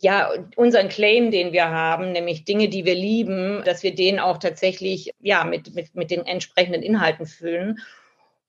ja, 0.00 0.30
unseren 0.56 0.88
Claim, 0.88 1.30
den 1.30 1.52
wir 1.52 1.70
haben, 1.70 2.12
nämlich 2.12 2.44
Dinge, 2.44 2.68
die 2.68 2.84
wir 2.84 2.94
lieben, 2.94 3.62
dass 3.64 3.82
wir 3.82 3.94
den 3.94 4.20
auch 4.20 4.38
tatsächlich, 4.38 5.10
ja, 5.20 5.44
mit, 5.44 5.74
mit, 5.74 5.94
mit 5.94 6.10
den 6.10 6.24
entsprechenden 6.24 6.82
Inhalten 6.82 7.26
füllen. 7.26 7.80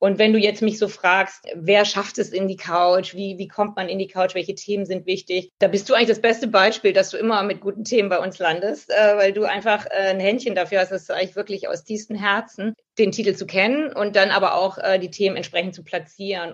Und 0.01 0.17
wenn 0.17 0.31
du 0.31 0.39
jetzt 0.39 0.61
mich 0.61 0.79
so 0.79 0.87
fragst, 0.87 1.45
wer 1.53 1.83
schafft 1.83 2.19
es 2.19 2.29
in 2.29 2.47
die 2.47 2.55
Couch? 2.55 3.15
Wie, 3.15 3.37
wie 3.37 3.49
kommt 3.49 3.75
man 3.75 3.89
in 3.89 3.99
die 3.99 4.07
Couch? 4.07 4.33
Welche 4.33 4.55
Themen 4.55 4.85
sind 4.85 5.05
wichtig? 5.05 5.49
Da 5.59 5.67
bist 5.67 5.89
du 5.89 5.93
eigentlich 5.93 6.07
das 6.07 6.21
beste 6.21 6.47
Beispiel, 6.47 6.93
dass 6.93 7.09
du 7.09 7.17
immer 7.17 7.43
mit 7.43 7.59
guten 7.59 7.83
Themen 7.83 8.07
bei 8.07 8.19
uns 8.19 8.39
landest, 8.39 8.89
äh, 8.89 9.17
weil 9.17 9.33
du 9.33 9.43
einfach 9.43 9.85
äh, 9.87 10.11
ein 10.11 10.21
Händchen 10.21 10.55
dafür 10.55 10.79
hast, 10.79 10.91
dass 10.91 11.09
eigentlich 11.09 11.35
wirklich 11.35 11.67
aus 11.67 11.83
tiefstem 11.83 12.15
Herzen 12.15 12.75
den 12.97 13.11
Titel 13.11 13.35
zu 13.35 13.45
kennen 13.45 13.91
und 13.91 14.15
dann 14.15 14.29
aber 14.29 14.55
auch 14.55 14.77
äh, 14.77 14.99
die 14.99 15.11
Themen 15.11 15.35
entsprechend 15.35 15.75
zu 15.75 15.83
platzieren. 15.83 16.53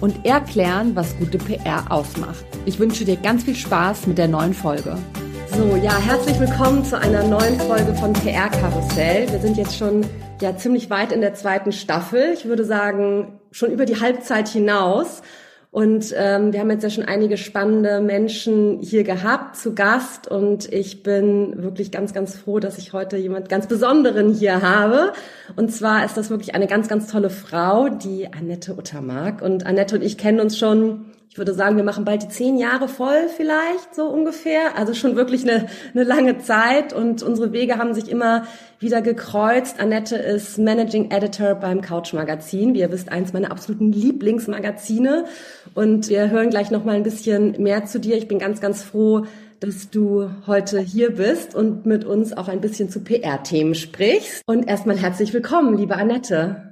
und 0.00 0.24
erklären, 0.24 0.94
was 0.94 1.16
gute 1.18 1.38
PR 1.38 1.90
ausmacht. 1.90 2.44
Ich 2.64 2.78
wünsche 2.78 3.04
dir 3.04 3.16
ganz 3.16 3.44
viel 3.44 3.54
Spaß 3.54 4.06
mit 4.06 4.18
der 4.18 4.28
neuen 4.28 4.54
Folge. 4.54 4.96
So, 5.52 5.76
ja, 5.76 5.96
herzlich 5.98 6.38
willkommen 6.38 6.84
zu 6.84 6.98
einer 6.98 7.22
neuen 7.22 7.58
Folge 7.60 7.94
von 7.94 8.12
PR 8.12 8.48
Karussell. 8.50 9.30
Wir 9.30 9.38
sind 9.38 9.56
jetzt 9.56 9.76
schon 9.76 10.04
ja 10.42 10.56
ziemlich 10.56 10.90
weit 10.90 11.12
in 11.12 11.20
der 11.20 11.34
zweiten 11.34 11.72
Staffel. 11.72 12.32
Ich 12.34 12.44
würde 12.44 12.64
sagen, 12.64 13.38
schon 13.52 13.70
über 13.70 13.86
die 13.86 14.00
Halbzeit 14.00 14.48
hinaus. 14.48 15.22
Und 15.76 16.14
ähm, 16.16 16.54
wir 16.54 16.60
haben 16.60 16.70
jetzt 16.70 16.84
ja 16.84 16.88
schon 16.88 17.04
einige 17.04 17.36
spannende 17.36 18.00
Menschen 18.00 18.80
hier 18.80 19.04
gehabt 19.04 19.56
zu 19.56 19.74
Gast 19.74 20.26
und 20.26 20.72
ich 20.72 21.02
bin 21.02 21.62
wirklich 21.62 21.90
ganz, 21.90 22.14
ganz 22.14 22.34
froh, 22.34 22.60
dass 22.60 22.78
ich 22.78 22.94
heute 22.94 23.18
jemand 23.18 23.50
ganz 23.50 23.66
Besonderen 23.66 24.32
hier 24.32 24.62
habe. 24.62 25.12
Und 25.54 25.70
zwar 25.70 26.02
ist 26.06 26.16
das 26.16 26.30
wirklich 26.30 26.54
eine 26.54 26.66
ganz, 26.66 26.88
ganz 26.88 27.08
tolle 27.12 27.28
Frau, 27.28 27.90
die 27.90 28.26
Annette 28.32 28.72
Uttermark. 28.72 29.42
Und 29.42 29.66
Annette 29.66 29.96
und 29.96 30.02
ich 30.02 30.16
kennen 30.16 30.40
uns 30.40 30.56
schon 30.56 31.04
ich 31.36 31.38
würde 31.38 31.52
sagen, 31.52 31.76
wir 31.76 31.84
machen 31.84 32.06
bald 32.06 32.22
die 32.22 32.28
zehn 32.28 32.56
Jahre 32.56 32.88
voll 32.88 33.28
vielleicht, 33.28 33.94
so 33.94 34.06
ungefähr. 34.06 34.78
Also 34.78 34.94
schon 34.94 35.16
wirklich 35.16 35.42
eine, 35.42 35.66
eine 35.92 36.02
lange 36.02 36.38
Zeit 36.38 36.94
und 36.94 37.22
unsere 37.22 37.52
Wege 37.52 37.76
haben 37.76 37.92
sich 37.92 38.08
immer 38.08 38.46
wieder 38.80 39.02
gekreuzt. 39.02 39.78
Annette 39.78 40.16
ist 40.16 40.56
Managing 40.56 41.10
Editor 41.10 41.54
beim 41.54 41.82
Couch 41.82 42.14
Magazin. 42.14 42.72
Wie 42.72 42.78
ihr 42.78 42.90
wisst, 42.90 43.12
eins 43.12 43.34
meiner 43.34 43.50
absoluten 43.50 43.92
Lieblingsmagazine. 43.92 45.26
Und 45.74 46.08
wir 46.08 46.30
hören 46.30 46.48
gleich 46.48 46.70
noch 46.70 46.86
mal 46.86 46.94
ein 46.94 47.02
bisschen 47.02 47.62
mehr 47.62 47.84
zu 47.84 48.00
dir. 48.00 48.16
Ich 48.16 48.28
bin 48.28 48.38
ganz, 48.38 48.62
ganz 48.62 48.82
froh, 48.82 49.26
dass 49.60 49.90
du 49.90 50.30
heute 50.46 50.80
hier 50.80 51.16
bist 51.16 51.54
und 51.54 51.84
mit 51.84 52.06
uns 52.06 52.34
auch 52.34 52.48
ein 52.48 52.62
bisschen 52.62 52.88
zu 52.88 53.00
PR-Themen 53.00 53.74
sprichst. 53.74 54.42
Und 54.46 54.66
erstmal 54.66 54.96
herzlich 54.96 55.34
willkommen, 55.34 55.76
liebe 55.76 55.96
Annette. 55.96 56.65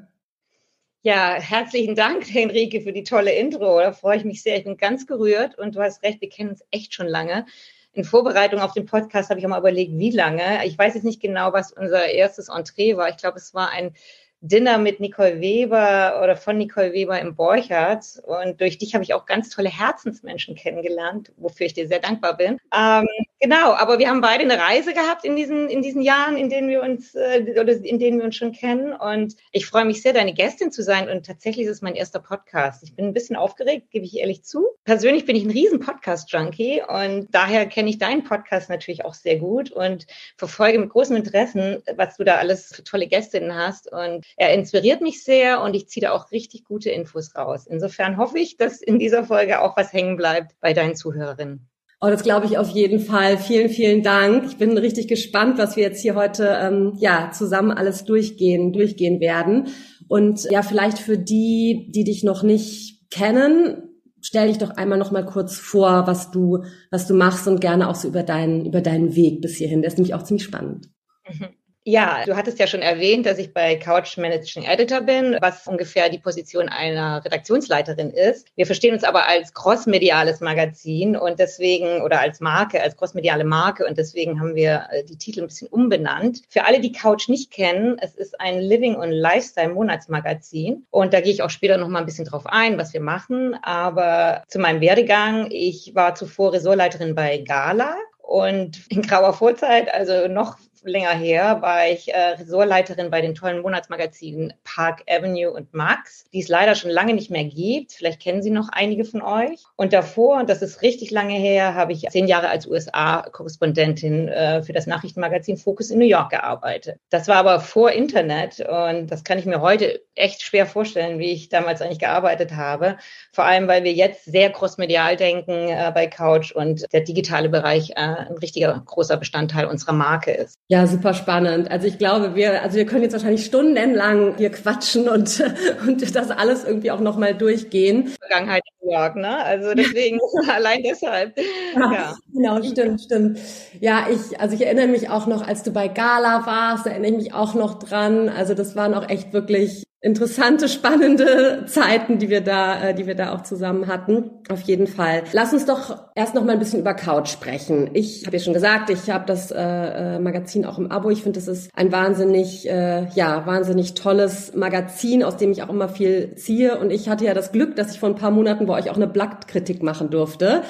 Ja, 1.07 1.35
herzlichen 1.35 1.95
Dank, 1.95 2.25
Henrike, 2.33 2.81
für 2.81 2.95
die 2.95 3.05
tolle 3.05 3.31
Intro. 3.35 3.79
Da 3.79 3.93
freue 3.93 4.17
ich 4.17 4.25
mich 4.25 4.43
sehr. 4.43 4.57
Ich 4.57 4.65
bin 4.65 4.79
ganz 4.79 5.07
gerührt 5.07 5.59
und 5.59 5.75
du 5.75 5.83
hast 5.83 6.03
recht, 6.03 6.23
wir 6.23 6.31
kennen 6.31 6.49
uns 6.49 6.65
echt 6.71 6.95
schon 6.95 7.07
lange. 7.07 7.45
In 7.93 8.05
Vorbereitung 8.05 8.59
auf 8.61 8.73
den 8.73 8.87
Podcast 8.87 9.29
habe 9.29 9.39
ich 9.39 9.45
auch 9.45 9.51
mal 9.51 9.59
überlegt, 9.59 9.99
wie 9.99 10.11
lange. 10.11 10.65
Ich 10.65 10.79
weiß 10.79 10.95
jetzt 10.95 11.05
nicht 11.05 11.21
genau, 11.21 11.53
was 11.53 11.73
unser 11.73 12.07
erstes 12.07 12.49
Entree 12.49 12.97
war. 12.97 13.11
Ich 13.11 13.19
glaube, 13.19 13.37
es 13.37 13.53
war 13.53 13.69
ein 13.69 13.93
Dinner 14.41 14.79
mit 14.79 14.99
Nicole 14.99 15.43
Weber 15.43 16.23
oder 16.25 16.37
von 16.37 16.57
Nicole 16.57 16.95
Weber 16.95 17.21
im 17.21 17.37
Borchardt. 17.37 18.23
Und 18.25 18.63
durch 18.63 18.79
dich 18.79 18.95
habe 18.95 19.05
ich 19.05 19.13
auch 19.13 19.27
ganz 19.27 19.51
tolle 19.51 19.69
Herzensmenschen 19.69 20.55
kennengelernt, 20.55 21.33
wofür 21.37 21.67
ich 21.67 21.75
dir 21.75 21.87
sehr 21.87 22.01
dankbar 22.01 22.35
bin. 22.39 22.59
Ähm, 22.75 23.07
genau, 23.41 23.73
aber 23.73 23.99
wir 23.99 24.09
haben 24.09 24.21
beide 24.21 24.45
eine 24.45 24.59
Reise 24.59 24.93
gehabt 24.93 25.25
in 25.25 25.37
diesen, 25.37 25.69
in 25.69 25.83
diesen 25.83 26.03
Jahren, 26.03 26.37
in 26.37 26.49
denen 26.49 26.69
wir 26.69 26.83
uns, 26.83 27.15
äh, 27.15 27.55
oder 27.61 27.73
in 27.73 27.99
denen 27.99 28.19
wir 28.19 28.25
uns 28.25 28.37
schon 28.37 28.53
kennen. 28.53 28.93
Und 28.93 29.37
ich 29.53 29.67
freue 29.67 29.85
mich 29.85 30.03
sehr, 30.03 30.13
deine 30.13 30.35
Gästin 30.35 30.73
zu 30.73 30.83
sein. 30.83 31.09
Und 31.09 31.27
tatsächlich 31.27 31.67
ist 31.67 31.73
es 31.73 31.83
mein 31.83 31.95
erster 31.95 32.21
Podcast. 32.21 32.83
Ich 32.83 32.95
bin 32.95 33.07
ein 33.07 33.15
bisschen 33.15 33.37
aufgeregt, 33.37 33.91
gebe 33.91 34.05
ich 34.05 34.17
ehrlich 34.17 34.45
zu. 34.45 34.67
Persönlich 34.85 35.25
bin 35.25 35.37
ich 35.37 35.45
ein 35.45 35.51
riesen 35.51 35.81
Podcast-Junkie 35.81 36.83
und 36.87 37.29
daher 37.33 37.67
kenne 37.67 37.91
ich 37.91 37.99
deinen 37.99 38.25
Podcast 38.25 38.71
natürlich 38.71 39.05
auch 39.05 39.15
sehr 39.15 39.37
gut 39.37 39.71
und 39.71 40.07
verfolge 40.37 40.79
mit 40.79 40.91
großem 40.91 41.17
Interesse, 41.17 41.83
was 41.97 42.17
du 42.17 42.25
da 42.25 42.37
alles 42.37 42.75
für 42.75 42.85
tolle 42.85 43.07
Gästinnen 43.07 43.55
hast. 43.55 43.91
Und 43.91 44.27
er 44.37 44.55
inspiriert 44.55 45.01
mich 45.01 45.23
sehr 45.25 45.61
und 45.63 45.75
ich 45.75 45.89
ziehe 45.89 46.07
da 46.07 46.13
auch 46.13 46.31
richtig 46.31 46.65
gute 46.65 46.91
Infos 46.91 47.35
raus. 47.35 47.67
Insofern 47.67 48.17
hoffe 48.17 48.39
ich, 48.39 48.57
dass 48.57 48.81
in 48.81 48.99
dieser 48.99 49.25
Folge 49.25 49.61
auch 49.61 49.77
was 49.77 49.93
hängen 49.93 50.17
bleibt 50.17 50.59
bei 50.61 50.73
deinen 50.73 50.97
Zuhörerinnen. 50.97 51.69
Oh, 52.05 52.11
das 52.11 52.23
glaube 52.23 52.45
ich 52.45 52.59
auf 52.59 52.69
jeden 52.69 53.01
Fall. 53.01 53.39
Vielen, 53.39 53.71
vielen 53.71 54.03
Dank. 54.03 54.45
Ich 54.45 54.59
bin 54.59 54.77
richtig 54.77 55.09
gespannt, 55.09 55.57
was 55.57 55.75
wir 55.75 55.85
jetzt 55.85 56.03
hier 56.03 56.15
heute 56.15 56.55
ähm, 56.61 56.93
ja 56.99 57.31
zusammen 57.33 57.71
alles 57.71 58.05
durchgehen, 58.05 58.75
durchgehen 58.75 59.21
werden. 59.21 59.69
Und 60.07 60.45
ja, 60.51 60.61
vielleicht 60.61 60.99
für 60.99 61.17
die, 61.17 61.91
die 61.95 62.05
dich 62.05 62.23
noch 62.23 62.43
nicht 62.43 63.11
kennen, 63.11 63.89
stell 64.21 64.49
dich 64.49 64.59
doch 64.59 64.69
einmal 64.71 64.99
noch 64.99 65.13
mal 65.13 65.25
kurz 65.25 65.57
vor, 65.57 66.07
was 66.07 66.31
du, 66.31 66.65
was 66.91 67.07
du 67.07 67.15
machst 67.15 67.49
und 67.49 67.63
gerne 67.63 67.89
auch 67.89 67.95
so 67.95 68.09
über 68.09 68.23
deinen, 68.23 68.67
über 68.67 68.83
deinen 68.83 69.17
Weg 69.17 69.41
bis 69.41 69.57
hierhin. 69.57 69.81
Der 69.81 69.89
ist 69.89 69.97
nämlich 69.97 70.13
auch 70.13 70.25
ziemlich 70.25 70.45
spannend. 70.45 70.91
Mhm. 71.27 71.49
Ja, 71.87 72.23
du 72.25 72.35
hattest 72.35 72.59
ja 72.59 72.67
schon 72.67 72.81
erwähnt, 72.81 73.27
dass 73.27 73.39
ich 73.39 73.53
bei 73.53 73.77
Couch 73.77 74.17
Managing 74.17 74.65
Editor 74.65 75.03
bin, 75.03 75.37
was 75.43 75.67
ungefähr 75.67 76.09
die 76.09 76.19
Position 76.19 76.71
einer 76.71 77.23
Redaktionsleiterin 77.23 78.11
ist. 78.11 78.49
Wir 78.57 78.65
verstehen 78.65 78.95
uns 78.95 79.05
aber 79.05 79.29
als 79.29 79.53
crossmediales 79.53 80.41
Magazin 80.41 81.15
und 81.15 81.39
deswegen 81.39 82.01
oder 82.01 82.21
als 82.21 82.41
Marke, 82.41 82.81
als 82.81 82.97
crossmediale 82.97 83.45
Marke 83.45 83.87
und 83.87 83.99
deswegen 83.99 84.41
haben 84.41 84.55
wir 84.55 84.87
äh, 84.93 85.05
die 85.05 85.19
Titel 85.19 85.43
ein 85.43 85.49
bisschen 85.49 85.69
umbenannt. 85.69 86.41
Für 86.49 86.65
alle, 86.65 86.81
die 86.81 86.93
Couch 86.93 87.29
nicht 87.29 87.51
kennen, 87.51 87.99
es 88.01 88.15
ist 88.15 88.41
ein 88.41 88.61
Living 88.61 88.95
und 88.95 89.11
Lifestyle 89.11 89.69
Monatsmagazin 89.69 90.87
und 90.91 91.13
da 91.13 91.21
gehe 91.21 91.35
ich 91.35 91.43
auch 91.43 91.51
später 91.51 91.77
noch 91.77 91.89
mal 91.89 91.99
ein 91.99 92.07
bisschen 92.07 92.25
drauf 92.25 92.47
ein, 92.47 92.79
was 92.79 92.95
wir 92.95 93.03
machen. 93.03 93.59
Aber 93.63 94.43
zu 94.49 94.59
meinem 94.59 94.81
Werdegang, 94.81 95.49
ich 95.51 95.95
war 95.95 96.15
zuvor 96.15 96.55
Ressortleiterin 96.55 97.15
bei 97.15 97.39
Gala 97.39 97.95
und 98.23 98.81
in 98.89 99.03
grauer 99.03 99.35
Vorzeit, 99.35 99.93
also 99.93 100.29
noch 100.29 100.57
länger 100.91 101.13
her, 101.13 101.63
war 101.63 101.87
ich 101.89 102.13
äh, 102.13 102.19
Ressortleiterin 102.19 103.11
bei 103.11 103.21
den 103.21 103.35
tollen 103.35 103.63
Monatsmagazinen 103.63 104.53
Park 104.65 105.03
Avenue 105.09 105.51
und 105.51 105.73
Max, 105.75 106.25
die 106.33 106.41
es 106.41 106.49
leider 106.49 106.75
schon 106.75 106.91
lange 106.91 107.15
nicht 107.15 107.31
mehr 107.31 107.45
gibt. 107.45 107.93
Vielleicht 107.93 108.21
kennen 108.21 108.43
Sie 108.43 108.51
noch 108.51 108.69
einige 108.71 109.05
von 109.05 109.23
euch. 109.23 109.65
Und 109.77 109.93
davor, 109.93 110.39
und 110.39 110.49
das 110.49 110.63
ist 110.63 110.83
richtig 110.83 111.11
lange 111.11 111.35
her, 111.35 111.75
habe 111.75 111.93
ich 111.93 112.09
zehn 112.11 112.27
Jahre 112.27 112.49
als 112.49 112.67
USA-Korrespondentin 112.67 114.29
äh, 114.29 114.63
für 114.63 114.73
das 114.73 114.87
Nachrichtenmagazin 114.87 115.57
Focus 115.57 115.91
in 115.91 115.99
New 115.99 116.05
York 116.05 116.31
gearbeitet. 116.31 116.99
Das 117.11 117.29
war 117.29 117.37
aber 117.37 117.61
vor 117.61 117.91
Internet 117.91 118.61
und 118.61 119.09
das 119.09 119.25
kann 119.25 119.39
ich 119.39 119.47
mir 119.47 119.61
heute 119.61 120.01
echt 120.15 120.43
schwer 120.43 120.67
vorstellen, 120.67 121.19
wie 121.19 121.33
ich 121.33 121.49
damals 121.49 121.83
eigentlich 121.83 121.99
gearbeitet 121.99 122.53
habe. 122.53 122.97
Vor 123.33 123.45
allem, 123.45 123.69
weil 123.69 123.85
wir 123.85 123.93
jetzt 123.93 124.25
sehr 124.25 124.51
crossmedial 124.51 125.17
denken 125.17 125.53
äh, 125.53 125.91
bei 125.95 126.07
Couch 126.07 126.53
und 126.53 126.93
der 126.93 127.01
digitale 127.01 127.49
Bereich 127.49 127.91
äh, 127.91 127.95
ein 127.95 128.39
richtiger 128.41 128.81
großer 128.85 129.17
Bestandteil 129.17 129.67
unserer 129.67 129.93
Marke 129.93 130.33
ist. 130.33 130.59
Ja, 130.75 130.89
super 130.89 131.15
spannend. 131.15 131.71
Also 131.71 131.87
ich 131.87 131.99
glaube, 131.99 132.35
wir, 132.35 132.61
also 132.63 132.77
wir 132.77 132.85
können 132.85 133.05
jetzt 133.05 133.13
wahrscheinlich 133.13 133.45
stundenlang 133.45 134.35
hier 134.39 134.51
quatschen 134.51 135.09
und, 135.09 135.41
und 135.87 136.17
das 136.17 136.31
alles 136.33 136.65
irgendwie 136.65 136.91
auch 136.91 136.99
nochmal 136.99 137.33
durchgehen. 137.33 138.09
Vergangenheit 138.21 138.65
in 138.67 138.89
New 138.89 138.93
York, 138.93 139.15
ne? 139.15 139.39
Also 139.45 139.73
deswegen, 139.73 140.19
allein 140.53 140.83
deshalb. 140.83 141.39
Ja, 141.77 141.93
ja, 141.93 142.17
Genau, 142.33 142.61
stimmt, 142.61 143.03
stimmt. 143.03 143.39
Ja, 143.79 144.09
ich, 144.11 144.41
also 144.41 144.57
ich 144.57 144.67
erinnere 144.67 144.89
mich 144.89 145.09
auch 145.11 145.29
noch, 145.29 145.47
als 145.47 145.63
du 145.63 145.71
bei 145.71 145.87
Gala 145.87 146.45
warst, 146.45 146.87
da 146.87 146.91
erinnere 146.91 147.13
ich 147.13 147.17
mich 147.19 147.35
auch 147.35 147.55
noch 147.55 147.79
dran. 147.79 148.29
Also 148.29 148.55
das 148.55 148.75
waren 148.75 148.95
auch 148.95 149.09
echt 149.09 149.33
wirklich 149.33 149.85
interessante, 150.05 150.69
spannende 150.69 151.65
Zeiten, 151.67 152.19
die 152.19 152.29
wir 152.29 152.43
da, 152.43 152.91
äh, 152.91 152.95
die 152.95 153.07
wir 153.07 153.15
da 153.15 153.35
auch 153.35 153.43
zusammen 153.43 153.87
hatten. 153.87 154.31
Auf 154.51 154.61
jeden 154.61 154.87
Fall. 154.87 155.23
Lass 155.33 155.55
uns 155.55 155.65
doch 155.65 155.97
erst 156.15 156.35
noch 156.35 156.45
mal 156.45 156.53
ein 156.53 156.59
bisschen 156.59 156.81
über 156.81 156.93
Couch 156.93 157.29
sprechen. 157.29 157.91
Ich 157.95 158.27
habe 158.27 158.37
ja 158.37 158.43
schon 158.43 158.53
gesagt, 158.53 158.91
ich 158.91 159.09
habe 159.09 159.25
das 159.27 159.51
äh, 159.51 159.57
äh, 159.59 160.19
Magazin 160.19 160.67
auch 160.67 160.79
im 160.79 160.91
Abo. 160.91 161.09
Ich 161.09 161.23
finde, 161.23 161.41
das 161.41 161.49
ist 161.49 161.71
ein 161.75 161.91
wahnsinnig, 161.91 162.69
äh, 162.69 163.09
ja, 163.15 163.47
wahnsinnig 163.47 163.95
tolles 163.95 164.55
Magazin, 164.55 165.25
aus 165.25 165.39
dem 165.39 165.51
ich 165.53 165.63
auch 165.63 165.71
immer 165.71 165.89
viel 165.89 166.35
ziehe. 166.35 166.79
Und 166.79 166.91
ich 166.91 167.09
hatte 167.09 167.25
ja 167.25 167.33
das 167.33 167.51
Glück, 167.51 167.75
dass 167.75 167.93
ich 167.93 167.99
vor 167.99 168.11
ein 168.11 168.17
paar 168.17 168.31
Monaten 168.31 168.67
bei 168.67 168.75
euch 168.75 168.91
auch 168.91 168.97
eine 168.97 169.09
Blatt-Kritik 169.09 169.83
machen 169.83 170.11
durfte. 170.11 170.63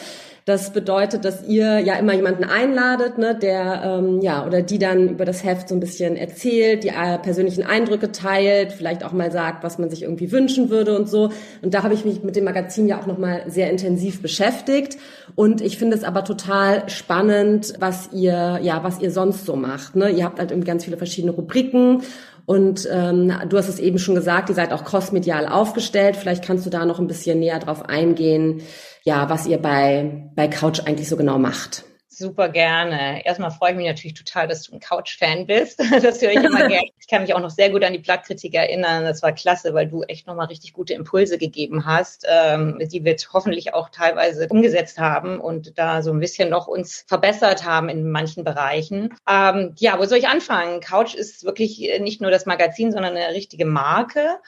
Das 0.47 0.75
bedeutet, 0.75 1.25
dass 1.25 1.43
ihr 1.47 1.79
ja 1.79 1.95
immer 1.95 2.13
jemanden 2.13 2.45
einladet, 2.45 3.17
ne, 3.17 3.35
der 3.35 3.83
ähm, 3.83 4.21
ja 4.21 4.47
oder 4.47 4.61
die 4.61 4.79
dann 4.79 5.09
über 5.09 5.25
das 5.25 5.43
Heft 5.43 5.71
so 5.71 5.75
ein 5.75 5.81
bisschen 5.81 6.17
erzählt, 6.17 6.85
die 6.85 6.89
äh, 6.89 7.19
persönlichen 7.19 7.65
Eindrücke 7.65 8.13
teilt, 8.13 8.73
vielleicht 8.73 9.05
auch 9.05 9.13
mal 9.13 9.33
sagt, 9.33 9.65
was 9.65 9.79
man 9.79 9.89
sich 9.89 10.03
irgendwie 10.03 10.33
wünschen 10.33 10.69
würde 10.69 10.99
und 10.99 11.09
so. 11.09 11.31
Und 11.63 11.73
da 11.73 11.83
habe 11.83 11.95
ich 11.95 12.05
mich 12.05 12.23
mit 12.23 12.37
dem 12.37 12.45
Magazin 12.45 12.87
ja 12.87 13.01
auch 13.01 13.07
noch 13.07 13.17
mal 13.17 13.45
sehr 13.47 13.71
intensiv 13.71 14.21
beschäftigt. 14.21 14.99
Und 15.35 15.63
ich 15.63 15.79
finde 15.79 15.97
es 15.97 16.05
aber 16.05 16.25
total 16.25 16.91
spannend, 16.91 17.73
was 17.79 18.11
ihr 18.13 18.61
ja 18.63 18.85
was 18.85 19.01
ihr 19.01 19.11
sonst 19.11 19.47
so 19.47 19.57
macht. 19.57 19.97
Ne? 19.97 20.11
Ihr 20.11 20.25
habt 20.25 20.39
halt 20.39 20.51
irgendwie 20.51 20.69
ganz 20.69 20.85
viele 20.85 20.99
verschiedene 20.99 21.33
Rubriken 21.33 22.03
und 22.47 22.87
ähm, 22.93 23.33
du 23.49 23.57
hast 23.57 23.69
es 23.69 23.79
eben 23.79 23.99
schon 23.99 24.15
gesagt, 24.15 24.51
ihr 24.51 24.55
seid 24.55 24.73
auch 24.73 24.85
crossmedial 24.85 25.49
aufgestellt. 25.49 26.17
Vielleicht 26.17 26.45
kannst 26.45 26.67
du 26.67 26.71
da 26.71 26.85
noch 26.85 26.99
ein 26.99 27.07
bisschen 27.07 27.39
näher 27.41 27.59
drauf 27.59 27.89
eingehen, 27.89 28.61
ja, 29.05 29.29
was 29.29 29.47
ihr 29.47 29.59
bei, 29.59 30.31
bei 30.35 30.49
Couch 30.49 30.81
eigentlich 30.81 31.09
so 31.09 31.17
genau 31.17 31.39
macht. 31.39 31.85
Super 32.17 32.49
gerne. 32.49 33.27
Erstmal 33.27 33.51
freue 33.51 33.73
ich 33.73 33.77
mich 33.77 33.89
natürlich 33.89 34.15
total, 34.15 34.47
dass 34.47 34.63
du 34.63 34.73
ein 34.73 34.81
Couch-Fan 34.81 35.47
bist. 35.47 35.83
Das 36.03 36.23
höre 36.23 36.31
ich 36.31 36.45
immer 36.45 36.59
gerne. 36.69 36.89
Ich 37.01 37.09
kann 37.09 37.23
mich 37.23 37.35
auch 37.35 37.41
noch 37.41 37.51
sehr 37.51 37.71
gut 37.71 37.83
an 37.83 37.93
die 37.93 37.99
Blattkritik 37.99 38.55
erinnern. 38.55 39.05
Das 39.05 39.23
war 39.23 39.33
klasse, 39.33 39.75
weil 39.75 39.89
du 39.89 40.03
echt 40.05 40.27
nochmal 40.27 40.47
richtig 40.47 40.73
gute 40.73 40.95
Impulse 40.95 41.39
gegeben 41.39 41.87
hast, 41.87 42.25
ähm, 42.29 42.79
die 42.81 43.05
wir 43.05 43.17
hoffentlich 43.33 43.75
auch 43.75 43.89
teilweise 43.89 44.47
umgesetzt 44.49 44.99
haben 44.99 45.41
und 45.41 45.77
da 45.77 46.03
so 46.03 46.13
ein 46.13 46.21
bisschen 46.21 46.51
noch 46.51 46.69
uns 46.69 47.05
verbessert 47.07 47.65
haben 47.65 47.89
in 47.89 48.09
manchen 48.11 48.45
Bereichen. 48.45 49.15
Ähm, 49.29 49.75
ja, 49.77 49.99
wo 49.99 50.05
soll 50.05 50.19
ich 50.19 50.29
anfangen? 50.29 50.81
Couch 50.81 51.15
ist 51.15 51.45
wirklich 51.45 51.91
nicht 52.01 52.21
nur 52.21 52.31
das 52.31 52.47
Magazin, 52.47 52.93
sondern 52.93 53.17
eine 53.17 53.35
richtige 53.35 53.67
Marke. 53.67 54.39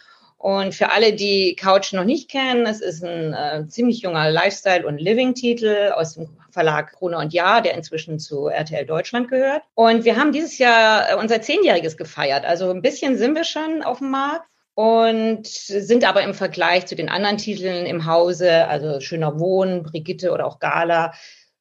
Und 0.46 0.76
für 0.76 0.93
alle, 0.93 1.12
die 1.12 1.56
Couch 1.56 1.93
noch 1.93 2.04
nicht 2.04 2.31
kennen, 2.31 2.66
es 2.66 2.81
ist 2.81 3.02
ein 3.02 3.32
äh, 3.32 3.66
ziemlich 3.66 4.02
junger 4.02 4.31
Lifestyle- 4.31 4.87
und 4.87 4.98
Living-Titel 4.98 5.90
aus 5.93 6.14
dem 6.14 6.28
Verlag 6.52 6.93
Krone 6.93 7.19
und 7.19 7.32
Jahr, 7.32 7.62
der 7.62 7.75
inzwischen 7.75 8.20
zu 8.20 8.46
RTL 8.46 8.87
Deutschland 8.87 9.26
gehört. 9.26 9.64
Und 9.75 10.04
wir 10.04 10.14
haben 10.16 10.31
dieses 10.31 10.56
Jahr 10.58 11.10
äh, 11.10 11.14
unser 11.16 11.43
Zehnjähriges 11.43 11.96
gefeiert. 11.96 12.44
Also 12.44 12.70
ein 12.70 12.81
bisschen 12.81 13.19
sind 13.19 13.34
wir 13.34 13.43
schon 13.43 13.82
auf 13.82 13.98
dem 13.98 14.12
Markt 14.12 14.46
und 14.75 15.48
sind 15.48 16.08
aber 16.08 16.22
im 16.22 16.32
Vergleich 16.32 16.87
zu 16.87 16.94
den 16.94 17.08
anderen 17.08 17.38
Titeln 17.38 17.84
im 17.84 18.06
Hause, 18.06 18.69
also 18.69 19.00
Schöner 19.00 19.40
Wohnen, 19.40 19.82
Brigitte 19.82 20.31
oder 20.31 20.46
auch 20.46 20.60
Gala, 20.60 21.12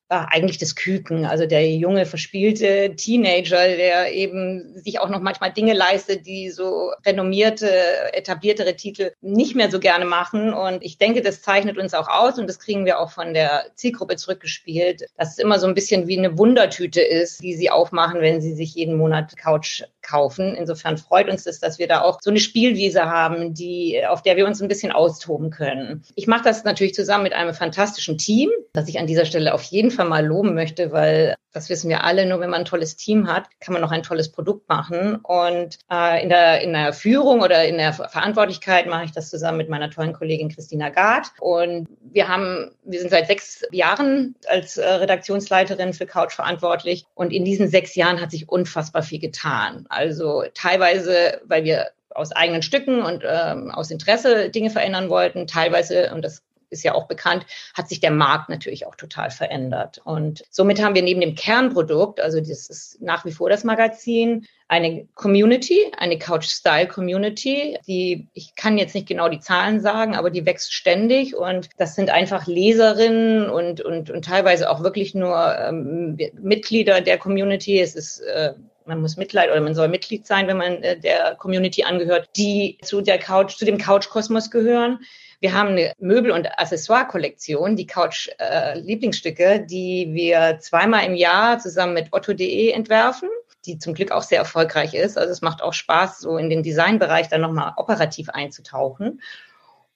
war 0.08 0.32
eigentlich 0.32 0.58
das 0.58 0.76
Küken, 0.76 1.26
also 1.26 1.46
der 1.46 1.68
junge, 1.70 2.06
verspielte 2.06 2.96
Teenager, 2.96 3.68
der 3.68 4.14
eben 4.14 4.74
sich 4.76 5.00
auch 5.00 5.10
noch 5.10 5.22
manchmal 5.22 5.52
Dinge 5.52 5.74
leistet, 5.74 6.26
die 6.26 6.52
so 6.52 6.92
renommierte, 7.06 7.70
etabliertere 8.14 8.76
Titel 8.76 9.12
nicht 9.22 9.56
mehr 9.56 9.72
so 9.72 9.80
gerne 9.80 10.06
machen. 10.06 10.54
Und 10.54 10.84
ich 10.84 10.98
denke, 10.98 11.22
das 11.22 11.42
zeichnet 11.42 11.78
uns 11.78 11.94
auch 11.94 12.08
aus 12.08 12.38
und 12.38 12.48
das 12.48 12.60
kriegen 12.60 12.86
wir 12.86 13.00
auch 13.00 13.12
von 13.12 13.34
der 13.34 13.66
Zielgruppe 13.76 14.16
zurückgespielt, 14.16 15.06
dass 15.18 15.32
es 15.32 15.38
immer 15.40 15.60
so 15.60 15.68
ein 15.68 15.74
bisschen 15.74 16.08
wie 16.08 16.18
eine 16.18 16.38
Wundertüte 16.38 17.02
ist, 17.02 17.42
die 17.42 17.56
sie 17.56 17.72
aufmachen, 17.72 18.22
wenn 18.22 18.42
sie 18.42 18.54
sich 18.54 18.76
jeden 18.76 18.98
Monat 18.98 19.36
Couch 19.38 19.84
kaufen. 20.04 20.56
Insofern 20.56 20.98
freut 20.98 21.30
uns 21.30 21.44
das, 21.44 21.60
dass 21.60 21.80
wir 21.80 21.88
da 21.88 22.02
auch 22.02 22.20
so 22.22 22.30
eine 22.30 22.40
Spielwiese 22.40 23.06
haben, 23.06 23.54
die, 23.54 24.02
auf 24.08 24.22
der 24.22 24.38
wir 24.38 24.46
uns 24.46 24.62
ein 24.62 24.68
bisschen 24.68 24.92
austoben 24.92 25.50
können. 25.50 26.04
Ich 26.16 26.28
mache 26.28 26.44
das 26.44 26.64
natürlich 26.64 26.94
zusammen 26.94 27.24
mit 27.24 27.34
einem 27.34 27.54
fantastischen 27.54 28.18
Team, 28.18 28.52
das 28.74 28.88
ich 28.88 29.00
an 29.00 29.08
dieser 29.08 29.26
Stelle 29.26 29.54
auf 29.54 29.64
jeden 29.64 29.92
Fall 29.96 30.08
mal 30.08 30.26
loben 30.26 30.54
möchte, 30.54 30.92
weil 30.92 31.36
das 31.56 31.70
wissen 31.70 31.90
wir 31.90 32.04
alle, 32.04 32.26
nur 32.26 32.42
wenn 32.42 32.50
man 32.50 32.62
ein 32.62 32.66
tolles 32.66 32.98
Team 32.98 33.32
hat, 33.32 33.46
kann 33.62 33.72
man 33.72 33.82
noch 33.82 33.92
ein 33.92 34.04
tolles 34.04 34.30
Produkt 34.30 34.68
machen. 34.68 35.16
Und 35.24 35.80
äh, 35.90 36.22
in, 36.22 36.28
der, 36.28 36.62
in 36.62 36.74
der 36.74 36.92
Führung 36.92 37.42
oder 37.42 37.64
in 37.66 37.78
der 37.78 37.94
Verantwortlichkeit 37.94 38.88
mache 38.88 39.06
ich 39.06 39.14
das 39.14 39.30
zusammen 39.30 39.58
mit 39.58 39.70
meiner 39.70 39.90
tollen 39.90 40.12
Kollegin 40.12 40.50
Christina 40.50 40.90
Gard. 40.90 41.28
Und 41.40 41.88
wir 42.02 42.28
haben, 42.28 42.72
wir 42.84 43.00
sind 43.00 43.10
seit 43.10 43.28
sechs 43.28 43.64
Jahren 43.72 44.36
als 44.48 44.76
äh, 44.76 44.86
Redaktionsleiterin 44.86 45.94
für 45.94 46.06
Couch 46.06 46.34
verantwortlich. 46.34 47.06
Und 47.14 47.32
in 47.32 47.46
diesen 47.46 47.70
sechs 47.70 47.96
Jahren 47.96 48.20
hat 48.20 48.32
sich 48.32 48.50
unfassbar 48.50 49.02
viel 49.02 49.20
getan. 49.20 49.86
Also 49.88 50.44
teilweise, 50.54 51.40
weil 51.46 51.64
wir 51.64 51.92
aus 52.10 52.32
eigenen 52.32 52.62
Stücken 52.62 53.02
und 53.02 53.24
ähm, 53.26 53.72
aus 53.72 53.92
Interesse 53.92 54.50
Dinge 54.50 54.70
verändern 54.70 55.10
wollten, 55.10 55.48
teilweise, 55.48 56.14
und 56.14 56.24
das 56.24 56.42
ist 56.70 56.84
ja 56.84 56.94
auch 56.94 57.08
bekannt, 57.08 57.46
hat 57.74 57.90
sich 57.90 58.00
der 58.00 58.12
Markt 58.12 58.50
natürlich 58.50 58.86
auch 58.86 58.96
total 58.96 59.32
verändert. 59.32 60.02
Und 60.04 60.44
somit 60.50 60.84
haben 60.84 60.96
wir 60.96 61.02
neben 61.02 61.22
dem 61.22 61.36
Kernprodukt, 61.36 62.20
also 62.20 62.40
das 62.40 62.70
ist 62.70 63.02
nach 63.02 63.26
wie 63.26 63.32
vor 63.32 63.50
das 63.50 63.64
Magazin, 63.64 64.46
eine 64.68 65.08
Community, 65.14 65.92
eine 65.98 66.18
Couch-Style-Community, 66.18 67.78
die, 67.88 68.28
ich 68.34 68.56
kann 68.56 68.80
jetzt 68.80 68.96
nicht 68.96 69.08
genau 69.08 69.30
die 69.30 69.40
Zahlen 69.40 69.80
sagen, 69.80 70.16
aber 70.16 70.32
die 70.32 70.46
wächst 70.46 70.74
ständig 70.74 71.36
und 71.36 71.70
das 71.78 71.94
sind 71.94 72.10
einfach 72.10 72.48
Leserinnen 72.48 73.50
und, 73.50 73.82
und, 73.82 74.10
und 74.10 74.26
teilweise 74.26 74.70
auch 74.72 74.82
wirklich 74.82 75.14
nur 75.14 75.56
ähm, 75.60 76.18
Mitglieder 76.34 77.02
der 77.02 77.20
Community. 77.20 77.80
Es 77.80 77.94
ist 77.94 78.22
äh, 78.22 78.54
man 78.86 79.02
muss 79.02 79.18
Mitleid 79.18 79.52
oder 79.52 79.62
man 79.62 79.76
soll 79.76 79.88
Mitglied 79.88 80.26
sein, 80.26 80.48
wenn 80.48 80.58
man 80.58 80.84
äh, 80.84 81.00
der 81.00 81.36
Community 81.36 81.84
angehört, 81.84 82.30
die 82.36 82.78
zu 82.84 83.02
der 83.02 83.18
Couch, 83.18 83.58
zu 83.58 83.66
dem 83.66 83.78
Couch-Kosmos 83.78 84.52
gehören. 84.52 85.00
Wir 85.40 85.54
haben 85.54 85.70
eine 85.70 85.94
Möbel- 86.00 86.32
und 86.32 86.48
Accessoire-Kollektion, 86.60 87.76
die 87.76 87.88
Couch-Lieblingsstücke, 87.88 89.44
äh, 89.44 89.66
die 89.66 90.10
wir 90.12 90.60
zweimal 90.60 91.06
im 91.06 91.16
Jahr 91.16 91.60
zusammen 91.60 91.94
mit 91.94 92.12
otto.de 92.12 92.70
entwerfen 92.70 93.30
die 93.66 93.80
zum 93.80 93.94
Glück 93.94 94.12
auch 94.12 94.24
sehr 94.24 94.40
erfolgreich 94.40 94.94
ist. 94.94 95.18
Also 95.18 95.32
es 95.32 95.42
macht 95.42 95.62
auch 95.62 95.74
Spaß, 95.74 96.20
so 96.20 96.38
in 96.38 96.50
den 96.50 96.64
Designbereich 96.64 97.30
dann 97.30 97.42
nochmal 97.42 97.74
operativ 97.78 98.30
einzutauchen. 98.30 99.22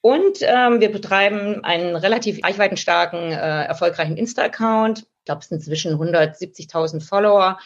Und 0.02 0.38
ähm, 0.42 0.80
wir 0.80 0.92
betreiben 0.92 1.64
einen 1.64 1.96
relativ 1.96 2.44
reichweitenstarken, 2.44 3.32
äh, 3.32 3.66
erfolgreichen 3.66 4.18
Insta-Account. 4.18 5.00
Ich 5.00 5.26
glaube, 5.26 5.42
es 5.42 5.50
sind 5.50 5.64
zwischen 5.64 5.96
170.000 5.96 7.06
Follower. 7.06 7.60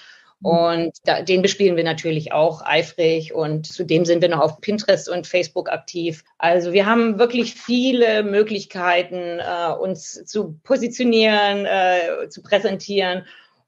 Und 0.44 0.92
da, 1.06 1.22
den 1.22 1.42
bespielen 1.42 1.78
wir 1.78 1.84
natürlich 1.84 2.34
auch 2.34 2.62
eifrig 2.63 3.34
und 3.34 3.66
zudem 3.66 4.04
sind 4.04 4.22
wir 4.22 4.30
noch 4.30 4.42
auf 4.42 4.60
Pinterest 4.60 5.10
und 5.10 5.25
Facebook 5.25 5.72
aktiv. 5.72 6.24
Also 6.38 6.74
wir 6.74 6.86
haben 6.86 7.18
wirklich 7.18 7.54
viele 7.56 8.24
Möglichkeiten, 8.24 9.40
äh, 9.40 9.74
uns 9.74 10.25
zu 10.25 10.60
positionieren, 10.63 11.66
äh, 11.66 12.28
zu 12.30 12.44
präsentieren 12.44 13.24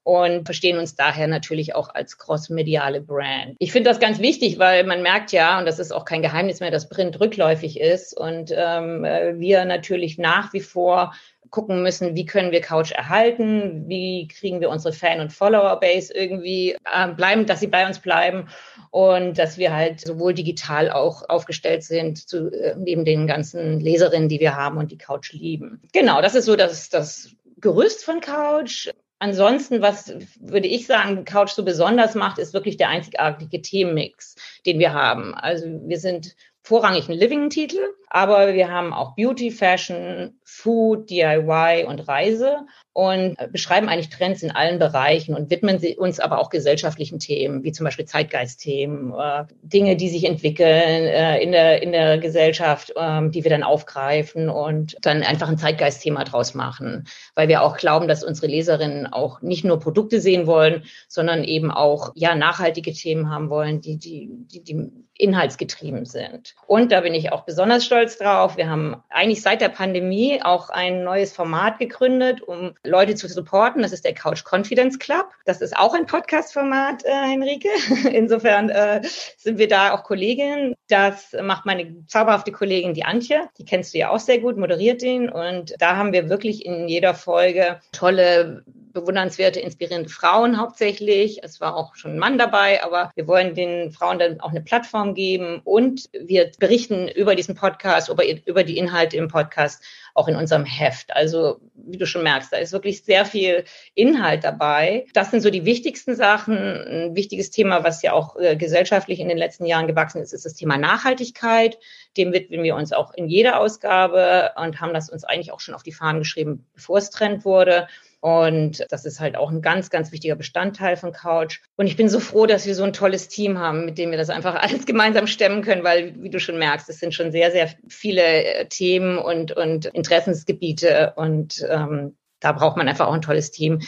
und 0.06 0.46
verstehen 0.46 0.78
uns 0.78 0.96
daher 0.96 1.28
natürlich 1.28 1.74
auch 1.74 1.90
als 1.96 2.20
crossmediale 2.20 3.02
Brand. 3.02 3.56
Ich 3.58 3.72
finde 3.72 3.90
das 3.90 4.00
ganz 4.00 4.20
wichtig, 4.20 4.60
weil 4.60 4.84
man 4.84 5.02
merkt 5.02 5.32
ja, 5.32 5.58
und 5.58 5.66
das 5.66 5.80
ist 5.80 5.92
auch 5.92 6.06
kein 6.06 6.22
Geheimnis 6.22 6.60
mehr, 6.60 6.70
dass 6.70 6.90
Print 6.90 7.20
rückläufig 7.20 7.80
ist 7.80 8.16
und 8.16 8.54
ähm, 8.56 9.04
äh, 9.04 9.40
wir 9.40 9.66
natürlich 9.66 10.20
nach 10.20 10.54
wie 10.54 10.60
vor 10.60 11.14
gucken 11.50 11.82
müssen, 11.82 12.16
wie 12.16 12.26
können 12.26 12.52
wir 12.52 12.62
Couch 12.62 12.92
erhalten, 12.92 13.86
wie 13.88 14.28
kriegen 14.28 14.62
wir 14.62 14.70
unsere 14.70 14.94
Fan- 14.94 15.20
und 15.20 15.34
Follower-Base 15.34 16.14
irgendwie 16.14 16.76
äh, 16.92 17.08
bleiben, 17.16 17.46
dass 17.46 17.60
sie 17.60 17.68
bei 17.68 17.86
uns 17.88 18.00
bleiben 18.00 18.50
und 18.92 19.38
dass 19.38 19.58
wir 19.58 19.74
halt 19.74 20.02
sowohl 20.02 20.34
digital 20.34 20.92
auch 20.92 21.28
aufgestellt 21.30 21.84
sind, 21.84 22.28
zu, 22.28 22.52
äh, 22.52 22.76
neben 22.78 23.06
den 23.06 23.28
ganzen 23.28 23.80
Leserinnen, 23.80 24.30
die 24.30 24.40
wir 24.40 24.56
haben 24.56 24.78
und 24.78 24.92
die 24.92 24.98
Couch 24.98 25.34
lieben. 25.34 25.82
Genau, 25.94 26.22
das 26.22 26.36
ist 26.36 26.46
so 26.46 26.56
das, 26.56 26.90
das 26.90 27.32
Gerüst 27.60 28.04
von 28.04 28.20
Couch. 28.20 28.90
Ansonsten, 29.20 29.82
was 29.82 30.14
würde 30.40 30.68
ich 30.68 30.88
sagen, 30.88 31.24
Couch 31.24 31.52
so 31.52 31.64
besonders 31.64 32.16
macht, 32.16 32.38
ist 32.38 32.54
wirklich 32.54 32.78
der 32.78 32.90
einzigartige 32.90 33.62
Themenmix, 33.62 34.36
den 34.66 34.78
wir 34.78 34.94
haben. 34.94 35.34
Also 35.34 35.66
wir 35.66 36.00
sind 36.00 36.36
vorrangig 36.62 37.08
ein 37.08 37.18
Living-Titel, 37.18 37.80
aber 38.16 38.54
wir 38.54 38.72
haben 38.72 38.94
auch 38.94 39.14
Beauty, 39.18 39.52
Fashion, 39.52 40.40
Food, 40.46 41.10
DIY 41.10 41.84
und 41.86 42.08
Reise 42.08 42.60
und 42.94 43.36
beschreiben 43.52 43.90
eigentlich 43.90 44.08
Trends 44.08 44.42
in 44.42 44.52
allen 44.52 44.80
Bereichen 44.80 45.36
und 45.36 45.50
widmen 45.50 45.80
sie 45.80 45.98
uns 45.98 46.22
aber 46.22 46.40
auch 46.40 46.50
gesellschaftlichen 46.50 47.20
Themen, 47.20 47.66
wie 47.66 47.74
zum 47.74 47.84
Beispiel 47.84 48.06
Zeitgeistthemen, 48.06 49.14
äh, 49.20 49.44
Dinge, 49.64 49.98
die 49.98 50.08
sich 50.08 50.24
entwickeln 50.24 50.70
äh, 50.70 51.40
in, 51.40 51.52
der, 51.52 51.84
in 51.84 51.92
der 51.92 52.18
Gesellschaft, 52.18 52.94
äh, 52.96 53.30
die 53.30 53.44
wir 53.44 53.52
dann 53.52 53.64
aufgreifen 53.64 54.48
und 54.48 54.96
dann 55.02 55.22
einfach 55.22 55.50
ein 55.50 55.58
Zeitgeistthema 55.58 56.24
draus 56.24 56.54
machen, 56.54 57.10
weil 57.34 57.50
wir 57.50 57.64
auch 57.64 57.76
glauben, 57.76 58.08
dass 58.08 58.24
unsere 58.24 58.48
Leserinnen 58.48 59.08
auch 59.12 59.42
nicht 59.42 59.66
nur 59.66 59.82
Produkte 59.82 60.22
sehen 60.22 60.48
wollen, 60.48 60.86
sondern 61.10 61.44
eben 61.44 61.70
auch 61.70 62.14
ja 62.16 62.34
nachhaltige 62.34 62.94
Themen 62.94 63.30
haben 63.30 63.50
wollen, 63.50 63.82
die, 63.82 63.98
die, 63.98 64.30
die, 64.32 64.64
die 64.64 64.90
inhaltsgetrieben 65.18 66.06
sind. 66.06 66.56
Und 66.68 66.92
da 66.92 67.02
bin 67.02 67.14
ich 67.14 67.32
auch 67.32 67.46
besonders 67.46 67.86
stolz 67.86 68.05
drauf. 68.14 68.58
Wir 68.58 68.70
haben 68.70 69.04
eigentlich 69.10 69.42
seit 69.42 69.62
der 69.62 69.70
Pandemie 69.70 70.42
auch 70.44 70.70
ein 70.70 71.04
neues 71.04 71.34
Format 71.34 71.80
gegründet, 71.80 72.42
um 72.42 72.74
Leute 72.84 73.16
zu 73.16 73.28
supporten. 73.28 73.82
Das 73.82 73.92
ist 73.92 74.06
der 74.06 74.14
Couch 74.14 74.44
Confidence 74.50 75.00
Club. 75.00 75.28
Das 75.46 75.62
ist 75.62 75.76
auch 75.76 75.94
ein 75.94 76.06
Podcast-Format, 76.06 77.04
äh, 77.06 77.12
Henrike. 77.12 77.70
Insofern 78.12 78.70
äh, 78.70 79.02
sind 79.38 79.58
wir 79.58 79.68
da 79.68 79.94
auch 79.94 80.04
Kolleginnen. 80.04 80.76
Das 80.88 81.36
macht 81.42 81.66
meine 81.66 82.06
zauberhafte 82.08 82.52
Kollegin, 82.52 82.94
die 82.94 83.06
Antje. 83.06 83.50
Die 83.58 83.66
kennst 83.66 83.94
du 83.94 83.98
ja 83.98 84.10
auch 84.10 84.20
sehr 84.20 84.40
gut, 84.40 84.58
moderiert 84.58 85.02
den. 85.02 85.30
Und 85.30 85.74
da 85.80 85.96
haben 85.96 86.14
wir 86.14 86.30
wirklich 86.30 86.66
in 86.66 86.88
jeder 86.88 87.16
Folge 87.16 87.80
tolle 87.92 88.64
bewundernswerte, 88.96 89.60
inspirierende 89.60 90.10
Frauen 90.10 90.60
hauptsächlich. 90.60 91.44
Es 91.44 91.62
war 91.62 91.76
auch 91.76 91.96
schon 91.96 92.14
ein 92.14 92.20
Mann 92.20 92.40
dabei, 92.40 92.84
aber 92.84 93.12
wir 93.14 93.28
wollen 93.28 93.54
den 93.54 93.92
Frauen 93.92 94.18
dann 94.18 94.40
auch 94.40 94.50
eine 94.50 94.62
Plattform 94.62 95.14
geben 95.14 95.62
und 95.64 96.10
wir 96.14 96.52
berichten 96.58 97.08
über 97.08 97.36
diesen 97.36 97.54
Podcast, 97.54 98.10
über, 98.10 98.24
über 98.26 98.64
die 98.64 98.78
Inhalte 98.78 99.18
im 99.18 99.28
Podcast 99.28 99.84
auch 100.16 100.30
in 100.30 100.38
unserem 100.38 100.64
Heft. 100.64 101.14
Also, 101.14 101.60
wie 101.76 101.98
du 101.98 102.08
schon 102.08 102.24
merkst, 102.24 102.52
da 102.52 102.58
ist 102.58 102.72
wirklich 102.72 103.04
sehr 103.04 103.26
viel 103.26 103.66
Inhalt 103.94 104.46
dabei. 104.46 105.06
Das 105.14 105.30
sind 105.30 105.42
so 105.42 105.50
die 105.50 105.66
wichtigsten 105.66 106.16
Sachen. 106.16 106.56
Ein 106.58 107.16
wichtiges 107.16 107.52
Thema, 107.52 107.84
was 107.84 108.02
ja 108.02 108.14
auch 108.14 108.38
äh, 108.38 108.56
gesellschaftlich 108.56 109.20
in 109.20 109.28
den 109.28 109.38
letzten 109.38 109.66
Jahren 109.66 109.88
gewachsen 109.88 110.22
ist, 110.22 110.34
ist 110.34 110.46
das 110.46 110.54
Thema 110.54 110.78
Nachhaltigkeit. 110.78 111.78
Dem 112.16 112.32
widmen 112.32 112.64
wir 112.64 112.76
uns 112.76 112.94
auch 112.94 113.14
in 113.14 113.28
jeder 113.28 113.60
Ausgabe 113.60 114.54
und 114.56 114.80
haben 114.80 114.94
das 114.94 115.10
uns 115.10 115.26
eigentlich 115.26 115.52
auch 115.52 115.60
schon 115.60 115.76
auf 115.76 115.84
die 115.84 115.92
Fahnen 115.92 116.20
geschrieben, 116.20 116.66
bevor 116.74 116.98
es 116.98 117.10
Trend 117.10 117.44
wurde. 117.44 117.90
Und 118.26 118.84
das 118.90 119.06
ist 119.06 119.20
halt 119.20 119.36
auch 119.36 119.52
ein 119.52 119.62
ganz, 119.62 119.92
ganz 119.92 120.12
wichtiger 120.12 120.36
Bestandteil 120.36 120.98
von 120.98 121.12
Couch. 121.12 121.60
Und 121.76 121.86
ich 121.86 121.96
bin 121.96 122.10
so 122.10 122.20
froh, 122.20 122.48
dass 122.48 122.66
wir 122.66 122.74
so 122.74 122.82
ein 122.82 122.92
tolles 122.92 123.28
Team 123.28 123.60
haben, 123.60 123.86
mit 123.86 124.00
dem 124.00 124.10
wir 124.10 124.18
das 124.18 124.32
einfach 124.32 124.56
alles 124.64 124.88
gemeinsam 124.88 125.28
stemmen 125.28 125.62
können, 125.62 125.84
weil, 125.84 126.16
wie 126.24 126.32
du 126.32 126.40
schon 126.40 126.58
merkst, 126.58 126.90
es 126.90 127.00
sind 127.00 127.14
schon 127.14 127.32
sehr, 127.32 127.52
sehr 127.52 127.70
viele 127.88 128.24
äh, 128.24 128.66
Themen 128.66 129.20
und, 129.20 129.52
und 129.52 129.86
Interessensgebiete. 129.86 131.14
Und 131.18 131.64
ähm, 131.70 132.18
da 132.40 132.52
braucht 132.54 132.78
man 132.78 132.88
einfach 132.88 133.06
auch 133.06 133.14
ein 133.14 133.22
tolles 133.22 133.52
Team 133.52 133.82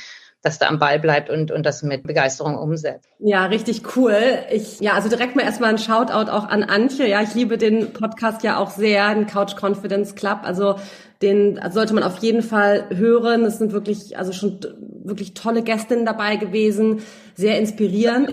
das 0.48 0.60
da 0.60 0.68
am 0.68 0.80
Ball 0.80 1.00
bleibt 1.00 1.30
und, 1.30 1.52
und 1.52 1.66
das 1.66 1.84
mit 1.84 2.04
Begeisterung 2.04 2.58
umsetzt. 2.58 3.08
Ja, 3.20 3.46
richtig 3.46 3.96
cool. 3.96 4.16
Ich, 4.52 4.80
ja, 4.80 4.94
also 4.94 5.10
direkt 5.10 5.36
mal 5.36 5.44
erstmal 5.44 5.70
ein 5.70 5.78
Shoutout 5.78 6.32
auch 6.32 6.48
an 6.48 6.64
Antje. 6.64 7.08
Ja, 7.08 7.22
ich 7.22 7.36
liebe 7.36 7.58
den 7.58 7.94
Podcast 7.94 8.44
ja 8.44 8.58
auch 8.58 8.72
sehr, 8.72 9.14
den 9.14 9.28
Couch 9.28 9.56
Confidence 9.62 10.16
Club. 10.16 10.40
Also 10.44 10.76
den 11.22 11.60
sollte 11.72 11.94
man 11.94 12.04
auf 12.04 12.18
jeden 12.20 12.44
Fall 12.44 12.86
hören. 12.96 13.44
Es 13.46 13.58
sind 13.58 13.74
wirklich, 13.74 14.18
also 14.18 14.32
schon 14.32 14.60
wirklich 15.04 15.34
tolle 15.34 15.64
Gästinnen 15.64 16.06
dabei 16.06 16.36
gewesen, 16.36 17.02
sehr 17.36 17.60
inspirierend. 17.60 18.32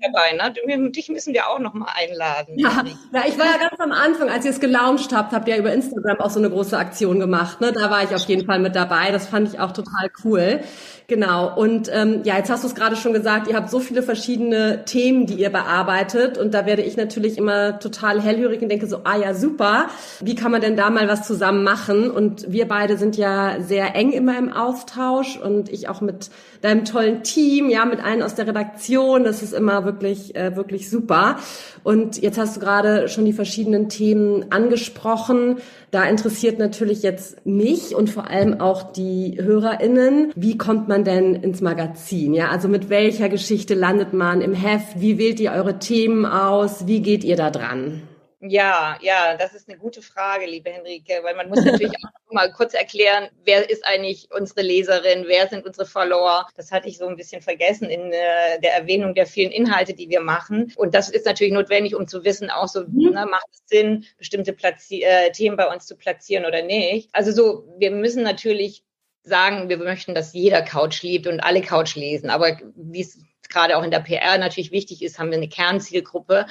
Dabei, 0.00 0.32
ne? 0.36 0.90
Dich 0.90 1.08
müssen 1.08 1.34
wir 1.34 1.48
auch 1.48 1.58
noch 1.58 1.74
mal 1.74 1.88
einladen. 1.94 2.56
Ja, 2.56 2.84
ja, 3.12 3.22
ich 3.26 3.38
war 3.38 3.46
ja 3.46 3.58
ganz 3.58 3.80
am 3.80 3.92
Anfang, 3.92 4.28
als 4.28 4.44
ihr 4.44 4.52
es 4.52 4.60
gelauncht 4.60 5.12
habt, 5.12 5.32
habt 5.32 5.48
ihr 5.48 5.54
ja 5.54 5.60
über 5.60 5.72
Instagram 5.72 6.20
auch 6.20 6.30
so 6.30 6.38
eine 6.38 6.50
große 6.50 6.78
Aktion 6.78 7.18
gemacht. 7.18 7.60
Ne? 7.60 7.72
Da 7.72 7.90
war 7.90 8.04
ich 8.04 8.14
auf 8.14 8.22
jeden 8.26 8.46
Fall 8.46 8.60
mit 8.60 8.76
dabei. 8.76 9.10
Das 9.10 9.26
fand 9.26 9.52
ich 9.52 9.58
auch 9.58 9.72
total 9.72 10.10
cool. 10.24 10.60
Genau. 11.08 11.56
Und 11.56 11.90
ähm, 11.90 12.20
ja, 12.24 12.36
jetzt 12.36 12.50
hast 12.50 12.64
du 12.64 12.68
es 12.68 12.74
gerade 12.74 12.94
schon 12.94 13.14
gesagt, 13.14 13.48
ihr 13.48 13.56
habt 13.56 13.70
so 13.70 13.80
viele 13.80 14.02
verschiedene 14.02 14.84
Themen, 14.84 15.24
die 15.24 15.36
ihr 15.36 15.48
bearbeitet. 15.48 16.36
Und 16.36 16.52
da 16.52 16.66
werde 16.66 16.82
ich 16.82 16.98
natürlich 16.98 17.38
immer 17.38 17.78
total 17.78 18.20
hellhörig 18.20 18.60
und 18.60 18.68
denke 18.68 18.86
so, 18.86 19.00
ah 19.04 19.16
ja, 19.16 19.32
super. 19.32 19.86
Wie 20.20 20.34
kann 20.34 20.52
man 20.52 20.60
denn 20.60 20.76
da 20.76 20.90
mal 20.90 21.08
was 21.08 21.26
zusammen 21.26 21.64
machen? 21.64 22.10
Und 22.10 22.52
wir 22.52 22.68
beide 22.68 22.98
sind 22.98 23.16
ja 23.16 23.56
sehr 23.62 23.94
eng 23.94 24.12
immer 24.12 24.36
im 24.36 24.52
Austausch 24.52 25.38
und 25.38 25.70
ich 25.70 25.88
auch 25.88 26.02
mit 26.02 26.28
deinem 26.60 26.84
tollen 26.84 27.22
Team, 27.22 27.70
ja, 27.70 27.86
mit 27.86 28.04
allen 28.04 28.22
aus 28.22 28.34
der 28.34 28.46
Redaktion. 28.46 29.24
Das 29.24 29.42
ist 29.42 29.54
immer 29.54 29.86
wirklich, 29.88 30.36
äh, 30.36 30.54
wirklich 30.54 30.90
super. 30.90 31.38
Und 31.82 32.20
jetzt 32.20 32.38
hast 32.38 32.56
du 32.56 32.60
gerade 32.60 33.08
schon 33.08 33.24
die 33.24 33.32
verschiedenen 33.32 33.88
Themen 33.88 34.52
angesprochen. 34.52 35.56
Da 35.90 36.04
interessiert 36.04 36.58
natürlich 36.58 37.02
jetzt 37.02 37.46
mich 37.46 37.96
und 37.96 38.10
vor 38.10 38.28
allem 38.28 38.60
auch 38.60 38.92
die 38.92 39.38
HörerInnen. 39.40 40.32
Wie 40.36 40.58
kommt 40.58 40.88
man 40.88 41.04
denn 41.04 41.34
ins 41.34 41.62
Magazin? 41.62 42.34
Ja, 42.34 42.50
also 42.50 42.68
mit 42.68 42.90
welcher 42.90 43.30
Geschichte 43.30 43.74
landet 43.74 44.12
man 44.12 44.42
im 44.42 44.52
Heft? 44.52 45.00
Wie 45.00 45.16
wählt 45.16 45.40
ihr 45.40 45.52
eure 45.52 45.78
Themen 45.78 46.26
aus? 46.26 46.86
Wie 46.86 47.00
geht 47.00 47.24
ihr 47.24 47.36
da 47.36 47.50
dran? 47.50 48.02
Ja, 48.40 48.96
ja, 49.02 49.36
das 49.36 49.52
ist 49.52 49.68
eine 49.68 49.78
gute 49.78 50.00
Frage, 50.00 50.46
liebe 50.46 50.70
Henrike, 50.70 51.20
weil 51.24 51.34
man 51.34 51.48
muss 51.48 51.64
natürlich 51.64 51.92
auch 52.04 52.32
mal 52.32 52.52
kurz 52.52 52.72
erklären, 52.72 53.28
wer 53.44 53.68
ist 53.68 53.84
eigentlich 53.84 54.28
unsere 54.30 54.62
Leserin, 54.62 55.24
wer 55.26 55.48
sind 55.48 55.66
unsere 55.66 55.86
Follower. 55.86 56.46
Das 56.56 56.70
hatte 56.70 56.88
ich 56.88 56.98
so 56.98 57.08
ein 57.08 57.16
bisschen 57.16 57.42
vergessen 57.42 57.90
in 57.90 58.12
äh, 58.12 58.60
der 58.60 58.74
Erwähnung 58.74 59.14
der 59.14 59.26
vielen 59.26 59.50
Inhalte, 59.50 59.92
die 59.92 60.08
wir 60.08 60.20
machen. 60.20 60.72
Und 60.76 60.94
das 60.94 61.08
ist 61.08 61.26
natürlich 61.26 61.52
notwendig, 61.52 61.96
um 61.96 62.06
zu 62.06 62.22
wissen, 62.24 62.48
auch 62.48 62.68
so, 62.68 62.82
mhm. 62.82 63.10
ne, 63.10 63.26
macht 63.26 63.48
es 63.50 63.62
Sinn, 63.66 64.06
bestimmte 64.18 64.52
Platzi 64.52 65.02
äh, 65.02 65.32
Themen 65.32 65.56
bei 65.56 65.66
uns 65.66 65.86
zu 65.86 65.96
platzieren 65.96 66.44
oder 66.44 66.62
nicht. 66.62 67.08
Also 67.12 67.32
so, 67.32 67.64
wir 67.78 67.90
müssen 67.90 68.22
natürlich 68.22 68.84
sagen, 69.24 69.68
wir 69.68 69.78
möchten, 69.78 70.14
dass 70.14 70.32
jeder 70.32 70.62
Couch 70.62 71.02
liebt 71.02 71.26
und 71.26 71.40
alle 71.40 71.60
Couch 71.60 71.96
lesen. 71.96 72.30
Aber 72.30 72.56
wie 72.76 73.00
es 73.00 73.18
gerade 73.48 73.76
auch 73.76 73.82
in 73.82 73.90
der 73.90 74.00
PR 74.00 74.38
natürlich 74.38 74.70
wichtig 74.70 75.02
ist, 75.02 75.18
haben 75.18 75.30
wir 75.30 75.38
eine 75.38 75.48
Kernzielgruppe. 75.48 76.46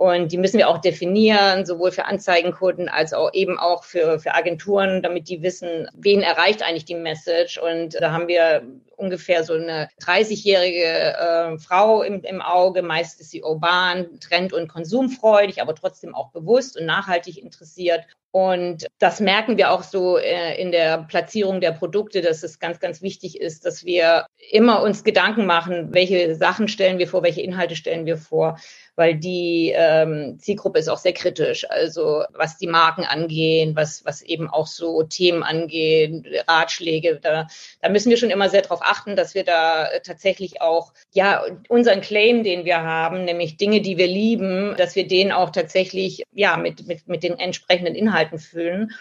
Und 0.00 0.32
die 0.32 0.38
müssen 0.38 0.56
wir 0.56 0.70
auch 0.70 0.78
definieren, 0.78 1.66
sowohl 1.66 1.92
für 1.92 2.06
Anzeigenkunden 2.06 2.88
als 2.88 3.12
auch 3.12 3.34
eben 3.34 3.58
auch 3.58 3.84
für, 3.84 4.18
für 4.18 4.34
Agenturen, 4.34 5.02
damit 5.02 5.28
die 5.28 5.42
wissen, 5.42 5.90
wen 5.92 6.22
erreicht 6.22 6.62
eigentlich 6.62 6.86
die 6.86 6.94
Message. 6.94 7.58
Und 7.58 8.00
da 8.00 8.10
haben 8.10 8.26
wir 8.26 8.62
ungefähr 8.96 9.44
so 9.44 9.52
eine 9.52 9.90
30-jährige 10.02 10.84
äh, 10.84 11.58
Frau 11.58 12.02
im, 12.02 12.22
im 12.22 12.40
Auge. 12.40 12.80
Meist 12.80 13.20
ist 13.20 13.30
sie 13.30 13.42
urban, 13.42 14.18
trend- 14.20 14.54
und 14.54 14.68
konsumfreudig, 14.68 15.60
aber 15.60 15.74
trotzdem 15.74 16.14
auch 16.14 16.30
bewusst 16.30 16.80
und 16.80 16.86
nachhaltig 16.86 17.36
interessiert. 17.36 18.06
Und 18.32 18.86
das 19.00 19.18
merken 19.18 19.56
wir 19.56 19.72
auch 19.72 19.82
so 19.82 20.16
äh, 20.16 20.58
in 20.60 20.70
der 20.70 20.98
Platzierung 20.98 21.60
der 21.60 21.72
Produkte, 21.72 22.22
dass 22.22 22.44
es 22.44 22.60
ganz, 22.60 22.78
ganz 22.78 23.02
wichtig 23.02 23.40
ist, 23.40 23.66
dass 23.66 23.84
wir 23.84 24.26
immer 24.50 24.82
uns 24.82 25.02
Gedanken 25.02 25.46
machen, 25.46 25.92
welche 25.92 26.36
Sachen 26.36 26.68
stellen 26.68 26.98
wir 26.98 27.08
vor, 27.08 27.24
welche 27.24 27.42
Inhalte 27.42 27.74
stellen 27.74 28.06
wir 28.06 28.16
vor 28.16 28.56
weil 29.00 29.14
die 29.14 29.72
ähm, 29.74 30.38
Zielgruppe 30.38 30.78
ist 30.78 30.88
auch 30.88 30.98
sehr 30.98 31.14
kritisch. 31.14 31.64
Also 31.70 32.22
was 32.34 32.58
die 32.58 32.66
Marken 32.66 33.04
angehen, 33.04 33.74
was, 33.74 34.04
was 34.04 34.20
eben 34.20 34.50
auch 34.50 34.66
so 34.66 35.02
Themen 35.04 35.42
angehen, 35.42 36.26
Ratschläge, 36.46 37.18
da, 37.18 37.46
da 37.80 37.88
müssen 37.88 38.10
wir 38.10 38.18
schon 38.18 38.28
immer 38.28 38.50
sehr 38.50 38.60
darauf 38.60 38.82
achten, 38.82 39.16
dass 39.16 39.34
wir 39.34 39.42
da 39.42 39.88
tatsächlich 40.04 40.60
auch, 40.60 40.92
ja, 41.14 41.42
unseren 41.70 42.02
Claim, 42.02 42.44
den 42.44 42.66
wir 42.66 42.82
haben, 42.82 43.24
nämlich 43.24 43.56
Dinge, 43.56 43.80
die 43.80 43.96
wir 43.96 44.06
lieben, 44.06 44.74
dass 44.76 44.94
wir 44.96 45.08
den 45.08 45.32
auch 45.32 45.48
tatsächlich, 45.48 46.24
ja, 46.34 46.58
mit, 46.58 46.86
mit, 46.86 47.08
mit 47.08 47.22
den 47.22 47.38
entsprechenden 47.38 47.94
Inhalten 47.94 48.38
füllen. 48.38 48.92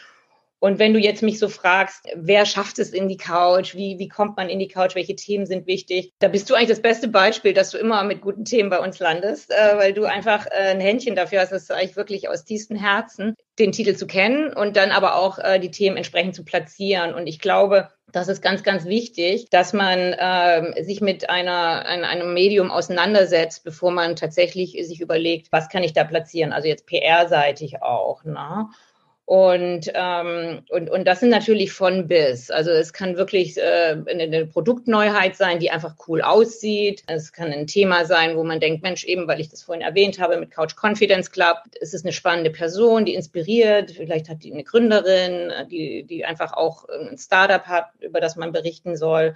Und 0.60 0.78
wenn 0.78 0.94
du 0.94 1.00
jetzt 1.00 1.24
mich 1.24 1.40
so 1.40 1.48
fragst, 1.48 2.06
wer 2.16 2.46
schafft 2.46 2.80
es 2.80 2.92
in 2.92 3.08
die 3.08 3.18
Couch? 3.18 3.76
Wie, 3.76 3.98
wie 3.98 4.10
kommt 4.10 4.36
man 4.36 4.50
in 4.50 4.60
die 4.60 4.68
Couch? 4.68 4.96
Welche 4.96 5.16
Themen 5.16 5.46
sind 5.46 5.68
wichtig? 5.68 6.12
Da 6.20 6.28
bist 6.28 6.50
du 6.50 6.56
eigentlich 6.56 6.70
das 6.70 6.82
beste 6.82 7.08
Beispiel, 7.08 7.54
dass 7.54 7.72
du 7.72 7.78
immer 7.78 8.04
mit 8.04 8.22
guten 8.22 8.44
Themen 8.44 8.70
bei 8.70 8.80
uns 8.80 9.00
landest, 9.00 9.52
äh, 9.52 9.78
weil 9.78 9.94
du 9.94 10.04
einfach 10.04 10.46
äh, 10.48 10.72
ein 10.72 10.82
Händchen 10.82 11.16
dafür 11.16 11.42
hast, 11.42 11.52
das 11.52 11.72
eigentlich 11.72 11.96
wirklich 11.96 12.28
aus 12.28 12.44
tiefstem 12.44 12.78
Herzen, 12.78 13.36
den 13.58 13.72
Titel 13.72 13.96
zu 13.96 14.06
kennen 14.06 14.54
und 14.54 14.76
dann 14.76 14.92
aber 14.92 15.16
auch 15.16 15.40
äh, 15.40 15.60
die 15.60 15.72
Themen 15.72 15.98
entsprechend 15.98 16.36
zu 16.36 16.44
platzieren. 16.44 17.14
Und 17.14 17.28
ich 17.28 17.40
glaube, 17.40 17.90
das 18.12 18.28
ist 18.28 18.42
ganz, 18.42 18.64
ganz 18.64 18.86
wichtig, 18.86 19.50
dass 19.50 19.74
man 19.74 20.00
äh, 20.00 20.84
sich 20.84 21.00
mit 21.00 21.30
einer, 21.30 21.86
ein, 21.86 22.04
einem 22.04 22.34
Medium 22.34 22.72
auseinandersetzt, 22.72 23.64
bevor 23.64 23.92
man 23.92 24.16
tatsächlich 24.16 24.72
sich 24.72 25.00
überlegt, 25.00 25.52
was 25.52 25.70
kann 25.70 25.84
ich 25.84 25.94
da 25.94 26.04
platzieren? 26.04 26.52
Also 26.52 26.68
jetzt 26.68 26.86
PR-seitig 26.86 27.82
auch. 27.82 28.24
Ne? 28.24 28.68
Und, 29.30 29.92
ähm, 29.94 30.64
und, 30.70 30.90
und 30.90 31.08
das 31.08 31.20
sind 31.20 31.30
natürlich 31.30 31.72
von 31.72 32.08
bis. 32.08 32.50
Also 32.50 32.72
es 32.72 32.94
kann 32.94 33.16
wirklich 33.16 33.60
äh, 33.60 33.96
eine 34.08 34.48
Produktneuheit 34.48 35.36
sein, 35.36 35.60
die 35.60 35.70
einfach 35.70 35.98
cool 36.08 36.24
aussieht. 36.24 37.04
Es 37.06 37.32
kann 37.32 37.54
ein 37.54 37.68
Thema 37.68 38.06
sein, 38.06 38.38
wo 38.38 38.44
man 38.44 38.60
denkt, 38.60 38.82
Mensch, 38.82 39.04
eben 39.04 39.28
weil 39.28 39.40
ich 39.40 39.50
das 39.50 39.62
vorhin 39.62 39.84
erwähnt 39.84 40.20
habe 40.20 40.38
mit 40.38 40.50
Couch 40.50 40.74
Confidence 40.76 41.30
Club, 41.30 41.58
es 41.80 41.94
ist 41.94 42.06
eine 42.06 42.12
spannende 42.12 42.50
Person, 42.50 43.06
die 43.06 43.14
inspiriert. 43.14 43.92
Vielleicht 43.92 44.30
hat 44.30 44.42
die 44.42 44.52
eine 44.52 44.64
Gründerin, 44.64 45.52
die, 45.70 46.06
die 46.06 46.26
einfach 46.26 46.54
auch 46.54 46.90
ein 46.90 47.16
Startup 47.20 47.68
hat, 47.68 47.92
über 48.00 48.22
das 48.22 48.36
man 48.36 48.52
berichten 48.52 48.98
soll. 48.98 49.36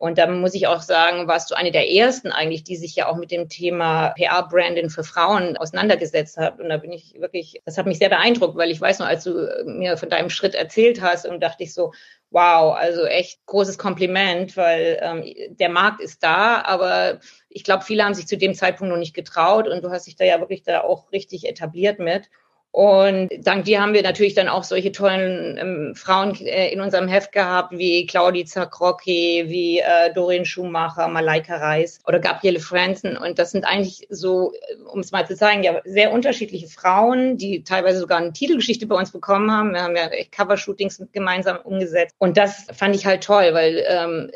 Und 0.00 0.16
da 0.16 0.26
muss 0.26 0.54
ich 0.54 0.66
auch 0.66 0.80
sagen, 0.80 1.28
warst 1.28 1.50
du 1.50 1.54
eine 1.54 1.72
der 1.72 1.92
ersten 1.92 2.32
eigentlich, 2.32 2.64
die 2.64 2.76
sich 2.76 2.96
ja 2.96 3.06
auch 3.06 3.18
mit 3.18 3.30
dem 3.30 3.50
Thema 3.50 4.14
PR-Branding 4.16 4.88
für 4.88 5.04
Frauen 5.04 5.58
auseinandergesetzt 5.58 6.38
hat. 6.38 6.58
Und 6.58 6.70
da 6.70 6.78
bin 6.78 6.90
ich 6.90 7.20
wirklich, 7.20 7.60
das 7.66 7.76
hat 7.76 7.84
mich 7.84 7.98
sehr 7.98 8.08
beeindruckt, 8.08 8.56
weil 8.56 8.70
ich 8.70 8.80
weiß 8.80 9.00
noch, 9.00 9.06
als 9.06 9.24
du 9.24 9.46
mir 9.66 9.98
von 9.98 10.08
deinem 10.08 10.30
Schritt 10.30 10.54
erzählt 10.54 11.02
hast 11.02 11.26
und 11.26 11.42
dachte 11.42 11.64
ich 11.64 11.74
so, 11.74 11.92
wow, 12.30 12.74
also 12.74 13.04
echt 13.04 13.44
großes 13.44 13.76
Kompliment, 13.76 14.56
weil 14.56 14.98
ähm, 15.02 15.22
der 15.50 15.68
Markt 15.68 16.00
ist 16.00 16.22
da, 16.22 16.62
aber 16.62 17.20
ich 17.50 17.62
glaube, 17.62 17.84
viele 17.84 18.02
haben 18.02 18.14
sich 18.14 18.26
zu 18.26 18.38
dem 18.38 18.54
Zeitpunkt 18.54 18.90
noch 18.90 18.98
nicht 18.98 19.14
getraut 19.14 19.68
und 19.68 19.84
du 19.84 19.90
hast 19.90 20.06
dich 20.06 20.16
da 20.16 20.24
ja 20.24 20.40
wirklich 20.40 20.62
da 20.62 20.80
auch 20.80 21.12
richtig 21.12 21.46
etabliert 21.46 21.98
mit. 21.98 22.30
Und 22.72 23.30
dank 23.40 23.64
dir 23.64 23.82
haben 23.82 23.94
wir 23.94 24.02
natürlich 24.02 24.34
dann 24.34 24.48
auch 24.48 24.62
solche 24.62 24.92
tollen 24.92 25.58
ähm, 25.58 25.94
Frauen 25.96 26.36
äh, 26.40 26.72
in 26.72 26.80
unserem 26.80 27.08
Heft 27.08 27.32
gehabt, 27.32 27.76
wie 27.76 28.06
Claudie 28.06 28.44
Zakrocki, 28.44 29.44
wie 29.48 29.80
äh, 29.80 30.12
Doreen 30.14 30.44
Schumacher, 30.44 31.08
Malaika 31.08 31.56
Reis 31.56 31.98
oder 32.06 32.20
Gabriele 32.20 32.60
Franzen. 32.60 33.16
Und 33.16 33.40
das 33.40 33.50
sind 33.50 33.64
eigentlich 33.64 34.06
so, 34.08 34.52
äh, 34.52 34.76
um 34.92 35.00
es 35.00 35.10
mal 35.10 35.26
zu 35.26 35.34
zeigen, 35.34 35.64
ja, 35.64 35.80
sehr 35.84 36.12
unterschiedliche 36.12 36.68
Frauen, 36.68 37.36
die 37.38 37.64
teilweise 37.64 37.98
sogar 37.98 38.18
eine 38.18 38.32
Titelgeschichte 38.32 38.86
bei 38.86 38.94
uns 38.94 39.10
bekommen 39.10 39.50
haben. 39.50 39.72
Wir 39.72 39.82
haben 39.82 39.96
ja 39.96 40.08
Covershootings 40.30 41.02
gemeinsam 41.10 41.58
umgesetzt. 41.64 42.14
Und 42.18 42.36
das 42.36 42.66
fand 42.72 42.94
ich 42.94 43.04
halt 43.04 43.24
toll, 43.24 43.50
weil 43.52 43.84
ähm, 43.88 44.30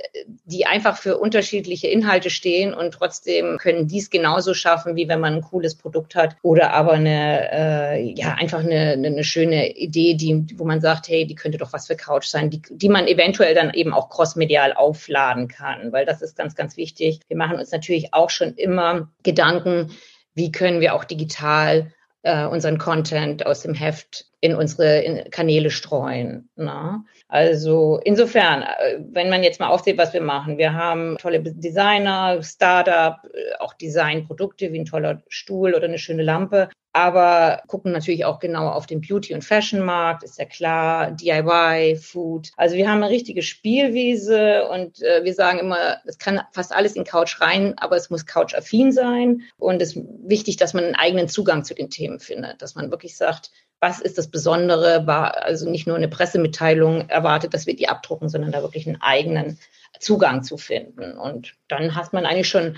die 0.45 0.67
einfach 0.67 0.97
für 0.97 1.19
unterschiedliche 1.19 1.87
Inhalte 1.87 2.31
stehen 2.31 2.75
und 2.75 2.95
trotzdem 2.95 3.59
können 3.59 3.87
dies 3.87 4.11
genauso 4.11 4.55
schaffen, 4.55 4.97
wie 4.97 5.07
wenn 5.07 5.21
man 5.21 5.35
ein 5.35 5.43
cooles 5.43 5.77
Produkt 5.77 6.17
hat 6.17 6.37
oder 6.43 6.73
aber 6.73 6.95
eine, 6.95 7.53
äh, 7.53 8.03
ja, 8.11 8.24
ja, 8.25 8.35
einfach 8.35 8.61
eine, 8.61 8.93
eine 8.93 9.23
schöne 9.23 9.77
Idee, 9.77 10.15
die, 10.15 10.47
wo 10.57 10.65
man 10.65 10.81
sagt, 10.81 11.09
hey, 11.09 11.27
die 11.27 11.35
könnte 11.35 11.59
doch 11.59 11.75
was 11.75 11.87
für 11.87 11.97
Couch 11.97 12.25
sein, 12.25 12.49
die, 12.49 12.63
die 12.71 12.89
man 12.89 13.07
eventuell 13.07 13.55
dann 13.55 13.75
eben 13.75 13.93
auch 13.93 14.09
crossmedial 14.09 14.73
aufladen 14.73 15.47
kann, 15.47 15.93
weil 15.93 16.07
das 16.07 16.23
ist 16.23 16.35
ganz, 16.35 16.55
ganz 16.55 16.79
wichtig. 16.79 17.21
Wir 17.29 17.37
machen 17.37 17.59
uns 17.59 17.71
natürlich 17.71 18.15
auch 18.15 18.31
schon 18.31 18.55
immer 18.55 19.11
Gedanken, 19.23 19.91
wie 20.35 20.51
können 20.51 20.81
wir 20.81 20.95
auch 20.95 21.05
digital 21.05 21.93
äh, 22.23 22.47
unseren 22.47 22.79
Content 22.79 23.45
aus 23.45 23.61
dem 23.61 23.75
Heft 23.75 24.25
in 24.41 24.55
unsere 24.55 25.27
Kanäle 25.31 25.71
streuen. 25.71 26.49
Na? 26.57 26.93
Ne? 26.93 27.05
Also 27.29 28.01
insofern, 28.05 28.63
äh, 28.63 29.01
wenn 29.13 29.29
man 29.29 29.43
jetzt 29.43 29.61
mal 29.61 29.69
aufsieht, 29.69 29.99
was 29.99 30.15
wir 30.15 30.23
machen, 30.23 30.57
wir 30.57 30.73
haben 30.73 31.19
tolle 31.19 31.41
Designer, 31.41 32.43
Startup, 32.43 33.19
äh, 33.25 33.59
auch 33.59 33.75
Designprodukte 33.75 34.73
wie 34.73 34.81
ein 34.81 34.87
toller 34.87 35.23
Stuhl 35.29 35.75
oder 35.75 35.85
eine 35.85 35.99
schöne 35.99 36.23
Lampe, 36.23 36.71
aber 36.95 37.61
gucken 37.67 37.91
natürlich 37.91 38.25
auch 38.25 38.39
genau 38.39 38.69
auf 38.69 38.87
den 38.87 39.01
Beauty- 39.01 39.35
und 39.35 39.43
Fashion-Markt, 39.43 40.23
ist 40.23 40.39
ja 40.39 40.45
klar, 40.45 41.11
DIY, 41.11 41.97
Food. 41.97 42.53
Also 42.57 42.77
wir 42.77 42.89
haben 42.89 43.03
eine 43.03 43.11
richtige 43.11 43.43
Spielwiese 43.43 44.69
und 44.69 45.03
äh, 45.03 45.25
wir 45.25 45.35
sagen 45.35 45.59
immer, 45.59 45.99
es 46.07 46.19
kann 46.19 46.41
fast 46.53 46.73
alles 46.73 46.95
in 46.95 47.03
Couch 47.03 47.41
rein, 47.41 47.75
aber 47.79 47.97
es 47.97 48.11
muss 48.11 48.27
Couch-affin 48.27 48.93
sein 48.93 49.43
und 49.59 49.83
es 49.83 49.97
ist 49.97 50.05
wichtig, 50.23 50.57
dass 50.57 50.73
man 50.73 50.85
einen 50.85 50.95
eigenen 50.95 51.29
Zugang 51.29 51.65
zu 51.65 51.75
den 51.75 51.91
Themen 51.91 52.21
findet, 52.21 52.63
dass 52.63 52.77
man 52.77 52.93
wirklich 52.93 53.17
sagt, 53.17 53.51
was 53.81 54.01
ist 54.01 54.17
das 54.17 54.29
Besondere, 54.29 55.05
war 55.05 55.43
also 55.43 55.69
nicht 55.69 55.89
nur 55.89 55.97
eine 55.97 56.09
Pressemitteilung 56.09 57.09
erwartet, 57.09 57.55
dass 57.55 57.67
wir 57.67 57.75
die 57.75 57.89
abdrucken, 57.89 58.29
sondern 58.29 58.53
da 58.53 58.63
wirklich 58.63 58.87
einen 58.87 59.03
eigenen 59.03 59.59
Zugang 59.99 60.45
zu 60.45 60.59
finden. 60.59 61.19
Und 61.19 61.57
dann 61.67 61.97
hat 61.97 62.13
man 62.13 62.25
eigentlich 62.25 62.49
schon 62.49 62.77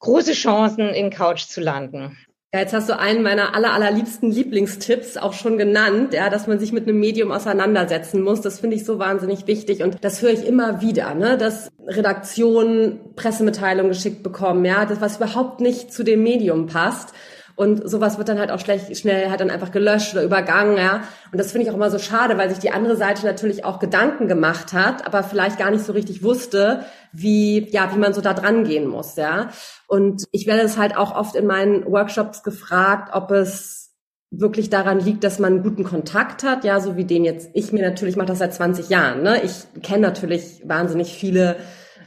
große 0.00 0.34
Chancen, 0.34 0.90
in 0.90 1.08
Couch 1.08 1.46
zu 1.46 1.62
landen. 1.62 2.18
Ja, 2.54 2.60
jetzt 2.60 2.72
hast 2.72 2.88
du 2.88 2.96
einen 2.96 3.24
meiner 3.24 3.56
aller, 3.56 3.72
allerliebsten 3.72 4.30
Lieblingstipps 4.30 5.16
auch 5.16 5.32
schon 5.32 5.58
genannt, 5.58 6.14
ja, 6.14 6.30
dass 6.30 6.46
man 6.46 6.60
sich 6.60 6.70
mit 6.70 6.86
einem 6.86 7.00
Medium 7.00 7.32
auseinandersetzen 7.32 8.22
muss. 8.22 8.42
Das 8.42 8.60
finde 8.60 8.76
ich 8.76 8.84
so 8.84 9.00
wahnsinnig 9.00 9.48
wichtig 9.48 9.82
und 9.82 9.96
das 10.02 10.22
höre 10.22 10.30
ich 10.30 10.46
immer 10.46 10.80
wieder, 10.80 11.16
ne, 11.16 11.36
dass 11.36 11.72
Redaktionen 11.84 13.00
Pressemitteilungen 13.16 13.88
geschickt 13.90 14.22
bekommen, 14.22 14.64
ja, 14.64 14.84
das 14.84 15.00
was 15.00 15.16
überhaupt 15.16 15.60
nicht 15.60 15.92
zu 15.92 16.04
dem 16.04 16.22
Medium 16.22 16.68
passt. 16.68 17.12
Und 17.56 17.88
sowas 17.88 18.18
wird 18.18 18.28
dann 18.28 18.40
halt 18.40 18.50
auch 18.50 18.58
schlecht, 18.58 18.96
schnell 18.96 19.30
halt 19.30 19.40
dann 19.40 19.50
einfach 19.50 19.70
gelöscht 19.70 20.12
oder 20.12 20.24
übergangen, 20.24 20.76
ja. 20.76 21.02
Und 21.30 21.38
das 21.38 21.52
finde 21.52 21.64
ich 21.64 21.70
auch 21.70 21.76
immer 21.76 21.90
so 21.90 22.00
schade, 22.00 22.36
weil 22.36 22.50
sich 22.50 22.58
die 22.58 22.72
andere 22.72 22.96
Seite 22.96 23.24
natürlich 23.24 23.64
auch 23.64 23.78
Gedanken 23.78 24.26
gemacht 24.26 24.72
hat, 24.72 25.06
aber 25.06 25.22
vielleicht 25.22 25.58
gar 25.58 25.70
nicht 25.70 25.84
so 25.84 25.92
richtig 25.92 26.24
wusste, 26.24 26.84
wie, 27.12 27.70
ja, 27.70 27.92
wie 27.94 27.98
man 27.98 28.12
so 28.12 28.20
da 28.20 28.34
dran 28.34 28.64
gehen 28.64 28.88
muss, 28.88 29.14
ja. 29.14 29.50
Und 29.86 30.24
ich 30.32 30.46
werde 30.48 30.62
es 30.62 30.78
halt 30.78 30.96
auch 30.96 31.14
oft 31.14 31.36
in 31.36 31.46
meinen 31.46 31.86
Workshops 31.86 32.42
gefragt, 32.42 33.10
ob 33.12 33.30
es 33.30 33.92
wirklich 34.32 34.68
daran 34.68 34.98
liegt, 34.98 35.22
dass 35.22 35.38
man 35.38 35.54
einen 35.54 35.62
guten 35.62 35.84
Kontakt 35.84 36.42
hat, 36.42 36.64
ja, 36.64 36.80
so 36.80 36.96
wie 36.96 37.04
den 37.04 37.24
jetzt 37.24 37.50
ich 37.54 37.72
mir 37.72 37.82
natürlich 37.82 38.16
mache 38.16 38.28
das 38.28 38.38
seit 38.38 38.52
20 38.52 38.88
Jahren, 38.88 39.22
ne? 39.22 39.42
Ich 39.44 39.82
kenne 39.82 40.02
natürlich 40.02 40.62
wahnsinnig 40.64 41.14
viele 41.14 41.56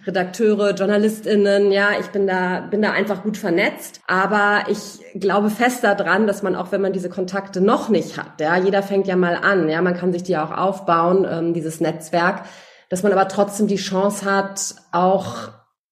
Redakteure, 0.07 0.73
JournalistInnen, 0.73 1.71
ja, 1.71 1.89
ich 1.99 2.07
bin 2.07 2.25
da, 2.25 2.61
bin 2.61 2.81
da 2.81 2.91
einfach 2.91 3.23
gut 3.23 3.37
vernetzt. 3.37 4.01
Aber 4.07 4.63
ich 4.69 4.99
glaube 5.19 5.49
fest 5.49 5.83
daran, 5.83 6.25
dass 6.25 6.43
man 6.43 6.55
auch, 6.55 6.71
wenn 6.71 6.81
man 6.81 6.93
diese 6.93 7.09
Kontakte 7.09 7.61
noch 7.61 7.89
nicht 7.89 8.17
hat, 8.17 8.39
ja, 8.39 8.57
jeder 8.57 8.81
fängt 8.81 9.07
ja 9.07 9.15
mal 9.15 9.35
an, 9.35 9.69
ja, 9.69 9.81
man 9.81 9.95
kann 9.95 10.13
sich 10.13 10.23
die 10.23 10.37
auch 10.37 10.51
aufbauen, 10.51 11.27
ähm, 11.29 11.53
dieses 11.53 11.81
Netzwerk, 11.81 12.45
dass 12.89 13.03
man 13.03 13.11
aber 13.11 13.27
trotzdem 13.27 13.67
die 13.67 13.75
Chance 13.75 14.25
hat, 14.25 14.75
auch 14.91 15.49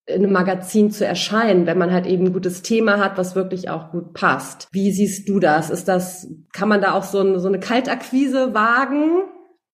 in 0.08 0.24
einem 0.24 0.32
Magazin 0.32 0.92
zu 0.92 1.06
erscheinen, 1.06 1.66
wenn 1.66 1.80
man 1.80 1.92
halt 1.92 2.06
eben 2.06 2.28
ein 2.28 2.34
gutes 2.34 2.62
Thema 2.62 3.00
hat, 3.00 3.18
was 3.18 3.36
wirklich 3.36 3.70
auch 3.70 3.90
gut 3.90 4.14
passt. 4.14 4.68
Wie 4.72 4.92
siehst 4.92 5.28
du 5.28 5.40
das? 5.40 5.72
Ist 5.72 5.88
das, 5.88 6.28
kann 6.54 6.70
man 6.70 6.82
da 6.82 6.94
auch 6.94 7.04
so, 7.04 7.20
eine, 7.20 7.40
so 7.40 7.48
eine 7.48 7.60
Kaltakquise 7.60 8.54
wagen? 8.54 9.24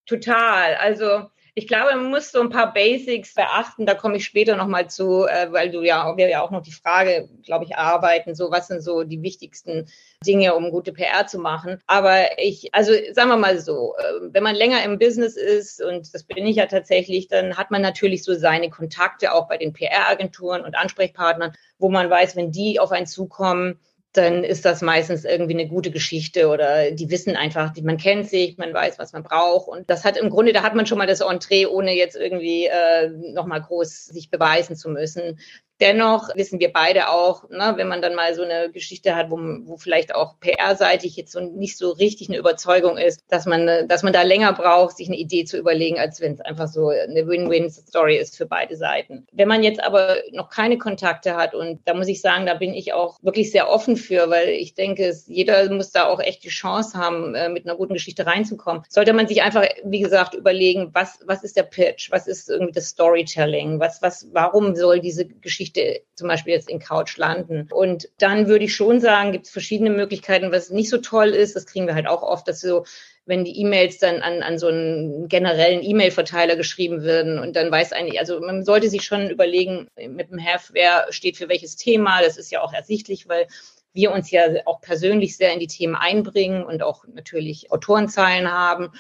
Total. 0.06 0.76
Also 0.82 1.28
ich 1.54 1.68
glaube, 1.68 1.94
man 1.96 2.10
muss 2.10 2.32
so 2.32 2.40
ein 2.40 2.50
paar 2.50 2.74
Basics 2.74 3.34
beachten. 3.34 3.86
Da 3.86 3.94
komme 3.94 4.16
ich 4.16 4.26
später 4.26 4.56
nochmal 4.56 4.90
zu, 4.90 5.26
äh, 5.26 5.52
weil 5.52 5.70
du 5.70 5.82
ja, 5.82 6.16
wir 6.16 6.30
ja 6.30 6.42
auch 6.42 6.52
noch 6.52 6.62
die 6.62 6.72
Frage, 6.72 7.28
glaube 7.44 7.66
ich, 7.66 7.76
arbeiten. 7.76 8.36
So, 8.36 8.52
was 8.52 8.68
sind 8.68 8.82
so 8.82 9.04
die 9.04 9.22
wichtigsten 9.22 9.90
Dinge, 10.26 10.56
um 10.56 10.72
gute 10.72 10.94
PR 10.94 11.28
zu 11.28 11.40
machen? 11.40 11.80
Aber 11.88 12.40
ich, 12.40 12.74
also 12.74 12.94
sagen 13.12 13.30
wir 13.30 13.38
mal 13.38 13.60
so, 13.60 13.96
äh, 13.98 14.30
wenn 14.32 14.44
man 14.44 14.56
länger 14.56 14.82
im 14.86 14.98
Business 14.98 15.36
ist, 15.36 15.84
und 15.84 16.14
das 16.14 16.24
bin 16.24 16.46
ich 16.46 16.56
ja 16.56 16.68
tatsächlich, 16.68 17.28
dann 17.28 17.58
hat 17.58 17.70
man 17.70 17.82
natürlich 17.82 18.24
so 18.24 18.34
seine 18.34 18.70
Kontakte 18.70 19.34
auch 19.34 19.50
bei 19.50 19.58
den 19.58 19.74
PR-Agenturen 19.74 20.64
und 20.64 20.76
Ansprechpartnern, 20.76 21.52
wo 21.78 21.90
man 21.90 22.10
weiß, 22.10 22.38
wenn 22.38 22.52
die 22.52 22.80
auf 22.80 22.92
einen 22.92 23.08
zukommen, 23.08 23.78
dann 24.14 24.44
ist 24.44 24.66
das 24.66 24.82
meistens 24.82 25.24
irgendwie 25.24 25.54
eine 25.54 25.70
gute 25.70 25.90
Geschichte 25.90 26.50
oder 26.50 26.92
die 26.92 27.10
wissen 27.10 27.36
einfach, 27.38 27.74
man 27.82 27.98
kennt 27.98 28.28
sich, 28.28 28.58
man 28.58 28.74
weiß, 28.74 29.00
was 29.00 29.14
man 29.14 29.24
braucht. 29.24 29.70
Und 29.70 29.90
das 29.90 30.04
hat 30.04 30.18
im 30.18 30.30
Grunde, 30.30 30.52
da 30.52 30.64
hat 30.64 30.76
man 30.76 30.86
schon 30.86 30.98
mal 30.98 31.08
das 31.08 31.22
Entree, 31.22 31.66
ohne 31.66 31.94
jetzt 31.94 32.18
irgendwie 32.18 32.66
äh, 32.66 33.10
nochmal 33.34 33.62
groß 33.62 34.06
sich 34.06 34.30
beweisen 34.30 34.76
zu 34.76 34.90
müssen. 34.90 35.40
Dennoch 35.82 36.30
wissen 36.36 36.60
wir 36.60 36.72
beide 36.72 37.10
auch, 37.10 37.50
ne, 37.50 37.74
wenn 37.76 37.88
man 37.88 38.04
dann 38.04 38.14
mal 38.14 38.36
so 38.36 38.44
eine 38.44 38.70
Geschichte 38.72 39.16
hat, 39.16 39.32
wo, 39.32 39.38
wo 39.64 39.78
vielleicht 39.78 40.14
auch 40.14 40.40
PR-seitig 40.40 41.16
jetzt 41.16 41.32
so 41.32 41.40
nicht 41.40 41.76
so 41.76 41.90
richtig 41.90 42.30
eine 42.30 42.38
Überzeugung 42.38 42.98
ist, 42.98 43.24
dass 43.30 43.48
man, 43.48 43.88
dass 43.88 44.04
man 44.04 44.14
da 44.14 44.22
länger 44.22 44.54
braucht, 44.54 44.98
sich 44.98 45.08
eine 45.08 45.18
Idee 45.18 45.44
zu 45.44 45.58
überlegen, 45.58 46.00
als 46.00 46.22
wenn 46.22 46.34
es 46.34 46.42
einfach 46.42 46.68
so 46.68 46.90
eine 46.90 47.28
Win-Win-Story 47.28 48.18
ist 48.18 48.38
für 48.38 48.46
beide 48.46 48.76
Seiten. 48.78 49.26
Wenn 49.32 49.48
man 49.48 49.64
jetzt 49.64 49.84
aber 49.84 50.18
noch 50.32 50.50
keine 50.50 50.78
Kontakte 50.78 51.36
hat 51.36 51.56
und 51.56 51.80
da 51.86 51.96
muss 51.96 52.08
ich 52.08 52.22
sagen, 52.22 52.46
da 52.46 52.54
bin 52.54 52.76
ich 52.76 52.94
auch 52.94 53.18
wirklich 53.24 53.52
sehr 53.52 53.68
offen 53.68 53.98
für, 53.98 54.30
weil 54.30 54.50
ich 54.50 54.76
denke, 54.76 55.12
jeder 55.26 55.68
muss 55.72 55.92
da 55.92 56.06
auch 56.06 56.20
echt 56.20 56.44
die 56.44 56.50
Chance 56.50 56.96
haben, 56.96 57.34
äh, 57.34 57.50
mit 57.50 57.66
einer 57.66 57.76
guten 57.76 57.94
Geschichte 57.94 58.28
reinzukommen. 58.28 58.84
Sollte 58.88 59.14
man 59.14 59.28
sich 59.28 59.42
einfach, 59.42 59.66
wie 59.84 60.00
gesagt, 60.00 60.36
überlegen, 60.36 60.92
was, 60.94 61.20
was 61.26 61.44
ist 61.44 61.58
der 61.58 61.64
Pitch? 61.64 62.12
Was 62.12 62.28
ist 62.28 62.50
irgendwie 62.50 62.74
das 62.74 62.90
Storytelling? 62.90 63.80
Was, 63.80 64.02
was, 64.04 64.28
warum 64.32 64.76
soll 64.76 65.00
diese 65.00 65.26
Geschichte 65.26 65.71
Geschichte 65.72 66.04
zum 66.16 66.28
Beispiel 66.28 66.54
jetzt 66.54 66.70
in 66.70 66.80
Couch 66.80 67.18
landen. 67.18 67.68
Und 67.72 68.10
dann 68.18 68.48
würde 68.48 68.66
ich 68.66 68.76
schon 68.76 69.00
sagen, 69.00 69.32
gibt 69.32 69.46
es 69.46 69.52
verschiedene 69.52 69.90
Möglichkeiten, 69.90 70.52
was 70.52 70.70
nicht 70.70 70.90
so 70.90 70.98
toll 70.98 71.30
ist. 71.30 71.56
Das 71.56 71.66
kriegen 71.66 71.88
wir 71.88 71.96
halt 71.96 72.08
auch 72.08 72.24
oft, 72.24 72.48
dass 72.48 72.62
so 72.62 72.86
wenn 73.26 73.46
die 73.46 73.60
E-Mails 73.60 74.00
dann 74.00 74.22
an, 74.22 74.42
an 74.42 74.58
so 74.58 74.68
einen 74.68 75.28
generellen 75.28 75.84
E-Mail-Verteiler 75.84 76.56
geschrieben 76.56 77.04
werden 77.04 77.38
und 77.38 77.56
dann 77.56 77.72
weiß 77.72 77.94
eigentlich, 77.94 78.20
also 78.20 78.40
man 78.40 78.66
sollte 78.66 78.90
sich 78.90 79.04
schon 79.04 79.30
überlegen 79.30 79.88
mit 79.96 80.32
dem 80.32 80.40
Heft, 80.40 80.74
wer 80.74 81.06
steht 81.12 81.38
für 81.38 81.48
welches 81.48 81.76
Thema. 81.76 82.22
Das 82.24 82.38
ist 82.38 82.52
ja 82.52 82.62
auch 82.62 82.74
ersichtlich, 82.74 83.30
weil 83.30 83.48
wir 83.94 84.12
uns 84.12 84.32
ja 84.32 84.42
auch 84.66 84.82
persönlich 84.82 85.38
sehr 85.38 85.54
in 85.54 85.60
die 85.60 85.68
Themen 85.68 85.96
einbringen 85.96 86.64
und 86.64 86.82
auch 86.82 87.06
natürlich 87.14 87.72
Autorenzahlen 87.72 88.52
haben. 88.52 88.92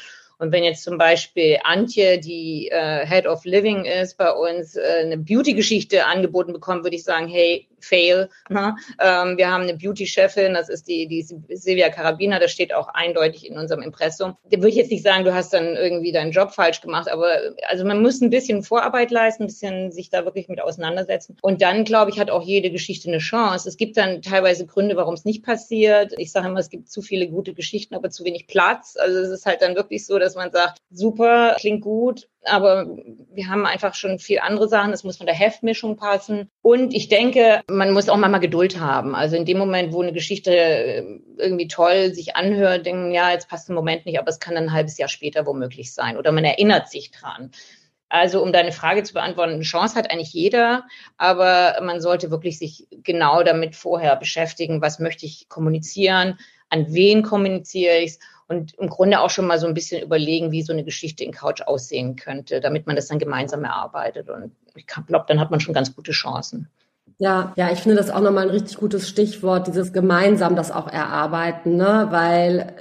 Und 0.42 0.52
wenn 0.52 0.64
jetzt 0.64 0.84
zum 0.84 0.98
Beispiel 0.98 1.60
Antje, 1.64 2.18
die 2.18 2.68
äh, 2.72 3.06
Head 3.06 3.28
of 3.28 3.46
Living 3.46 3.86
ist, 3.86 4.18
bei 4.18 4.32
uns 4.32 4.76
äh, 4.76 5.04
eine 5.04 5.20
Beauty-Geschichte 5.20 6.08
angeboten 6.08 6.52
bekommt, 6.52 6.84
würde 6.84 6.96
ich 6.96 7.04
sagen, 7.04 7.28
hey, 7.28 7.68
fail. 7.80 8.30
Ne? 8.52 8.76
Ähm, 9.00 9.38
wir 9.38 9.50
haben 9.50 9.64
eine 9.64 9.78
Beauty-Chefin, 9.78 10.54
das 10.54 10.68
ist 10.68 10.86
die, 10.90 11.08
die 11.08 11.26
Silvia 11.56 11.90
Carabina, 11.90 12.38
das 12.38 12.52
steht 12.52 12.74
auch 12.74 12.90
eindeutig 12.90 13.48
in 13.48 13.58
unserem 13.58 13.82
Impressum. 13.82 14.36
Da 14.50 14.58
würde 14.58 14.70
ich 14.70 14.76
jetzt 14.76 14.92
nicht 14.92 15.04
sagen, 15.04 15.24
du 15.24 15.34
hast 15.34 15.54
dann 15.54 15.78
irgendwie 15.78 16.12
deinen 16.12 16.32
Job 16.32 16.52
falsch 16.52 16.82
gemacht, 16.82 17.10
aber 17.10 17.30
also 17.70 17.86
man 17.86 18.02
muss 18.02 18.20
ein 18.20 18.30
bisschen 18.30 18.64
Vorarbeit 18.64 19.10
leisten, 19.10 19.44
ein 19.44 19.48
bisschen 19.48 19.92
sich 19.94 20.10
da 20.10 20.26
wirklich 20.26 20.50
mit 20.50 20.60
auseinandersetzen. 20.60 21.38
Und 21.42 21.62
dann, 21.62 21.86
glaube 21.86 22.12
ich, 22.12 22.20
hat 22.20 22.30
auch 22.30 22.44
jede 22.44 22.72
Geschichte 22.72 23.08
eine 23.08 23.20
Chance. 23.20 23.70
Es 23.70 23.78
gibt 23.78 23.96
dann 23.96 24.22
teilweise 24.22 24.66
Gründe, 24.66 24.98
warum 24.98 25.14
es 25.14 25.24
nicht 25.24 25.46
passiert. 25.46 26.14
Ich 26.18 26.34
sage 26.34 26.50
immer, 26.50 26.60
es 26.60 26.70
gibt 26.70 26.92
zu 26.92 27.02
viele 27.02 27.30
gute 27.30 27.54
Geschichten, 27.54 27.96
aber 27.96 28.10
zu 28.10 28.26
wenig 28.26 28.48
Platz. 28.48 28.98
Also 29.00 29.18
es 29.20 29.30
ist 29.30 29.46
halt 29.46 29.62
dann 29.62 29.76
wirklich 29.76 30.06
so, 30.06 30.20
dass 30.20 30.31
man 30.36 30.52
sagt, 30.52 30.80
super, 30.90 31.56
klingt 31.60 31.82
gut, 31.82 32.28
aber 32.44 32.88
wir 33.34 33.48
haben 33.48 33.66
einfach 33.66 33.94
schon 33.94 34.20
viel 34.20 34.40
andere 34.40 34.68
Sachen. 34.68 34.94
Es 34.94 35.04
muss 35.04 35.18
von 35.18 35.26
der 35.26 35.36
Heftmischung 35.36 35.96
passen. 35.96 36.50
Und 36.62 36.94
ich 36.94 37.08
denke, 37.08 37.62
man 37.70 37.92
muss 37.92 38.10
auch 38.10 38.18
mal 38.18 38.38
Geduld 38.40 38.80
haben. 38.80 39.16
Also 39.16 39.36
in 39.36 39.46
dem 39.46 39.58
Moment, 39.58 39.94
wo 39.94 40.02
eine 40.02 40.14
Geschichte 40.14 40.56
äh, 40.56 41.20
irgendwie 41.38 41.68
toll 41.68 42.14
sich 42.14 42.36
anhört, 42.36 42.86
denken, 42.86 43.12
ja, 43.12 43.32
jetzt 43.32 43.50
passt 43.50 43.70
im 43.70 43.76
Moment 43.76 44.06
nicht, 44.06 44.20
aber 44.20 44.30
es 44.30 44.40
kann 44.40 44.58
ein 44.58 44.74
halbes 44.74 44.98
Jahr 44.98 45.10
später 45.10 45.46
womöglich 45.46 45.94
sein. 45.94 46.18
Oder 46.18 46.32
man 46.32 46.46
erinnert 46.46 46.90
sich 46.90 47.12
dran. 47.12 47.52
Also 48.12 48.44
um 48.44 48.52
deine 48.52 48.74
Frage 48.74 49.04
zu 49.04 49.14
beantworten, 49.14 49.54
eine 49.54 49.64
Chance 49.64 49.96
hat 49.96 50.12
eigentlich 50.12 50.34
jeder, 50.34 50.84
aber 51.16 51.80
man 51.82 52.02
sollte 52.02 52.30
wirklich 52.30 52.60
sich 52.60 52.88
genau 52.92 53.42
damit 53.42 53.74
vorher 53.74 54.18
beschäftigen, 54.18 54.82
was 54.82 55.00
möchte 55.00 55.26
ich 55.26 55.48
kommunizieren, 55.48 56.38
an 56.68 56.94
wen 56.94 57.24
kommuniziere 57.24 58.00
ich 58.00 58.12
es 58.12 58.20
und 58.52 58.74
im 58.78 58.90
Grunde 58.90 59.22
auch 59.22 59.30
schon 59.30 59.48
mal 59.48 59.58
so 59.58 59.66
ein 59.66 59.74
bisschen 59.74 60.04
überlegen, 60.04 60.52
wie 60.52 60.62
so 60.62 60.74
eine 60.74 60.84
Geschichte 60.84 61.24
in 61.24 61.32
Couch 61.32 61.62
aussehen 61.62 62.18
könnte, 62.18 62.60
damit 62.60 62.86
man 62.86 62.98
das 62.98 63.08
dann 63.08 63.18
gemeinsam 63.18 63.64
erarbeitet. 63.64 64.30
Und 64.30 64.52
ich 64.76 64.86
glaube, 64.86 65.26
dann 65.28 65.40
hat 65.40 65.52
man 65.52 65.62
schon 65.62 65.74
ganz 65.74 65.96
gute 65.96 66.12
Chancen. 66.12 66.68
Ja, 67.18 67.54
ja, 67.56 67.72
ich 67.72 67.80
finde 67.80 67.96
das 67.96 68.10
auch 68.10 68.20
nochmal 68.20 68.46
ein 68.46 68.50
richtig 68.50 68.78
gutes 68.78 69.08
Stichwort, 69.08 69.68
dieses 69.68 69.94
gemeinsam 69.94 70.56
das 70.56 70.72
auch 70.72 70.88
erarbeiten, 70.88 71.78
ne? 71.78 72.08
Weil 72.10 72.74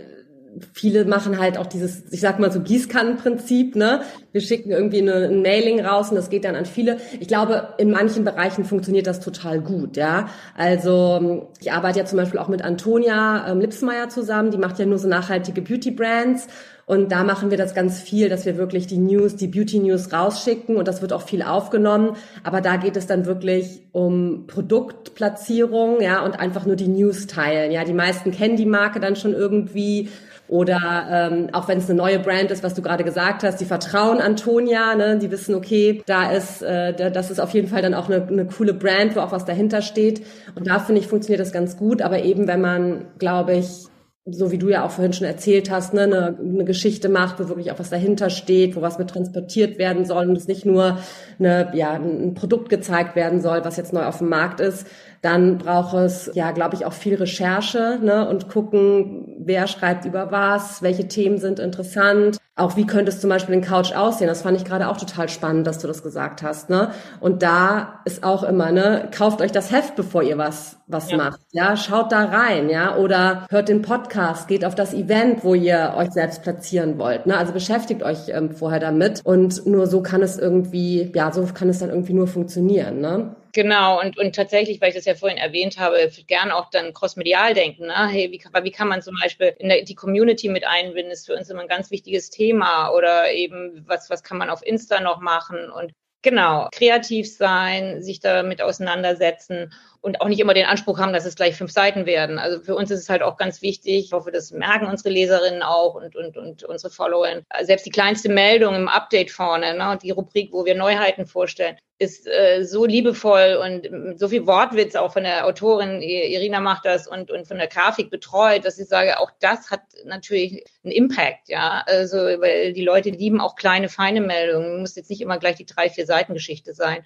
viele 0.72 1.04
machen 1.04 1.38
halt 1.38 1.58
auch 1.58 1.66
dieses, 1.66 2.12
ich 2.12 2.20
sag 2.20 2.38
mal 2.38 2.52
so 2.52 2.60
Gießkannenprinzip, 2.60 3.76
ne? 3.76 4.02
Wir 4.32 4.40
schicken 4.40 4.70
irgendwie 4.70 5.00
eine, 5.00 5.28
ein 5.28 5.42
Mailing 5.42 5.80
raus 5.80 6.10
und 6.10 6.16
das 6.16 6.30
geht 6.30 6.44
dann 6.44 6.56
an 6.56 6.66
viele. 6.66 6.98
Ich 7.18 7.28
glaube, 7.28 7.74
in 7.78 7.90
manchen 7.90 8.24
Bereichen 8.24 8.64
funktioniert 8.64 9.06
das 9.06 9.20
total 9.20 9.60
gut, 9.60 9.96
ja. 9.96 10.28
Also 10.56 11.50
ich 11.60 11.72
arbeite 11.72 12.00
ja 12.00 12.04
zum 12.04 12.18
Beispiel 12.18 12.40
auch 12.40 12.48
mit 12.48 12.62
Antonia 12.62 13.46
ähm, 13.48 13.60
Lipsmeier 13.60 14.08
zusammen, 14.08 14.50
die 14.50 14.58
macht 14.58 14.78
ja 14.78 14.86
nur 14.86 14.98
so 14.98 15.08
nachhaltige 15.08 15.62
Beauty 15.62 15.90
Brands 15.90 16.48
und 16.90 17.12
da 17.12 17.22
machen 17.22 17.52
wir 17.52 17.56
das 17.56 17.72
ganz 17.72 18.00
viel, 18.00 18.28
dass 18.28 18.46
wir 18.46 18.56
wirklich 18.56 18.88
die 18.88 18.98
News, 18.98 19.36
die 19.36 19.46
Beauty 19.46 19.78
News 19.78 20.12
rausschicken 20.12 20.76
und 20.76 20.88
das 20.88 21.00
wird 21.00 21.12
auch 21.12 21.22
viel 21.22 21.40
aufgenommen. 21.40 22.16
Aber 22.42 22.60
da 22.60 22.78
geht 22.78 22.96
es 22.96 23.06
dann 23.06 23.26
wirklich 23.26 23.82
um 23.92 24.48
Produktplatzierung, 24.48 26.00
ja, 26.00 26.24
und 26.24 26.40
einfach 26.40 26.66
nur 26.66 26.74
die 26.74 26.88
News 26.88 27.28
teilen. 27.28 27.70
Ja, 27.70 27.84
die 27.84 27.92
meisten 27.92 28.32
kennen 28.32 28.56
die 28.56 28.66
Marke 28.66 28.98
dann 28.98 29.14
schon 29.14 29.34
irgendwie 29.34 30.08
oder 30.50 31.30
ähm, 31.30 31.48
auch 31.52 31.68
wenn 31.68 31.78
es 31.78 31.88
eine 31.88 31.96
neue 31.96 32.18
Brand 32.18 32.50
ist, 32.50 32.64
was 32.64 32.74
du 32.74 32.82
gerade 32.82 33.04
gesagt 33.04 33.44
hast, 33.44 33.60
die 33.60 33.64
vertrauen 33.64 34.18
Antonia, 34.20 34.96
ne? 34.96 35.16
die 35.16 35.30
wissen, 35.30 35.54
okay, 35.54 36.02
da 36.06 36.32
ist, 36.32 36.60
äh, 36.60 36.92
da, 36.92 37.08
das 37.08 37.30
ist 37.30 37.38
auf 37.38 37.54
jeden 37.54 37.68
Fall 37.68 37.82
dann 37.82 37.94
auch 37.94 38.10
eine, 38.10 38.26
eine 38.26 38.46
coole 38.46 38.74
Brand, 38.74 39.14
wo 39.14 39.20
auch 39.20 39.30
was 39.30 39.44
dahinter 39.44 39.80
steht. 39.80 40.26
Und 40.56 40.66
da 40.66 40.80
finde 40.80 41.02
ich, 41.02 41.06
funktioniert 41.06 41.40
das 41.40 41.52
ganz 41.52 41.76
gut. 41.76 42.02
Aber 42.02 42.24
eben, 42.24 42.48
wenn 42.48 42.60
man, 42.60 43.04
glaube 43.20 43.54
ich, 43.54 43.86
so 44.26 44.50
wie 44.50 44.58
du 44.58 44.68
ja 44.68 44.84
auch 44.84 44.90
vorhin 44.90 45.12
schon 45.12 45.26
erzählt 45.28 45.70
hast, 45.70 45.94
ne, 45.94 46.02
eine, 46.02 46.36
eine 46.38 46.64
Geschichte 46.64 47.08
macht, 47.08 47.38
wo 47.38 47.48
wirklich 47.48 47.70
auch 47.70 47.78
was 47.78 47.90
dahinter 47.90 48.28
steht, 48.28 48.74
wo 48.74 48.82
was 48.82 48.98
mit 48.98 49.08
transportiert 49.08 49.78
werden 49.78 50.04
soll 50.04 50.28
und 50.28 50.36
es 50.36 50.48
nicht 50.48 50.66
nur 50.66 50.98
eine, 51.38 51.70
ja, 51.74 51.92
ein 51.92 52.34
Produkt 52.34 52.68
gezeigt 52.68 53.14
werden 53.14 53.40
soll, 53.40 53.64
was 53.64 53.76
jetzt 53.76 53.92
neu 53.92 54.04
auf 54.04 54.18
dem 54.18 54.28
Markt 54.28 54.58
ist, 54.60 54.86
dann 55.22 55.58
braucht 55.58 55.94
es, 55.94 56.30
ja, 56.34 56.50
glaube 56.52 56.76
ich, 56.76 56.86
auch 56.86 56.94
viel 56.94 57.14
Recherche 57.14 57.98
ne, 58.02 58.26
und 58.28 58.48
gucken, 58.48 59.36
wer 59.38 59.66
schreibt 59.66 60.06
über 60.06 60.30
was, 60.30 60.82
welche 60.82 61.08
Themen 61.08 61.38
sind 61.38 61.58
interessant. 61.58 62.38
Auch 62.56 62.76
wie 62.76 62.86
könnte 62.86 63.10
es 63.10 63.20
zum 63.20 63.30
Beispiel 63.30 63.54
in 63.54 63.62
Couch 63.62 63.92
aussehen? 63.92 64.28
Das 64.28 64.42
fand 64.42 64.56
ich 64.56 64.64
gerade 64.64 64.88
auch 64.88 64.96
total 64.96 65.28
spannend, 65.28 65.66
dass 65.66 65.78
du 65.78 65.86
das 65.86 66.02
gesagt 66.02 66.42
hast. 66.42 66.68
Ne? 66.68 66.90
Und 67.18 67.42
da 67.42 68.00
ist 68.04 68.22
auch 68.22 68.42
immer, 68.42 68.70
ne, 68.70 69.08
kauft 69.16 69.40
euch 69.40 69.52
das 69.52 69.70
Heft, 69.70 69.94
bevor 69.96 70.22
ihr 70.22 70.36
was, 70.36 70.76
was 70.86 71.10
ja. 71.10 71.16
macht. 71.16 71.40
Ja, 71.52 71.76
schaut 71.76 72.12
da 72.12 72.24
rein, 72.24 72.68
ja, 72.68 72.96
oder 72.96 73.46
hört 73.50 73.68
den 73.68 73.82
Podcast, 73.82 74.48
geht 74.48 74.64
auf 74.64 74.74
das 74.74 74.92
Event, 74.94 75.44
wo 75.44 75.54
ihr 75.54 75.94
euch 75.96 76.10
selbst 76.10 76.42
platzieren 76.42 76.98
wollt. 76.98 77.26
Ne? 77.26 77.36
Also 77.36 77.52
beschäftigt 77.52 78.02
euch 78.02 78.28
ähm, 78.28 78.50
vorher 78.50 78.80
damit. 78.80 79.20
Und 79.24 79.66
nur 79.66 79.86
so 79.86 80.02
kann 80.02 80.22
es 80.22 80.38
irgendwie, 80.38 81.12
ja, 81.14 81.32
so 81.32 81.46
kann 81.54 81.68
es 81.68 81.78
dann 81.78 81.90
irgendwie 81.90 82.14
nur 82.14 82.26
funktionieren. 82.26 83.00
Ne? 83.00 83.36
Genau, 83.52 84.00
und, 84.00 84.16
und 84.18 84.34
tatsächlich, 84.34 84.80
weil 84.80 84.90
ich 84.90 84.94
das 84.94 85.06
ja 85.06 85.14
vorhin 85.14 85.38
erwähnt 85.38 85.78
habe, 85.78 86.10
gern 86.26 86.50
auch 86.50 86.70
dann 86.70 86.92
crossmedial 86.92 87.54
denken. 87.54 87.86
Ne? 87.86 88.08
Hey, 88.08 88.30
wie 88.30 88.38
kann, 88.38 88.64
wie 88.64 88.70
kann 88.70 88.88
man 88.88 89.02
zum 89.02 89.16
Beispiel 89.20 89.54
in 89.58 89.68
der, 89.68 89.82
die 89.82 89.94
Community 89.94 90.48
mit 90.48 90.66
einbinden? 90.66 91.12
Ist 91.12 91.26
für 91.26 91.34
uns 91.34 91.50
immer 91.50 91.62
ein 91.62 91.68
ganz 91.68 91.90
wichtiges 91.90 92.30
Thema. 92.30 92.90
Oder 92.90 93.32
eben, 93.32 93.84
was, 93.86 94.08
was 94.10 94.22
kann 94.22 94.38
man 94.38 94.50
auf 94.50 94.64
Insta 94.64 95.00
noch 95.00 95.20
machen? 95.20 95.70
Und 95.70 95.92
genau, 96.22 96.68
kreativ 96.72 97.34
sein, 97.34 98.02
sich 98.02 98.20
damit 98.20 98.62
auseinandersetzen 98.62 99.72
und 100.02 100.20
auch 100.20 100.28
nicht 100.28 100.40
immer 100.40 100.54
den 100.54 100.66
Anspruch 100.66 100.98
haben, 100.98 101.12
dass 101.12 101.26
es 101.26 101.34
gleich 101.34 101.56
fünf 101.56 101.72
Seiten 101.72 102.06
werden. 102.06 102.38
Also 102.38 102.60
für 102.62 102.74
uns 102.74 102.90
ist 102.90 103.00
es 103.00 103.10
halt 103.10 103.22
auch 103.22 103.36
ganz 103.36 103.60
wichtig, 103.60 104.06
ich 104.06 104.12
hoffe, 104.12 104.30
das 104.30 104.50
merken 104.50 104.86
unsere 104.86 105.10
Leserinnen 105.10 105.62
auch 105.62 105.94
und, 105.94 106.16
und, 106.16 106.36
und 106.36 106.64
unsere 106.64 106.92
Follower. 106.92 107.42
Selbst 107.62 107.84
die 107.86 107.90
kleinste 107.90 108.30
Meldung 108.30 108.74
im 108.74 108.88
Update 108.88 109.30
vorne, 109.30 109.74
ne, 109.76 109.98
die 110.02 110.10
Rubrik, 110.10 110.52
wo 110.52 110.64
wir 110.64 110.74
Neuheiten 110.74 111.26
vorstellen, 111.26 111.76
ist 111.98 112.26
äh, 112.26 112.64
so 112.64 112.86
liebevoll 112.86 113.60
und 113.62 114.18
so 114.18 114.28
viel 114.28 114.46
Wortwitz 114.46 114.94
auch 114.96 115.12
von 115.12 115.24
der 115.24 115.46
Autorin 115.46 116.00
Irina 116.00 116.58
macht 116.58 116.86
das 116.86 117.06
und, 117.06 117.30
und 117.30 117.46
von 117.46 117.58
der 117.58 117.66
Grafik 117.66 118.10
betreut, 118.10 118.64
dass 118.64 118.78
ich 118.78 118.88
sage, 118.88 119.20
auch 119.20 119.30
das 119.40 119.70
hat 119.70 119.82
natürlich 120.06 120.64
einen 120.82 120.92
Impact, 120.92 121.50
ja. 121.50 121.82
Also, 121.84 122.16
weil 122.16 122.72
die 122.72 122.84
Leute 122.84 123.10
lieben 123.10 123.38
auch 123.38 123.54
kleine, 123.54 123.90
feine 123.90 124.22
Meldungen. 124.22 124.80
Muss 124.80 124.96
jetzt 124.96 125.10
nicht 125.10 125.20
immer 125.20 125.38
gleich 125.38 125.56
die 125.56 125.66
drei, 125.66 125.90
vier 125.90 126.06
Seiten 126.06 126.32
Geschichte 126.32 126.72
sein. 126.72 127.04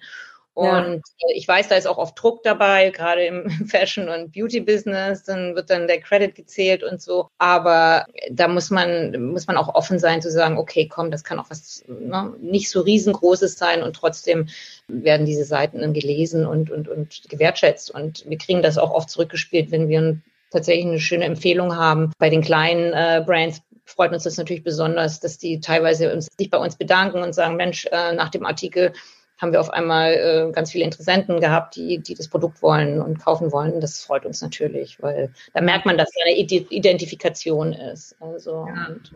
Und 0.55 1.03
ja. 1.19 1.29
Äh, 1.29 1.33
ich 1.35 1.47
weiß, 1.47 1.67
da 1.67 1.75
ist 1.75 1.85
auch 1.85 1.97
oft 1.97 2.19
Druck 2.19 2.41
dabei, 2.43 2.89
gerade 2.89 3.25
im 3.25 3.49
Fashion- 3.67 4.09
und 4.09 4.31
Beauty-Business. 4.31 5.23
Dann 5.23 5.53
wird 5.53 5.69
dann 5.69 5.87
der 5.87 5.99
Credit 5.99 6.33
gezählt 6.33 6.81
und 6.81 7.01
so. 7.01 7.27
Aber 7.37 8.05
da 8.31 8.47
muss 8.47 8.71
man, 8.71 9.31
muss 9.31 9.47
man 9.47 9.57
auch 9.57 9.75
offen 9.75 9.99
sein 9.99 10.21
zu 10.21 10.31
sagen, 10.31 10.57
okay, 10.57 10.87
komm, 10.87 11.11
das 11.11 11.25
kann 11.25 11.39
auch 11.39 11.49
was 11.49 11.83
ne, 11.87 12.33
nicht 12.39 12.69
so 12.69 12.81
riesengroßes 12.81 13.57
sein 13.57 13.83
und 13.83 13.97
trotzdem 13.97 14.47
werden 14.87 15.25
diese 15.25 15.43
Seiten 15.43 15.81
dann 15.81 15.93
gelesen 15.93 16.45
und, 16.45 16.71
und, 16.71 16.87
und 16.87 17.23
gewertschätzt. 17.29 17.91
Und 17.91 18.23
wir 18.27 18.37
kriegen 18.37 18.61
das 18.61 18.77
auch 18.77 18.91
oft 18.91 19.09
zurückgespielt, 19.09 19.71
wenn 19.71 19.89
wir 19.89 20.17
tatsächlich 20.51 20.85
eine 20.85 20.99
schöne 21.01 21.25
Empfehlung 21.25 21.75
haben. 21.75 22.13
Bei 22.17 22.29
den 22.29 22.41
kleinen 22.41 22.93
äh, 22.93 23.21
Brands 23.25 23.61
freut 23.85 24.13
uns 24.13 24.23
das 24.23 24.37
natürlich 24.37 24.63
besonders, 24.63 25.19
dass 25.19 25.37
die 25.37 25.59
teilweise 25.59 26.13
uns, 26.13 26.27
sich 26.37 26.49
bei 26.49 26.57
uns 26.57 26.77
bedanken 26.77 27.21
und 27.21 27.33
sagen, 27.33 27.57
Mensch, 27.57 27.85
äh, 27.91 28.13
nach 28.13 28.29
dem 28.29 28.45
Artikel 28.45 28.93
haben 29.37 29.51
wir 29.51 29.59
auf 29.59 29.69
einmal 29.69 30.13
äh, 30.13 30.51
ganz 30.51 30.71
viele 30.71 30.85
Interessenten 30.85 31.39
gehabt, 31.39 31.75
die, 31.75 31.99
die 31.99 32.15
das 32.15 32.27
Produkt 32.27 32.61
wollen 32.61 33.01
und 33.01 33.19
kaufen 33.19 33.51
wollen. 33.51 33.81
Das 33.81 34.01
freut 34.01 34.25
uns 34.25 34.41
natürlich, 34.41 35.01
weil 35.01 35.31
da 35.53 35.61
merkt 35.61 35.85
man, 35.85 35.97
dass 35.97 36.09
da 36.11 36.21
eine 36.25 36.37
Identifikation 36.37 37.73
ist. 37.73 38.15
Also, 38.19 38.67
ja. 38.67 38.87
Und, 38.87 39.11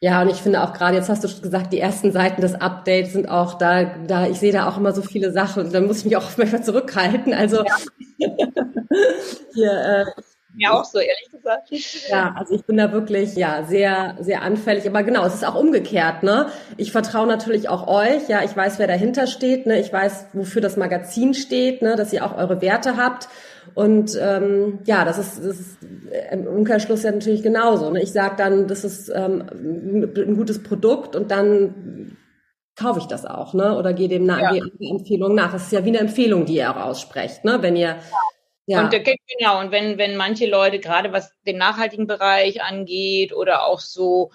ja, 0.00 0.20
und 0.20 0.30
ich 0.30 0.38
finde 0.38 0.62
auch 0.62 0.72
gerade, 0.72 0.96
jetzt 0.96 1.08
hast 1.08 1.22
du 1.22 1.40
gesagt, 1.40 1.72
die 1.72 1.78
ersten 1.78 2.10
Seiten 2.10 2.40
des 2.40 2.54
Updates 2.54 3.12
sind 3.12 3.28
auch 3.28 3.54
da, 3.54 3.84
da, 3.84 4.26
ich 4.26 4.40
sehe 4.40 4.52
da 4.52 4.68
auch 4.68 4.76
immer 4.76 4.92
so 4.92 5.00
viele 5.00 5.32
Sachen 5.32 5.64
und 5.64 5.72
da 5.72 5.80
muss 5.80 5.98
ich 5.98 6.04
mich 6.06 6.16
auch 6.16 6.28
manchmal 6.36 6.62
zurückhalten. 6.64 7.32
Also 7.32 7.64
ja. 7.64 7.76
hier, 9.54 9.72
äh, 9.72 10.22
mir 10.54 10.72
auch 10.72 10.84
so, 10.84 10.98
ehrlich 10.98 11.30
gesagt. 11.30 11.70
Ja, 12.08 12.34
also 12.36 12.54
ich 12.54 12.64
bin 12.64 12.76
da 12.76 12.92
wirklich, 12.92 13.34
ja, 13.36 13.64
sehr, 13.64 14.16
sehr 14.20 14.42
anfällig. 14.42 14.86
Aber 14.86 15.02
genau, 15.02 15.24
es 15.24 15.34
ist 15.34 15.46
auch 15.46 15.54
umgekehrt, 15.54 16.22
ne? 16.22 16.46
Ich 16.76 16.92
vertraue 16.92 17.26
natürlich 17.26 17.68
auch 17.68 17.86
euch, 17.86 18.28
ja, 18.28 18.42
ich 18.44 18.56
weiß, 18.56 18.78
wer 18.78 18.86
dahinter 18.86 19.26
steht, 19.26 19.66
ne? 19.66 19.80
Ich 19.80 19.92
weiß, 19.92 20.26
wofür 20.32 20.60
das 20.60 20.76
Magazin 20.76 21.34
steht, 21.34 21.82
ne? 21.82 21.96
Dass 21.96 22.12
ihr 22.12 22.24
auch 22.24 22.36
eure 22.36 22.60
Werte 22.60 22.96
habt. 22.96 23.28
Und 23.74 24.18
ähm, 24.20 24.80
ja, 24.84 25.04
das 25.04 25.18
ist, 25.18 25.38
das 25.38 25.60
ist 25.60 25.78
im 26.30 26.46
Umkehrschluss 26.46 27.04
ja 27.04 27.12
natürlich 27.12 27.42
genauso. 27.42 27.90
Ne? 27.90 28.02
Ich 28.02 28.12
sage 28.12 28.34
dann, 28.36 28.66
das 28.66 28.84
ist 28.84 29.08
ähm, 29.08 29.44
ein 29.52 30.36
gutes 30.36 30.62
Produkt 30.62 31.16
und 31.16 31.30
dann 31.30 32.16
kaufe 32.76 32.98
ich 32.98 33.06
das 33.06 33.24
auch, 33.24 33.54
ne? 33.54 33.76
Oder 33.78 33.92
gehe 33.92 34.08
dem 34.08 34.24
nach, 34.24 34.40
ja. 34.40 34.50
gehe 34.52 34.90
Empfehlung 34.90 35.34
nach. 35.34 35.54
Es 35.54 35.64
ist 35.64 35.72
ja 35.72 35.84
wie 35.84 35.90
eine 35.90 36.00
Empfehlung, 36.00 36.46
die 36.46 36.56
ihr 36.56 36.70
auch 36.70 36.82
aussprecht, 36.82 37.44
ne? 37.44 37.58
Wenn 37.60 37.76
ihr 37.76 37.96
ja. 38.66 38.84
Und 38.84 38.90
genau, 38.90 39.60
und 39.60 39.70
wenn, 39.70 39.98
wenn 39.98 40.16
manche 40.16 40.46
Leute, 40.46 40.78
gerade 40.78 41.12
was 41.12 41.32
den 41.46 41.58
nachhaltigen 41.58 42.06
Bereich 42.06 42.62
angeht 42.62 43.32
oder 43.32 43.66
auch 43.66 43.80
so, 43.80 44.30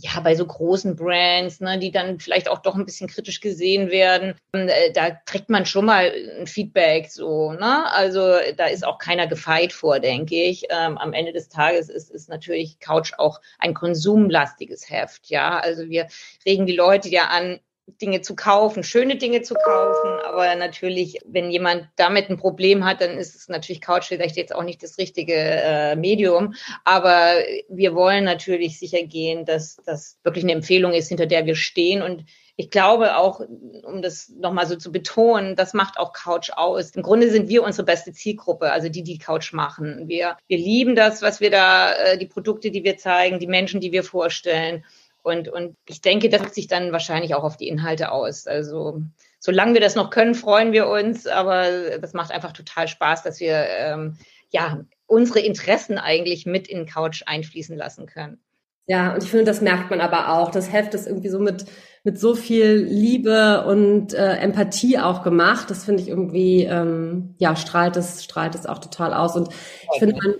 ja, 0.00 0.20
bei 0.20 0.36
so 0.36 0.46
großen 0.46 0.94
Brands, 0.94 1.60
ne, 1.60 1.78
die 1.78 1.90
dann 1.90 2.20
vielleicht 2.20 2.48
auch 2.48 2.60
doch 2.60 2.76
ein 2.76 2.84
bisschen 2.84 3.08
kritisch 3.08 3.40
gesehen 3.40 3.90
werden, 3.90 4.34
äh, 4.52 4.92
da 4.92 5.10
kriegt 5.10 5.50
man 5.50 5.66
schon 5.66 5.86
mal 5.86 6.12
ein 6.38 6.46
Feedback, 6.46 7.10
so, 7.10 7.52
ne? 7.52 7.90
Also 7.92 8.20
da 8.56 8.66
ist 8.66 8.86
auch 8.86 8.98
keiner 8.98 9.26
gefeit 9.26 9.72
vor, 9.72 9.98
denke 9.98 10.36
ich. 10.36 10.64
Ähm, 10.70 10.98
am 10.98 11.12
Ende 11.12 11.32
des 11.32 11.48
Tages 11.48 11.88
ist, 11.88 12.10
ist 12.10 12.28
natürlich 12.28 12.78
Couch 12.78 13.12
auch 13.18 13.40
ein 13.58 13.74
konsumlastiges 13.74 14.88
Heft, 14.88 15.26
ja. 15.30 15.58
Also 15.58 15.88
wir 15.88 16.06
regen 16.46 16.66
die 16.66 16.76
Leute 16.76 17.08
ja 17.08 17.24
an, 17.28 17.58
Dinge 18.00 18.20
zu 18.20 18.36
kaufen, 18.36 18.84
schöne 18.84 19.16
Dinge 19.16 19.42
zu 19.42 19.54
kaufen. 19.54 20.20
Aber 20.26 20.54
natürlich, 20.54 21.18
wenn 21.24 21.50
jemand 21.50 21.88
damit 21.96 22.28
ein 22.28 22.36
Problem 22.36 22.84
hat, 22.84 23.00
dann 23.00 23.16
ist 23.18 23.34
es 23.34 23.48
natürlich 23.48 23.80
Couch 23.80 24.06
vielleicht 24.06 24.36
jetzt 24.36 24.54
auch 24.54 24.62
nicht 24.62 24.82
das 24.82 24.98
richtige 24.98 25.34
äh, 25.34 25.96
Medium. 25.96 26.54
Aber 26.84 27.34
wir 27.68 27.94
wollen 27.94 28.24
natürlich 28.24 28.78
sicher 28.78 29.02
gehen, 29.02 29.44
dass 29.44 29.76
das 29.86 30.18
wirklich 30.22 30.44
eine 30.44 30.52
Empfehlung 30.52 30.92
ist, 30.92 31.08
hinter 31.08 31.26
der 31.26 31.46
wir 31.46 31.56
stehen. 31.56 32.02
Und 32.02 32.24
ich 32.60 32.70
glaube 32.70 33.16
auch, 33.16 33.40
um 33.84 34.02
das 34.02 34.30
nochmal 34.30 34.66
so 34.66 34.74
zu 34.74 34.90
betonen, 34.90 35.54
das 35.54 35.74
macht 35.74 35.96
auch 35.96 36.12
Couch 36.12 36.50
aus. 36.50 36.90
Im 36.90 37.02
Grunde 37.02 37.30
sind 37.30 37.48
wir 37.48 37.62
unsere 37.62 37.86
beste 37.86 38.12
Zielgruppe, 38.12 38.72
also 38.72 38.88
die, 38.88 39.04
die 39.04 39.18
Couch 39.18 39.52
machen. 39.52 40.08
Wir, 40.08 40.36
wir 40.48 40.58
lieben 40.58 40.96
das, 40.96 41.22
was 41.22 41.40
wir 41.40 41.52
da, 41.52 41.92
äh, 41.92 42.18
die 42.18 42.26
Produkte, 42.26 42.72
die 42.72 42.82
wir 42.82 42.96
zeigen, 42.96 43.38
die 43.38 43.46
Menschen, 43.46 43.80
die 43.80 43.92
wir 43.92 44.02
vorstellen. 44.02 44.84
Und, 45.28 45.48
und 45.48 45.76
ich 45.86 46.00
denke, 46.00 46.28
das 46.28 46.40
wirkt 46.40 46.54
sich 46.54 46.66
dann 46.66 46.92
wahrscheinlich 46.92 47.34
auch 47.34 47.44
auf 47.44 47.56
die 47.56 47.68
Inhalte 47.68 48.10
aus. 48.10 48.46
Also 48.46 49.02
solange 49.38 49.74
wir 49.74 49.80
das 49.80 49.94
noch 49.94 50.10
können, 50.10 50.34
freuen 50.34 50.72
wir 50.72 50.88
uns. 50.88 51.26
Aber 51.26 51.98
das 52.00 52.12
macht 52.12 52.32
einfach 52.32 52.52
total 52.52 52.88
Spaß, 52.88 53.22
dass 53.22 53.40
wir 53.40 53.66
ähm, 53.68 54.18
ja 54.50 54.80
unsere 55.06 55.40
Interessen 55.40 55.98
eigentlich 55.98 56.46
mit 56.46 56.68
in 56.68 56.86
Couch 56.86 57.22
einfließen 57.26 57.76
lassen 57.76 58.06
können. 58.06 58.40
Ja, 58.86 59.12
und 59.12 59.22
ich 59.22 59.30
finde, 59.30 59.44
das 59.44 59.60
merkt 59.60 59.90
man 59.90 60.00
aber 60.00 60.32
auch. 60.32 60.50
Das 60.50 60.72
Heft 60.72 60.94
ist 60.94 61.06
irgendwie 61.06 61.28
so 61.28 61.38
mit, 61.38 61.66
mit 62.04 62.18
so 62.18 62.34
viel 62.34 62.86
Liebe 62.88 63.66
und 63.66 64.14
äh, 64.14 64.36
Empathie 64.36 64.98
auch 64.98 65.22
gemacht. 65.22 65.68
Das 65.68 65.84
finde 65.84 66.02
ich 66.02 66.08
irgendwie, 66.08 66.64
ähm, 66.64 67.34
ja, 67.36 67.54
strahlt 67.54 67.96
es, 67.96 68.24
strahlt 68.24 68.54
es 68.54 68.64
auch 68.64 68.78
total 68.78 69.12
aus. 69.12 69.36
Und 69.36 69.50
ich 69.50 69.98
finde, 69.98 70.16
man, 70.16 70.34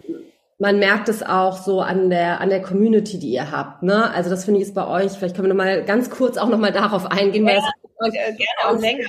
man 0.58 0.78
merkt 0.78 1.08
es 1.08 1.22
auch 1.22 1.56
so 1.56 1.80
an 1.80 2.10
der 2.10 2.40
an 2.40 2.50
der 2.50 2.60
Community, 2.60 3.18
die 3.18 3.30
ihr 3.30 3.50
habt. 3.50 3.82
Ne? 3.82 4.10
Also 4.12 4.28
das 4.28 4.44
finde 4.44 4.60
ich 4.60 4.66
ist 4.66 4.74
bei 4.74 4.86
euch. 4.86 5.12
Vielleicht 5.12 5.36
können 5.36 5.48
wir 5.48 5.54
noch 5.54 5.64
mal 5.64 5.84
ganz 5.84 6.10
kurz 6.10 6.36
auch 6.36 6.48
noch 6.48 6.58
mal 6.58 6.72
darauf 6.72 7.06
eingehen, 7.06 7.46
ja, 7.46 7.54
weil 7.54 7.62
das 8.00 8.14
äh, 8.14 8.32
gerne 8.32 8.76
auch 8.76 8.80
länger. 8.80 9.06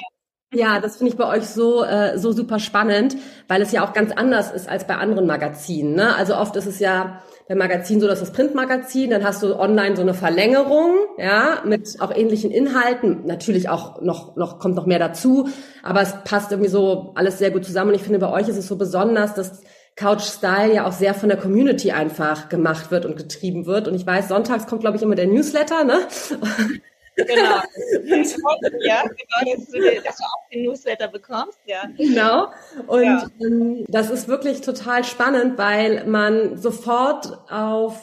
Ja, 0.51 0.79
das 0.79 0.97
finde 0.97 1.11
ich 1.11 1.17
bei 1.17 1.27
euch 1.27 1.45
so 1.45 1.83
äh, 1.83 2.17
so 2.17 2.31
super 2.31 2.59
spannend, 2.59 3.15
weil 3.47 3.61
es 3.61 3.71
ja 3.71 3.85
auch 3.85 3.93
ganz 3.93 4.11
anders 4.11 4.51
ist 4.51 4.69
als 4.69 4.85
bei 4.85 4.95
anderen 4.95 5.27
Magazinen. 5.27 5.95
Ne? 5.95 6.15
Also 6.15 6.35
oft 6.35 6.55
ist 6.55 6.65
es 6.65 6.79
ja 6.79 7.21
beim 7.47 7.57
Magazin 7.57 7.99
so, 7.99 8.07
dass 8.07 8.19
das 8.19 8.31
Printmagazin, 8.31 9.09
dann 9.09 9.23
hast 9.23 9.41
du 9.41 9.59
online 9.59 9.95
so 9.95 10.03
eine 10.03 10.13
Verlängerung, 10.13 10.95
ja, 11.17 11.63
mit 11.65 11.99
auch 11.99 12.15
ähnlichen 12.15 12.51
Inhalten. 12.51 13.25
Natürlich 13.25 13.69
auch 13.69 14.01
noch 14.01 14.35
noch 14.35 14.59
kommt 14.59 14.75
noch 14.75 14.85
mehr 14.85 14.99
dazu, 14.99 15.49
aber 15.81 16.01
es 16.01 16.15
passt 16.25 16.51
irgendwie 16.51 16.69
so 16.69 17.11
alles 17.15 17.39
sehr 17.39 17.49
gut 17.49 17.65
zusammen. 17.65 17.89
Und 17.89 17.95
ich 17.95 18.03
finde, 18.03 18.19
bei 18.19 18.31
euch 18.31 18.47
ist 18.47 18.57
es 18.57 18.67
so 18.67 18.75
besonders, 18.75 19.33
dass 19.33 19.61
Couch 19.99 20.21
Style 20.21 20.73
ja 20.73 20.87
auch 20.87 20.93
sehr 20.93 21.13
von 21.13 21.27
der 21.27 21.37
Community 21.37 21.91
einfach 21.91 22.47
gemacht 22.47 22.89
wird 22.89 23.05
und 23.05 23.17
getrieben 23.17 23.65
wird. 23.65 23.89
Und 23.89 23.95
ich 23.95 24.07
weiß, 24.07 24.29
sonntags 24.29 24.65
kommt, 24.65 24.79
glaube 24.79 24.95
ich, 24.95 25.03
immer 25.03 25.15
der 25.15 25.27
Newsletter, 25.27 25.83
ne? 25.83 26.07
Genau. 27.17 27.33
ja, 28.79 29.03
genau, 29.03 29.57
dass 29.57 29.65
du, 29.67 30.01
dass 30.01 30.17
du, 30.17 30.23
auch 30.23 30.49
den 30.53 30.63
Newsletter 30.63 31.09
bekommst, 31.09 31.59
ja. 31.65 31.83
Genau. 31.97 32.47
Und 32.87 33.03
ja. 33.03 33.27
ähm, 33.41 33.83
das 33.89 34.09
ist 34.09 34.29
wirklich 34.29 34.61
total 34.61 35.03
spannend, 35.03 35.57
weil 35.57 36.05
man 36.05 36.55
sofort 36.57 37.37
auf 37.51 37.99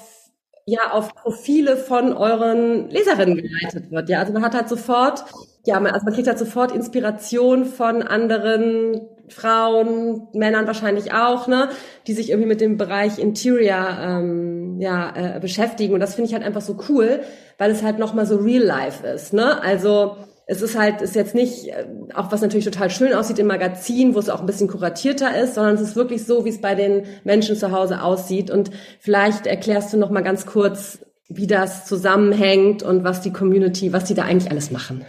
ja 0.67 0.91
auf 0.91 1.15
Profile 1.15 1.79
von 1.79 2.13
euren 2.13 2.91
Leserinnen 2.91 3.37
geleitet 3.37 3.91
wird. 3.91 4.11
Ja, 4.11 4.19
also 4.19 4.35
man 4.35 4.43
hat 4.43 4.55
halt 4.55 4.69
sofort, 4.69 5.25
ja, 5.67 5.81
man, 5.81 5.93
also 5.93 6.05
man 6.05 6.15
kriegt 6.15 6.29
halt 6.29 6.39
sofort 6.39 6.73
Inspiration 6.73 7.65
von 7.65 8.03
anderen 8.03 9.01
Frauen, 9.29 10.29
Männern 10.33 10.69
wahrscheinlich 10.69 11.13
auch, 11.13 11.49
ne, 11.49 11.69
die 12.07 12.13
sich 12.13 12.31
irgendwie 12.31 12.49
mit 12.49 12.61
dem 12.61 12.77
Bereich 12.77 13.19
Interior 13.19 13.99
ähm, 14.01 14.81
ja 14.81 15.37
äh, 15.37 15.41
beschäftigen. 15.41 15.95
Und 15.95 16.01
das 16.01 16.15
finde 16.15 16.29
ich 16.29 16.35
halt 16.35 16.45
einfach 16.45 16.61
so 16.61 16.79
cool, 16.89 17.21
weil 17.59 17.73
es 17.73 17.83
halt 17.83 17.99
nochmal 17.99 18.27
so 18.27 18.37
real 18.37 18.63
life 18.63 19.05
ist, 19.07 19.33
ne? 19.33 19.61
Also 19.63 20.17
es 20.47 20.63
ist 20.63 20.79
halt, 20.79 21.03
ist 21.03 21.17
jetzt 21.17 21.35
nicht, 21.35 21.67
äh, 21.67 21.87
auch 22.15 22.31
was 22.31 22.41
natürlich 22.41 22.65
total 22.65 22.89
schön 22.89 23.13
aussieht 23.13 23.41
im 23.41 23.49
Magazin, 23.49 24.15
wo 24.15 24.21
es 24.21 24.31
auch 24.31 24.41
ein 24.41 24.47
bisschen 24.47 24.69
kuratierter 24.69 25.37
ist, 25.37 25.57
sondern 25.57 25.75
es 25.75 25.81
ist 25.81 25.97
wirklich 25.97 26.25
so, 26.25 26.45
wie 26.45 26.51
es 26.51 26.61
bei 26.61 26.77
den 26.77 27.03
Menschen 27.25 27.57
zu 27.57 27.73
Hause 27.73 28.03
aussieht. 28.03 28.53
Und 28.53 28.71
vielleicht 29.01 29.49
erklärst 29.49 29.93
du 29.93 29.97
noch 29.97 30.11
mal 30.11 30.23
ganz 30.23 30.47
kurz, 30.47 31.01
wie 31.29 31.49
das 31.49 31.87
zusammenhängt 31.87 32.85
und 32.85 33.03
was 33.03 33.21
die 33.21 33.33
Community, 33.33 33.93
was 33.93 34.05
die 34.05 34.15
da 34.15 34.23
eigentlich 34.23 34.53
alles 34.53 34.71
machen. 34.71 35.05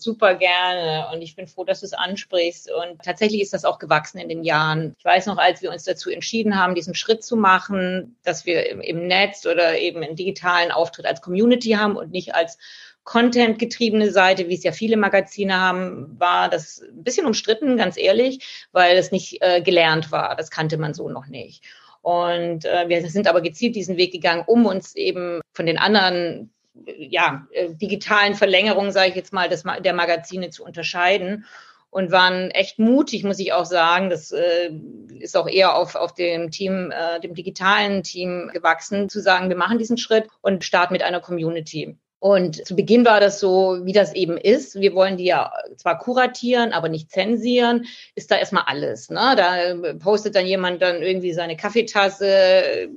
Super 0.00 0.36
gerne 0.36 1.08
und 1.12 1.22
ich 1.22 1.34
bin 1.34 1.48
froh, 1.48 1.64
dass 1.64 1.80
du 1.80 1.86
es 1.86 1.92
ansprichst. 1.92 2.70
Und 2.70 3.02
tatsächlich 3.02 3.42
ist 3.42 3.52
das 3.52 3.64
auch 3.64 3.80
gewachsen 3.80 4.18
in 4.18 4.28
den 4.28 4.44
Jahren. 4.44 4.94
Ich 4.96 5.04
weiß 5.04 5.26
noch, 5.26 5.38
als 5.38 5.60
wir 5.60 5.72
uns 5.72 5.82
dazu 5.82 6.08
entschieden 6.08 6.56
haben, 6.56 6.76
diesen 6.76 6.94
Schritt 6.94 7.24
zu 7.24 7.36
machen, 7.36 8.16
dass 8.22 8.46
wir 8.46 8.80
im 8.84 9.08
Netz 9.08 9.44
oder 9.44 9.76
eben 9.76 10.04
im 10.04 10.14
digitalen 10.14 10.70
Auftritt 10.70 11.04
als 11.04 11.20
Community 11.20 11.70
haben 11.70 11.96
und 11.96 12.12
nicht 12.12 12.32
als 12.32 12.58
Content-getriebene 13.02 14.12
Seite, 14.12 14.48
wie 14.48 14.54
es 14.54 14.62
ja 14.62 14.70
viele 14.70 14.96
Magazine 14.96 15.58
haben, 15.58 16.14
war 16.20 16.48
das 16.48 16.80
ein 16.82 17.02
bisschen 17.02 17.26
umstritten, 17.26 17.76
ganz 17.76 17.96
ehrlich, 17.96 18.68
weil 18.70 18.96
es 18.98 19.10
nicht 19.10 19.38
äh, 19.40 19.62
gelernt 19.62 20.12
war. 20.12 20.36
Das 20.36 20.50
kannte 20.50 20.76
man 20.76 20.94
so 20.94 21.08
noch 21.08 21.26
nicht. 21.26 21.64
Und 22.02 22.64
äh, 22.66 22.88
wir 22.88 23.08
sind 23.10 23.26
aber 23.26 23.40
gezielt 23.40 23.74
diesen 23.76 23.96
Weg 23.96 24.12
gegangen, 24.12 24.44
um 24.46 24.66
uns 24.66 24.94
eben 24.94 25.40
von 25.54 25.66
den 25.66 25.78
anderen 25.78 26.52
ja, 26.86 27.46
äh, 27.52 27.74
digitalen 27.74 28.34
Verlängerungen, 28.34 28.92
sage 28.92 29.10
ich 29.10 29.14
jetzt 29.14 29.32
mal, 29.32 29.48
des, 29.48 29.64
der 29.80 29.94
Magazine 29.94 30.50
zu 30.50 30.64
unterscheiden 30.64 31.44
und 31.90 32.10
waren 32.10 32.50
echt 32.50 32.78
mutig, 32.78 33.24
muss 33.24 33.38
ich 33.38 33.52
auch 33.52 33.64
sagen. 33.64 34.10
Das 34.10 34.32
äh, 34.32 34.70
ist 35.18 35.36
auch 35.36 35.48
eher 35.48 35.74
auf, 35.74 35.94
auf 35.94 36.14
dem 36.14 36.50
Team, 36.50 36.90
äh, 36.90 37.20
dem 37.20 37.34
digitalen 37.34 38.02
Team 38.02 38.50
gewachsen, 38.52 39.08
zu 39.08 39.20
sagen, 39.20 39.48
wir 39.48 39.56
machen 39.56 39.78
diesen 39.78 39.98
Schritt 39.98 40.28
und 40.42 40.64
starten 40.64 40.92
mit 40.92 41.02
einer 41.02 41.20
Community. 41.20 41.96
Und 42.20 42.66
zu 42.66 42.74
Beginn 42.74 43.04
war 43.04 43.20
das 43.20 43.38
so, 43.38 43.78
wie 43.84 43.92
das 43.92 44.12
eben 44.14 44.36
ist. 44.36 44.74
Wir 44.80 44.94
wollen 44.94 45.16
die 45.16 45.26
ja 45.26 45.52
zwar 45.76 45.98
kuratieren, 45.98 46.72
aber 46.72 46.88
nicht 46.88 47.12
zensieren. 47.12 47.86
Ist 48.16 48.30
da 48.32 48.36
erstmal 48.36 48.64
alles. 48.66 49.08
Ne? 49.08 49.34
Da 49.36 49.94
postet 49.98 50.34
dann 50.34 50.46
jemand 50.46 50.82
dann 50.82 51.00
irgendwie 51.00 51.32
seine 51.32 51.56
Kaffeetasse. 51.56 52.88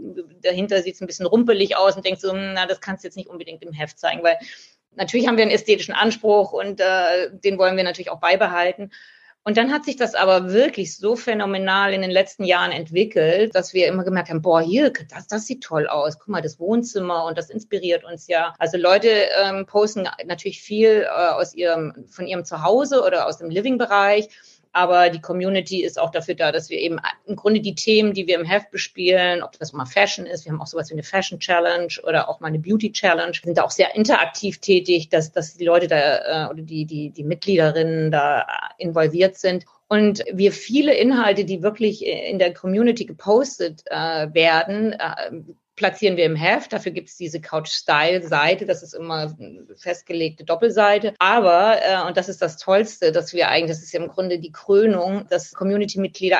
Dahinter 0.41 0.81
sieht 0.81 0.95
es 0.95 1.01
ein 1.01 1.07
bisschen 1.07 1.27
rumpelig 1.27 1.77
aus 1.77 1.95
und 1.95 2.05
denkt 2.05 2.19
so, 2.19 2.31
hm, 2.31 2.53
na, 2.53 2.65
das 2.65 2.81
kannst 2.81 3.03
du 3.03 3.07
jetzt 3.07 3.15
nicht 3.15 3.29
unbedingt 3.29 3.61
im 3.61 3.73
Heft 3.73 3.99
zeigen, 3.99 4.23
weil 4.23 4.37
natürlich 4.95 5.27
haben 5.27 5.37
wir 5.37 5.43
einen 5.43 5.51
ästhetischen 5.51 5.93
Anspruch 5.93 6.51
und 6.51 6.79
äh, 6.79 7.29
den 7.31 7.59
wollen 7.59 7.77
wir 7.77 7.83
natürlich 7.83 8.09
auch 8.09 8.19
beibehalten. 8.19 8.91
Und 9.43 9.57
dann 9.57 9.71
hat 9.71 9.85
sich 9.85 9.95
das 9.95 10.13
aber 10.13 10.51
wirklich 10.51 10.95
so 10.95 11.15
phänomenal 11.15 11.93
in 11.93 12.01
den 12.01 12.11
letzten 12.11 12.43
Jahren 12.43 12.71
entwickelt, 12.71 13.55
dass 13.55 13.73
wir 13.73 13.87
immer 13.87 14.03
gemerkt 14.03 14.29
haben, 14.29 14.43
boah, 14.43 14.61
hier, 14.61 14.93
das, 15.09 15.25
das 15.27 15.47
sieht 15.47 15.63
toll 15.63 15.87
aus. 15.87 16.19
Guck 16.19 16.27
mal, 16.27 16.43
das 16.43 16.59
Wohnzimmer 16.59 17.25
und 17.25 17.39
das 17.39 17.49
inspiriert 17.49 18.03
uns 18.03 18.27
ja. 18.27 18.53
Also 18.59 18.77
Leute 18.77 19.09
ähm, 19.43 19.65
posten 19.65 20.07
natürlich 20.25 20.61
viel 20.61 21.07
äh, 21.07 21.07
aus 21.07 21.55
ihrem, 21.55 22.05
von 22.07 22.27
ihrem 22.27 22.45
Zuhause 22.45 23.03
oder 23.03 23.25
aus 23.25 23.39
dem 23.39 23.49
Living-Bereich 23.49 24.29
aber 24.73 25.09
die 25.09 25.21
Community 25.21 25.83
ist 25.83 25.99
auch 25.99 26.11
dafür 26.11 26.35
da, 26.35 26.51
dass 26.51 26.69
wir 26.69 26.79
eben 26.79 26.99
im 27.25 27.35
Grunde 27.35 27.59
die 27.59 27.75
Themen, 27.75 28.13
die 28.13 28.27
wir 28.27 28.39
im 28.39 28.45
Heft 28.45 28.71
bespielen, 28.71 29.43
ob 29.43 29.57
das 29.59 29.73
mal 29.73 29.85
Fashion 29.85 30.25
ist, 30.25 30.45
wir 30.45 30.51
haben 30.51 30.61
auch 30.61 30.67
sowas 30.67 30.89
wie 30.89 30.93
eine 30.93 31.03
Fashion 31.03 31.39
Challenge 31.39 31.93
oder 32.03 32.29
auch 32.29 32.39
mal 32.39 32.47
eine 32.47 32.59
Beauty 32.59 32.91
Challenge, 32.91 33.33
sind 33.43 33.57
da 33.57 33.63
auch 33.63 33.71
sehr 33.71 33.95
interaktiv 33.95 34.59
tätig, 34.59 35.09
dass, 35.09 35.31
dass 35.31 35.55
die 35.55 35.65
Leute 35.65 35.87
da 35.87 36.45
äh, 36.47 36.49
oder 36.49 36.61
die, 36.61 36.85
die, 36.85 37.09
die 37.09 37.23
Mitgliederinnen 37.23 38.11
da 38.11 38.47
involviert 38.77 39.37
sind. 39.37 39.65
Und 39.87 40.23
wir 40.31 40.53
viele 40.53 40.93
Inhalte, 40.93 41.43
die 41.43 41.61
wirklich 41.61 42.05
in 42.05 42.39
der 42.39 42.53
Community 42.53 43.05
gepostet 43.05 43.83
äh, 43.87 44.33
werden, 44.33 44.93
äh, 44.93 45.31
platzieren 45.75 46.17
wir 46.17 46.25
im 46.25 46.35
Heft. 46.35 46.73
Dafür 46.73 46.91
gibt 46.91 47.09
es 47.09 47.17
diese 47.17 47.41
Couch-Style-Seite. 47.41 48.65
Das 48.65 48.83
ist 48.83 48.93
immer 48.93 49.35
festgelegte 49.77 50.43
Doppelseite. 50.43 51.13
Aber, 51.19 51.77
äh, 51.83 52.07
und 52.07 52.17
das 52.17 52.29
ist 52.29 52.41
das 52.41 52.57
Tollste, 52.57 53.11
dass 53.11 53.33
wir 53.33 53.49
eigentlich, 53.49 53.77
das 53.77 53.83
ist 53.83 53.93
ja 53.93 54.01
im 54.01 54.09
Grunde 54.09 54.39
die 54.39 54.51
Krönung, 54.51 55.25
dass 55.29 55.53
Community-Mitglieder 55.53 56.39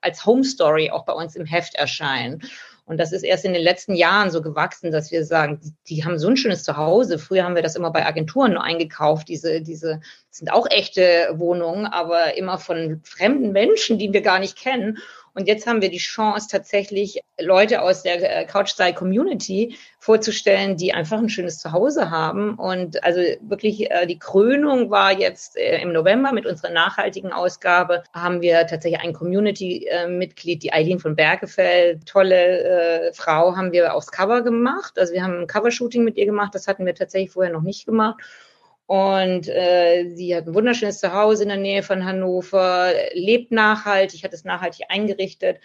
als 0.00 0.24
Home 0.24 0.44
Story 0.44 0.90
auch 0.90 1.04
bei 1.04 1.12
uns 1.12 1.36
im 1.36 1.46
Heft 1.46 1.74
erscheinen. 1.74 2.42
Und 2.88 2.96
das 2.96 3.12
ist 3.12 3.22
erst 3.22 3.44
in 3.44 3.52
den 3.52 3.62
letzten 3.62 3.94
Jahren 3.94 4.30
so 4.30 4.40
gewachsen, 4.40 4.90
dass 4.90 5.10
wir 5.12 5.22
sagen, 5.22 5.60
die, 5.62 5.74
die, 5.86 6.04
haben 6.06 6.18
so 6.18 6.28
ein 6.28 6.38
schönes 6.38 6.62
Zuhause. 6.62 7.18
Früher 7.18 7.44
haben 7.44 7.54
wir 7.54 7.62
das 7.62 7.76
immer 7.76 7.90
bei 7.90 8.06
Agenturen 8.06 8.54
nur 8.54 8.64
eingekauft. 8.64 9.28
Diese, 9.28 9.60
diese 9.60 10.00
sind 10.30 10.50
auch 10.50 10.66
echte 10.70 11.34
Wohnungen, 11.34 11.84
aber 11.84 12.38
immer 12.38 12.56
von 12.56 13.02
fremden 13.04 13.52
Menschen, 13.52 13.98
die 13.98 14.10
wir 14.14 14.22
gar 14.22 14.38
nicht 14.38 14.56
kennen. 14.56 14.98
Und 15.34 15.46
jetzt 15.48 15.66
haben 15.66 15.82
wir 15.82 15.90
die 15.90 15.98
Chance, 15.98 16.48
tatsächlich 16.50 17.20
Leute 17.40 17.82
aus 17.82 18.02
der 18.02 18.40
äh, 18.40 18.44
Couchstyle-Community 18.46 19.76
vorzustellen, 19.98 20.76
die 20.76 20.92
einfach 20.92 21.18
ein 21.18 21.28
schönes 21.28 21.58
Zuhause 21.58 22.10
haben. 22.10 22.54
Und 22.54 23.02
also 23.04 23.20
wirklich 23.40 23.90
äh, 23.90 24.06
die 24.06 24.18
Krönung 24.18 24.90
war 24.90 25.12
jetzt 25.12 25.56
äh, 25.56 25.80
im 25.80 25.92
November 25.92 26.32
mit 26.32 26.46
unserer 26.46 26.72
nachhaltigen 26.72 27.32
Ausgabe, 27.32 28.02
haben 28.12 28.40
wir 28.40 28.66
tatsächlich 28.66 29.00
ein 29.00 29.12
Community-Mitglied, 29.12 30.62
die 30.62 30.72
Eileen 30.72 30.98
von 30.98 31.16
Bergefeld, 31.16 32.06
tolle 32.06 33.12
Frau, 33.14 33.56
haben 33.56 33.72
wir 33.72 33.94
aufs 33.94 34.10
Cover 34.10 34.42
gemacht. 34.42 34.98
Also 34.98 35.12
wir 35.12 35.22
haben 35.22 35.40
ein 35.40 35.46
Covershooting 35.46 36.04
mit 36.04 36.16
ihr 36.16 36.26
gemacht, 36.26 36.54
das 36.54 36.66
hatten 36.66 36.86
wir 36.86 36.94
tatsächlich 36.94 37.30
vorher 37.30 37.52
noch 37.52 37.62
nicht 37.62 37.86
gemacht. 37.86 38.20
Und 38.88 39.48
äh, 39.48 40.08
sie 40.14 40.34
hat 40.34 40.46
ein 40.46 40.54
wunderschönes 40.54 40.98
Zuhause 40.98 41.42
in 41.42 41.50
der 41.50 41.58
Nähe 41.58 41.82
von 41.82 42.06
Hannover, 42.06 42.90
lebt 43.12 43.52
nachhaltig, 43.52 44.24
hat 44.24 44.32
es 44.32 44.44
nachhaltig 44.44 44.86
eingerichtet. 44.88 45.58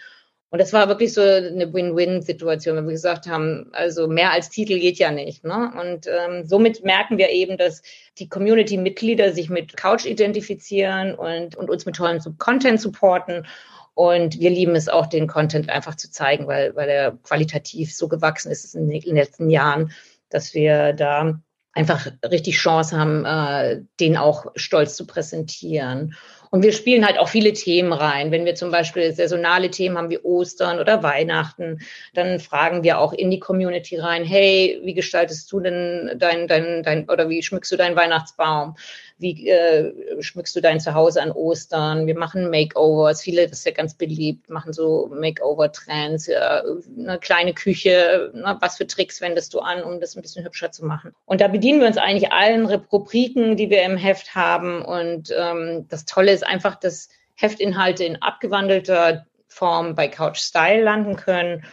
Und 0.50 0.58
das 0.58 0.74
war 0.74 0.88
wirklich 0.88 1.14
so 1.14 1.22
eine 1.22 1.72
Win-Win-Situation, 1.72 2.76
wenn 2.76 2.84
wir 2.84 2.92
gesagt 2.92 3.26
haben, 3.26 3.70
also 3.72 4.08
mehr 4.08 4.30
als 4.30 4.50
Titel 4.50 4.78
geht 4.78 4.98
ja 4.98 5.10
nicht. 5.10 5.42
Ne? 5.42 5.72
Und 5.80 6.06
ähm, 6.06 6.44
somit 6.44 6.84
merken 6.84 7.16
wir 7.16 7.30
eben, 7.30 7.56
dass 7.56 7.80
die 8.18 8.28
Community-Mitglieder 8.28 9.32
sich 9.32 9.48
mit 9.48 9.74
Couch 9.74 10.04
identifizieren 10.04 11.14
und, 11.14 11.56
und 11.56 11.70
uns 11.70 11.86
mit 11.86 11.96
tollem 11.96 12.20
Content 12.36 12.78
supporten. 12.78 13.46
Und 13.94 14.38
wir 14.38 14.50
lieben 14.50 14.76
es 14.76 14.90
auch, 14.90 15.06
den 15.06 15.28
Content 15.28 15.70
einfach 15.70 15.94
zu 15.94 16.10
zeigen, 16.10 16.46
weil, 16.46 16.76
weil 16.76 16.90
er 16.90 17.12
qualitativ 17.22 17.94
so 17.94 18.06
gewachsen 18.06 18.52
ist 18.52 18.74
in 18.74 18.90
den 18.90 19.16
letzten 19.16 19.48
Jahren, 19.48 19.92
dass 20.28 20.52
wir 20.52 20.92
da 20.92 21.40
einfach 21.74 22.06
richtig 22.30 22.56
Chance 22.56 22.96
haben, 22.96 23.24
äh, 23.24 23.82
den 24.00 24.16
auch 24.16 24.46
stolz 24.54 24.96
zu 24.96 25.06
präsentieren. 25.06 26.14
Und 26.50 26.62
wir 26.62 26.72
spielen 26.72 27.04
halt 27.04 27.18
auch 27.18 27.28
viele 27.28 27.52
Themen 27.52 27.92
rein. 27.92 28.30
Wenn 28.30 28.44
wir 28.44 28.54
zum 28.54 28.70
Beispiel 28.70 29.12
saisonale 29.12 29.72
Themen 29.72 29.98
haben 29.98 30.10
wie 30.10 30.20
Ostern 30.20 30.78
oder 30.78 31.02
Weihnachten, 31.02 31.80
dann 32.14 32.38
fragen 32.38 32.84
wir 32.84 33.00
auch 33.00 33.12
in 33.12 33.32
die 33.32 33.40
Community 33.40 33.96
rein, 33.98 34.24
hey, 34.24 34.80
wie 34.84 34.94
gestaltest 34.94 35.50
du 35.50 35.58
denn 35.58 36.12
dein, 36.16 36.46
dein, 36.46 36.84
dein 36.84 37.10
oder 37.10 37.28
wie 37.28 37.42
schmückst 37.42 37.72
du 37.72 37.76
deinen 37.76 37.96
Weihnachtsbaum? 37.96 38.76
Wie 39.18 39.48
äh, 39.48 39.92
schmückst 40.20 40.56
du 40.56 40.60
dein 40.60 40.80
Zuhause 40.80 41.22
an 41.22 41.30
Ostern? 41.30 42.06
Wir 42.06 42.18
machen 42.18 42.50
Makeovers. 42.50 43.22
Viele, 43.22 43.46
das 43.46 43.58
ist 43.58 43.66
ja 43.66 43.72
ganz 43.72 43.94
beliebt, 43.94 44.50
machen 44.50 44.72
so 44.72 45.08
Makeover-Trends, 45.14 46.26
ja, 46.26 46.62
eine 46.98 47.18
kleine 47.20 47.54
Küche. 47.54 48.32
Na, 48.34 48.58
was 48.60 48.76
für 48.76 48.86
Tricks 48.86 49.20
wendest 49.20 49.54
du 49.54 49.60
an, 49.60 49.82
um 49.82 50.00
das 50.00 50.16
ein 50.16 50.22
bisschen 50.22 50.44
hübscher 50.44 50.72
zu 50.72 50.84
machen? 50.84 51.12
Und 51.26 51.40
da 51.40 51.48
bedienen 51.48 51.80
wir 51.80 51.86
uns 51.86 51.96
eigentlich 51.96 52.32
allen 52.32 52.66
Rubriken, 52.66 53.56
die 53.56 53.70
wir 53.70 53.82
im 53.82 53.96
Heft 53.96 54.34
haben. 54.34 54.84
Und 54.84 55.32
ähm, 55.36 55.86
das 55.88 56.04
Tolle 56.06 56.32
ist 56.32 56.44
einfach, 56.44 56.74
dass 56.74 57.08
Heftinhalte 57.36 58.04
in 58.04 58.20
abgewandelter 58.20 59.26
Form 59.46 59.94
bei 59.94 60.08
Couch 60.08 60.38
Style 60.38 60.82
landen 60.82 61.16
können 61.16 61.64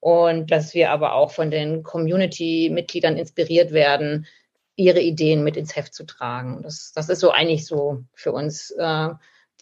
und 0.00 0.50
dass 0.50 0.74
wir 0.74 0.90
aber 0.90 1.14
auch 1.14 1.30
von 1.30 1.50
den 1.50 1.82
Community-Mitgliedern 1.82 3.16
inspiriert 3.16 3.72
werden, 3.72 4.26
ihre 4.80 5.00
Ideen 5.00 5.44
mit 5.44 5.56
ins 5.56 5.76
Heft 5.76 5.94
zu 5.94 6.04
tragen. 6.04 6.62
Das, 6.62 6.92
das 6.94 7.08
ist 7.08 7.20
so 7.20 7.30
eigentlich 7.30 7.66
so 7.66 8.04
für 8.14 8.32
uns 8.32 8.70
äh, 8.72 9.10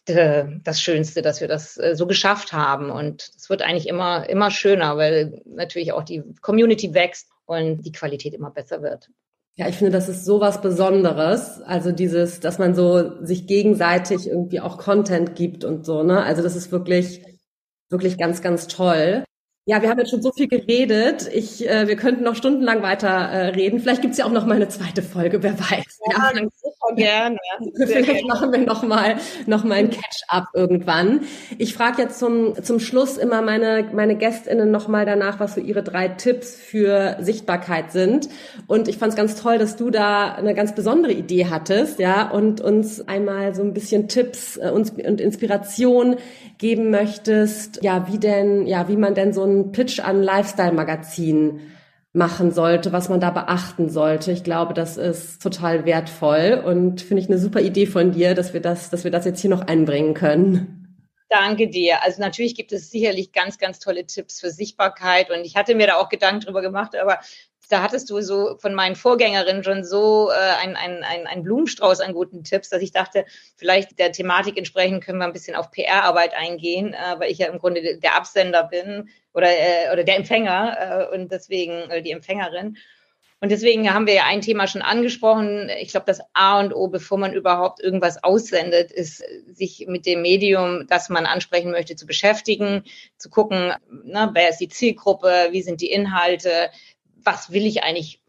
das 0.06 0.80
Schönste, 0.80 1.20
dass 1.20 1.40
wir 1.42 1.48
das 1.48 1.76
äh, 1.76 1.94
so 1.94 2.06
geschafft 2.06 2.52
haben. 2.52 2.90
Und 2.90 3.30
es 3.36 3.50
wird 3.50 3.62
eigentlich 3.62 3.88
immer, 3.88 4.28
immer 4.28 4.50
schöner, 4.50 4.96
weil 4.96 5.42
natürlich 5.44 5.92
auch 5.92 6.02
die 6.02 6.22
Community 6.40 6.94
wächst 6.94 7.28
und 7.44 7.82
die 7.82 7.92
Qualität 7.92 8.32
immer 8.32 8.50
besser 8.50 8.80
wird. 8.80 9.10
Ja, 9.56 9.68
ich 9.68 9.76
finde, 9.76 9.90
das 9.90 10.08
ist 10.08 10.24
sowas 10.24 10.62
Besonderes. 10.62 11.60
Also 11.62 11.92
dieses, 11.92 12.40
dass 12.40 12.58
man 12.58 12.74
so 12.74 13.22
sich 13.24 13.46
gegenseitig 13.46 14.28
irgendwie 14.28 14.60
auch 14.60 14.78
Content 14.78 15.34
gibt 15.34 15.64
und 15.64 15.84
so, 15.84 16.04
ne? 16.04 16.22
Also 16.22 16.42
das 16.42 16.54
ist 16.54 16.70
wirklich, 16.70 17.22
wirklich 17.90 18.16
ganz, 18.16 18.40
ganz 18.40 18.68
toll. 18.68 19.24
Ja, 19.68 19.82
wir 19.82 19.90
haben 19.90 19.98
jetzt 19.98 20.12
schon 20.12 20.22
so 20.22 20.32
viel 20.32 20.48
geredet. 20.48 21.28
Ich, 21.30 21.68
äh, 21.68 21.86
wir 21.88 21.96
könnten 21.96 22.24
noch 22.24 22.34
stundenlang 22.34 22.82
weiter 22.82 23.06
äh, 23.06 23.48
reden. 23.48 23.80
Vielleicht 23.80 24.00
gibt's 24.00 24.16
ja 24.16 24.24
auch 24.24 24.32
noch 24.32 24.46
mal 24.46 24.54
eine 24.54 24.68
zweite 24.68 25.02
Folge, 25.02 25.42
wer 25.42 25.60
weiß. 25.60 26.00
Ja, 26.10 26.30
ja. 26.34 26.48
super 26.62 26.94
gerne. 26.96 27.36
Vielleicht 27.76 28.06
gerne. 28.06 28.26
machen 28.28 28.50
wir 28.50 28.60
noch 28.60 28.82
mal, 28.82 29.16
noch 29.44 29.64
mal 29.64 29.74
ein 29.74 29.90
Catch-up 29.90 30.46
irgendwann. 30.54 31.20
Ich 31.58 31.74
frage 31.74 32.00
jetzt 32.00 32.18
zum, 32.18 32.54
zum 32.62 32.80
Schluss 32.80 33.18
immer 33.18 33.42
meine, 33.42 33.90
meine 33.92 34.16
GästInnen 34.16 34.70
noch 34.70 34.88
mal 34.88 35.04
danach, 35.04 35.38
was 35.38 35.56
so 35.56 35.60
ihre 35.60 35.82
drei 35.82 36.08
Tipps 36.08 36.56
für 36.56 37.18
Sichtbarkeit 37.20 37.92
sind. 37.92 38.30
Und 38.68 38.88
ich 38.88 38.96
fand 38.96 39.10
es 39.10 39.16
ganz 39.16 39.34
toll, 39.38 39.58
dass 39.58 39.76
du 39.76 39.90
da 39.90 40.32
eine 40.32 40.54
ganz 40.54 40.74
besondere 40.74 41.12
Idee 41.12 41.48
hattest, 41.50 41.98
ja, 41.98 42.30
und 42.30 42.62
uns 42.62 43.06
einmal 43.06 43.54
so 43.54 43.60
ein 43.60 43.74
bisschen 43.74 44.08
Tipps 44.08 44.56
äh, 44.56 44.70
uns, 44.70 44.92
und 44.92 45.20
Inspiration 45.20 46.16
geben 46.56 46.90
möchtest, 46.90 47.82
ja, 47.82 48.10
wie 48.10 48.18
denn, 48.18 48.66
ja, 48.66 48.88
wie 48.88 48.96
man 48.96 49.14
denn 49.14 49.34
so 49.34 49.44
ein 49.44 49.57
Pitch 49.72 50.00
an 50.00 50.22
Lifestyle-Magazin 50.22 51.60
machen 52.12 52.52
sollte, 52.52 52.92
was 52.92 53.08
man 53.08 53.20
da 53.20 53.30
beachten 53.30 53.90
sollte. 53.90 54.32
Ich 54.32 54.42
glaube, 54.42 54.74
das 54.74 54.96
ist 54.96 55.42
total 55.42 55.84
wertvoll 55.84 56.62
und 56.64 57.00
finde 57.00 57.22
ich 57.22 57.28
eine 57.28 57.38
super 57.38 57.60
Idee 57.60 57.86
von 57.86 58.12
dir, 58.12 58.34
dass 58.34 58.54
wir 58.54 58.60
das, 58.60 58.90
dass 58.90 59.04
wir 59.04 59.10
das 59.10 59.24
jetzt 59.24 59.40
hier 59.40 59.50
noch 59.50 59.60
einbringen 59.60 60.14
können. 60.14 60.78
Danke 61.28 61.68
dir. 61.68 62.02
Also 62.02 62.22
natürlich 62.22 62.54
gibt 62.54 62.72
es 62.72 62.90
sicherlich 62.90 63.32
ganz, 63.32 63.58
ganz 63.58 63.78
tolle 63.78 64.06
Tipps 64.06 64.40
für 64.40 64.50
Sichtbarkeit 64.50 65.30
und 65.30 65.44
ich 65.44 65.56
hatte 65.56 65.74
mir 65.74 65.86
da 65.86 65.96
auch 65.96 66.08
Gedanken 66.08 66.40
drüber 66.40 66.62
gemacht, 66.62 66.96
aber 66.96 67.18
da 67.68 67.82
hattest 67.82 68.10
du 68.10 68.20
so 68.20 68.56
von 68.58 68.74
meinen 68.74 68.96
Vorgängerinnen 68.96 69.62
schon 69.62 69.84
so 69.84 70.30
äh, 70.30 70.34
ein, 70.34 70.76
ein, 70.76 71.02
ein, 71.02 71.42
Blumenstrauß 71.42 72.00
an 72.00 72.14
guten 72.14 72.42
Tipps, 72.42 72.70
dass 72.70 72.82
ich 72.82 72.92
dachte, 72.92 73.24
vielleicht 73.56 73.98
der 73.98 74.12
Thematik 74.12 74.56
entsprechend 74.56 75.04
können 75.04 75.18
wir 75.18 75.26
ein 75.26 75.32
bisschen 75.32 75.54
auf 75.54 75.70
PR-Arbeit 75.70 76.34
eingehen, 76.34 76.94
äh, 76.94 77.18
weil 77.18 77.30
ich 77.30 77.38
ja 77.38 77.48
im 77.48 77.58
Grunde 77.58 77.98
der 77.98 78.16
Absender 78.16 78.64
bin 78.64 79.08
oder, 79.34 79.48
äh, 79.50 79.92
oder 79.92 80.04
der 80.04 80.16
Empfänger 80.16 81.08
äh, 81.10 81.14
und 81.14 81.30
deswegen 81.30 81.90
äh, 81.90 82.02
die 82.02 82.12
Empfängerin. 82.12 82.76
Und 83.40 83.52
deswegen 83.52 83.94
haben 83.94 84.08
wir 84.08 84.14
ja 84.14 84.24
ein 84.24 84.40
Thema 84.40 84.66
schon 84.66 84.82
angesprochen. 84.82 85.70
Ich 85.80 85.90
glaube, 85.90 86.06
das 86.06 86.20
A 86.32 86.58
und 86.58 86.74
O, 86.74 86.88
bevor 86.88 87.18
man 87.18 87.32
überhaupt 87.32 87.80
irgendwas 87.80 88.22
aussendet, 88.24 88.90
ist, 88.90 89.22
sich 89.52 89.86
mit 89.86 90.06
dem 90.06 90.22
Medium, 90.22 90.88
das 90.88 91.08
man 91.08 91.24
ansprechen 91.24 91.70
möchte, 91.70 91.94
zu 91.94 92.04
beschäftigen, 92.04 92.82
zu 93.16 93.30
gucken, 93.30 93.72
ne, 93.90 94.30
wer 94.32 94.48
ist 94.48 94.58
die 94.58 94.68
Zielgruppe, 94.68 95.48
wie 95.52 95.62
sind 95.62 95.80
die 95.80 95.92
Inhalte, 95.92 96.70
was 97.24 97.52
will 97.52 97.66
ich 97.66 97.82
eigentlich 97.82 98.20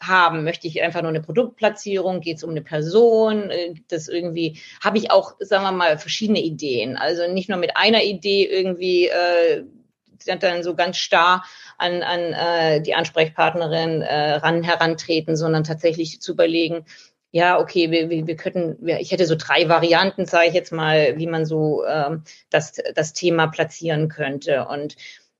haben? 0.00 0.44
Möchte 0.44 0.66
ich 0.66 0.82
einfach 0.82 1.02
nur 1.02 1.10
eine 1.10 1.22
Produktplatzierung? 1.22 2.20
Geht 2.20 2.38
es 2.38 2.44
um 2.44 2.50
eine 2.50 2.62
Person? 2.62 3.50
Äh, 3.50 3.74
das 3.88 4.08
irgendwie 4.08 4.60
habe 4.82 4.98
ich 4.98 5.10
auch, 5.10 5.34
sagen 5.40 5.64
wir 5.64 5.72
mal, 5.72 5.98
verschiedene 5.98 6.40
Ideen. 6.40 6.96
Also 6.96 7.30
nicht 7.30 7.48
nur 7.48 7.58
mit 7.58 7.76
einer 7.76 8.02
Idee 8.02 8.44
irgendwie 8.44 9.08
äh, 9.08 9.64
dann 10.26 10.62
so 10.62 10.74
ganz 10.74 10.96
starr 10.96 11.44
an, 11.78 12.02
an 12.02 12.20
äh, 12.32 12.80
die 12.80 12.94
Ansprechpartnerin 12.94 14.02
äh, 14.02 14.34
ran 14.36 14.62
herantreten, 14.62 15.36
sondern 15.36 15.64
tatsächlich 15.64 16.20
zu 16.20 16.32
überlegen, 16.32 16.86
ja, 17.30 17.58
okay, 17.58 17.90
wir, 17.90 18.10
wir, 18.10 18.28
wir 18.28 18.36
könnten, 18.36 18.76
wir, 18.80 19.00
ich 19.00 19.10
hätte 19.10 19.26
so 19.26 19.34
drei 19.34 19.68
Varianten, 19.68 20.24
sage 20.24 20.48
ich 20.48 20.54
jetzt 20.54 20.70
mal, 20.70 21.18
wie 21.18 21.26
man 21.26 21.44
so 21.44 21.84
ähm, 21.84 22.22
das, 22.48 22.74
das 22.94 23.12
Thema 23.12 23.48
platzieren 23.48 24.08
könnte. 24.08 24.66
Und 24.68 24.94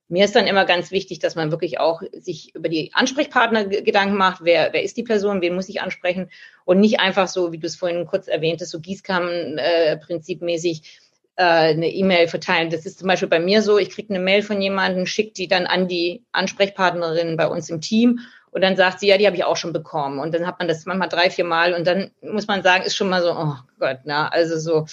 mir 0.07 0.25
ist 0.25 0.35
dann 0.35 0.45
immer 0.45 0.65
ganz 0.65 0.91
wichtig, 0.91 1.17
dass 1.19 1.35
man 1.35 1.51
wirklich 1.51 1.79
auch 1.79 2.01
sich 2.13 2.53
über 2.53 2.67
die 2.69 2.91
Ansprechpartner 2.93 3.65
Gedanken 3.65 4.17
macht, 4.17 4.41
wer, 4.43 4.71
wer 4.71 4.83
ist 4.83 4.97
die 4.97 5.03
Person, 5.03 5.41
wen 5.41 5.55
muss 5.55 5.69
ich 5.69 5.81
ansprechen? 5.81 6.29
Und 6.63 6.79
nicht 6.79 6.99
einfach 6.99 7.27
so, 7.27 7.51
wie 7.51 7.57
du 7.57 7.65
es 7.65 7.75
vorhin 7.75 8.05
kurz 8.05 8.27
erwähntest, 8.27 8.69
so 8.71 8.79
Gießkannen-prinzipmäßig 8.79 10.99
äh, 11.37 11.43
eine 11.43 11.89
E-Mail 11.89 12.27
verteilen. 12.27 12.69
Das 12.69 12.85
ist 12.85 12.99
zum 12.99 13.07
Beispiel 13.07 13.29
bei 13.29 13.39
mir 13.39 13.63
so, 13.63 13.79
ich 13.79 13.89
kriege 13.89 14.13
eine 14.13 14.23
Mail 14.23 14.43
von 14.43 14.61
jemandem, 14.61 15.07
schicke 15.07 15.33
die 15.33 15.47
dann 15.47 15.65
an 15.65 15.87
die 15.87 16.23
Ansprechpartnerin 16.31 17.35
bei 17.35 17.47
uns 17.47 17.67
im 17.69 17.81
Team. 17.81 18.19
Und 18.51 18.61
dann 18.61 18.77
sagt 18.77 18.99
sie, 19.01 19.07
ja, 19.07 19.17
die 19.17 19.25
habe 19.25 19.35
ich 19.35 19.43
auch 19.43 19.57
schon 19.57 19.73
bekommen. 19.73 20.19
Und 20.19 20.33
dann 20.33 20.47
hat 20.47 20.59
man 20.59 20.69
das 20.69 20.85
manchmal 20.85 21.09
drei, 21.09 21.29
vier 21.29 21.43
Mal. 21.43 21.73
Und 21.73 21.85
dann 21.85 22.11
muss 22.21 22.47
man 22.47 22.63
sagen, 22.63 22.85
ist 22.85 22.95
schon 22.95 23.09
mal 23.09 23.21
so, 23.21 23.31
oh 23.31 23.55
Gott, 23.79 23.99
na, 24.05 24.29
also 24.29 24.57
so, 24.57 24.85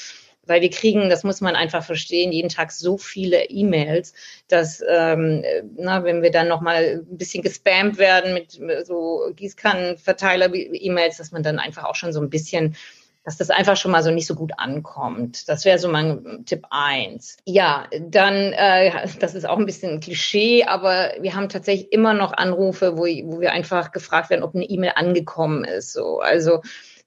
weil 0.46 0.60
wir 0.60 0.70
kriegen, 0.70 1.08
das 1.08 1.24
muss 1.24 1.40
man 1.40 1.54
einfach 1.56 1.84
verstehen, 1.84 2.32
jeden 2.32 2.48
Tag 2.48 2.72
so 2.72 2.98
viele 2.98 3.44
E-Mails, 3.44 4.14
dass, 4.48 4.82
ähm, 4.88 5.44
na, 5.76 6.04
wenn 6.04 6.22
wir 6.22 6.30
dann 6.30 6.48
nochmal 6.48 7.04
ein 7.08 7.16
bisschen 7.16 7.42
gespammt 7.42 7.98
werden 7.98 8.34
mit 8.34 8.60
so 8.84 9.30
Gießkannenverteiler-E-Mails, 9.36 11.18
dass 11.18 11.32
man 11.32 11.42
dann 11.42 11.58
einfach 11.58 11.84
auch 11.84 11.94
schon 11.94 12.12
so 12.12 12.20
ein 12.20 12.30
bisschen 12.30 12.76
dass 13.24 13.36
das 13.36 13.50
einfach 13.50 13.76
schon 13.76 13.92
mal 13.92 14.02
so 14.02 14.10
nicht 14.10 14.26
so 14.26 14.34
gut 14.34 14.52
ankommt. 14.56 15.48
Das 15.48 15.64
wäre 15.64 15.78
so 15.78 15.88
mein 15.88 16.44
Tipp 16.44 16.64
eins. 16.70 17.36
Ja, 17.44 17.86
dann, 18.00 18.34
äh, 18.52 19.06
das 19.20 19.34
ist 19.34 19.48
auch 19.48 19.58
ein 19.58 19.66
bisschen 19.66 19.92
ein 19.92 20.00
Klischee, 20.00 20.64
aber 20.64 21.12
wir 21.20 21.34
haben 21.34 21.48
tatsächlich 21.48 21.92
immer 21.92 22.14
noch 22.14 22.32
Anrufe, 22.32 22.96
wo, 22.96 23.02
wo 23.02 23.40
wir 23.40 23.52
einfach 23.52 23.92
gefragt 23.92 24.30
werden, 24.30 24.42
ob 24.42 24.54
eine 24.54 24.64
E-Mail 24.64 24.92
angekommen 24.96 25.64
ist. 25.64 25.92
So, 25.92 26.18
also 26.18 26.62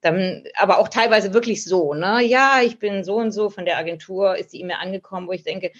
dann, 0.05 0.43
aber 0.55 0.77
auch 0.79 0.87
teilweise 0.87 1.33
wirklich 1.33 1.63
so, 1.65 1.93
ne? 1.93 2.21
Ja, 2.23 2.61
ich 2.61 2.79
bin 2.79 3.03
so 3.03 3.15
und 3.15 3.31
so 3.31 3.49
von 3.49 3.65
der 3.65 3.77
Agentur, 3.77 4.37
ist 4.37 4.53
die 4.53 4.61
E-Mail 4.61 4.77
angekommen, 4.79 5.27
wo 5.27 5.31
ich 5.31 5.43
denke, 5.43 5.71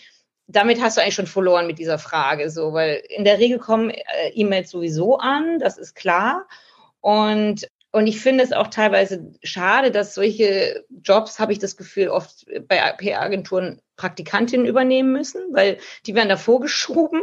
damit 0.48 0.82
hast 0.82 0.98
du 0.98 1.02
eigentlich 1.02 1.16
schon 1.16 1.28
verloren 1.28 1.68
mit 1.68 1.80
dieser 1.80 2.00
Frage, 2.00 2.50
so, 2.50 2.74
weil 2.74 3.02
in 3.10 3.24
der 3.24 3.40
Regel 3.40 3.60
kommen 3.60 3.90
äh, 3.90 4.30
E-Mails 4.34 4.72
sowieso 4.72 5.18
an, 5.18 5.60
das 5.60 5.78
ist 5.78 5.96
klar. 5.96 6.48
Und 7.02 7.70
und 7.92 8.08
ich 8.08 8.20
finde 8.20 8.44
es 8.44 8.52
auch 8.52 8.68
teilweise 8.68 9.32
schade, 9.42 9.90
dass 9.90 10.14
solche 10.14 10.84
Jobs, 11.02 11.40
habe 11.40 11.54
ich 11.54 11.60
das 11.60 11.78
Gefühl, 11.78 12.10
oft 12.10 12.46
bei 12.68 12.92
PR-Agenturen 12.92 13.80
Praktikantinnen 13.96 14.66
übernehmen 14.66 15.14
müssen, 15.14 15.42
weil 15.54 15.78
die 16.06 16.14
werden 16.14 16.28
da 16.28 16.36
vorgeschoben 16.36 17.22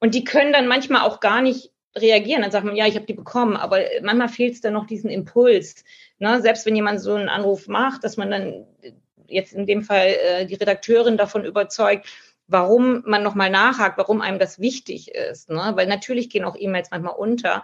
und 0.00 0.14
die 0.14 0.24
können 0.24 0.52
dann 0.52 0.66
manchmal 0.66 1.00
auch 1.00 1.20
gar 1.20 1.40
nicht 1.40 1.70
reagieren. 1.96 2.42
Dann 2.42 2.50
sagt 2.50 2.64
man, 2.64 2.76
ja, 2.76 2.86
ich 2.86 2.94
habe 2.94 3.06
die 3.06 3.14
bekommen, 3.14 3.56
aber 3.56 3.80
manchmal 4.02 4.28
fehlt 4.28 4.54
es 4.54 4.60
dann 4.60 4.72
noch 4.72 4.86
diesen 4.86 5.10
Impuls. 5.10 5.84
Ne? 6.18 6.40
Selbst 6.40 6.66
wenn 6.66 6.76
jemand 6.76 7.00
so 7.00 7.14
einen 7.14 7.28
Anruf 7.28 7.68
macht, 7.68 8.04
dass 8.04 8.16
man 8.16 8.30
dann 8.30 8.66
jetzt 9.26 9.52
in 9.52 9.66
dem 9.66 9.82
Fall 9.82 10.08
äh, 10.08 10.46
die 10.46 10.54
Redakteurin 10.54 11.16
davon 11.16 11.44
überzeugt, 11.44 12.06
warum 12.48 13.02
man 13.06 13.22
nochmal 13.22 13.50
nachhakt, 13.50 13.98
warum 13.98 14.20
einem 14.20 14.38
das 14.38 14.58
wichtig 14.58 15.14
ist. 15.14 15.48
Ne? 15.48 15.72
Weil 15.74 15.86
natürlich 15.86 16.30
gehen 16.30 16.44
auch 16.44 16.56
E-Mails 16.58 16.90
manchmal 16.90 17.14
unter. 17.14 17.62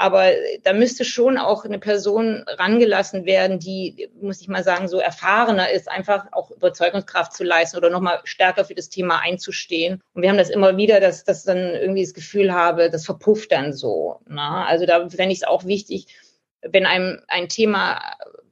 Aber 0.00 0.30
da 0.62 0.72
müsste 0.72 1.04
schon 1.04 1.38
auch 1.38 1.64
eine 1.64 1.80
Person 1.80 2.44
rangelassen 2.46 3.26
werden, 3.26 3.58
die, 3.58 4.08
muss 4.20 4.40
ich 4.40 4.46
mal 4.46 4.62
sagen, 4.62 4.86
so 4.86 5.00
erfahrener 5.00 5.72
ist, 5.72 5.90
einfach 5.90 6.26
auch 6.30 6.52
Überzeugungskraft 6.52 7.32
zu 7.32 7.42
leisten 7.42 7.76
oder 7.76 7.90
nochmal 7.90 8.20
stärker 8.22 8.64
für 8.64 8.76
das 8.76 8.90
Thema 8.90 9.18
einzusstehen. 9.18 10.00
Und 10.14 10.22
wir 10.22 10.30
haben 10.30 10.38
das 10.38 10.50
immer 10.50 10.76
wieder, 10.76 11.00
dass 11.00 11.24
das 11.24 11.42
dann 11.42 11.58
irgendwie 11.58 12.04
das 12.04 12.14
Gefühl 12.14 12.54
habe, 12.54 12.90
das 12.90 13.06
verpufft 13.06 13.50
dann 13.50 13.72
so. 13.72 14.20
Ne? 14.28 14.40
Also 14.40 14.86
da 14.86 15.00
fände 15.10 15.32
ich 15.32 15.38
es 15.38 15.48
auch 15.48 15.64
wichtig, 15.64 16.06
wenn 16.62 16.86
einem 16.86 17.20
ein 17.26 17.48
Thema 17.48 18.00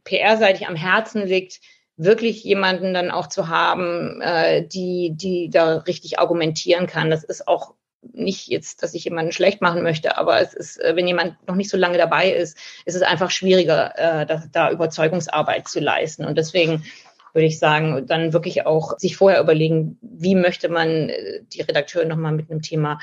PR-seitig 0.03 0.67
am 0.67 0.75
Herzen 0.75 1.25
liegt, 1.27 1.61
wirklich 1.97 2.43
jemanden 2.43 2.93
dann 2.93 3.13
auch 3.13 3.29
zu 3.29 3.47
haben, 3.47 4.21
äh, 4.21 4.67
die, 4.67 5.13
die 5.15 5.49
da 5.49 5.77
richtig 5.77 6.19
argumentieren 6.19 6.89
kann. 6.89 7.09
Das 7.09 7.23
ist 7.23 7.47
auch 7.47 7.76
nicht 8.13 8.49
jetzt, 8.49 8.83
dass 8.83 8.95
ich 8.95 9.05
jemanden 9.05 9.33
schlecht 9.33 9.61
machen 9.61 9.83
möchte, 9.83 10.17
aber 10.19 10.41
es 10.41 10.55
ist, 10.55 10.81
äh, 10.81 10.97
wenn 10.97 11.07
jemand 11.07 11.47
noch 11.47 11.55
nicht 11.55 11.71
so 11.71 11.77
lange 11.77 11.99
dabei 11.99 12.31
ist, 12.31 12.57
ist 12.85 12.95
es 12.95 13.03
einfach 13.03 13.31
schwieriger, 13.31 13.93
äh, 13.97 14.27
da, 14.27 14.43
da 14.53 14.71
Überzeugungsarbeit 14.71 15.69
zu 15.69 15.81
leisten. 15.81 16.25
Und 16.25 16.39
deswegen 16.39 16.85
würde 17.33 17.47
ich 17.47 17.59
sagen, 17.59 18.07
dann 18.07 18.33
wirklich 18.33 18.67
auch 18.67 18.99
sich 18.99 19.17
vorher 19.17 19.41
überlegen, 19.41 19.99
wie 20.01 20.35
möchte 20.35 20.69
man 20.69 21.11
äh, 21.11 21.43
die 21.53 21.63
Redakteure 21.63 22.07
nochmal 22.07 22.33
mit 22.33 22.51
einem 22.51 22.63
Thema 22.63 22.99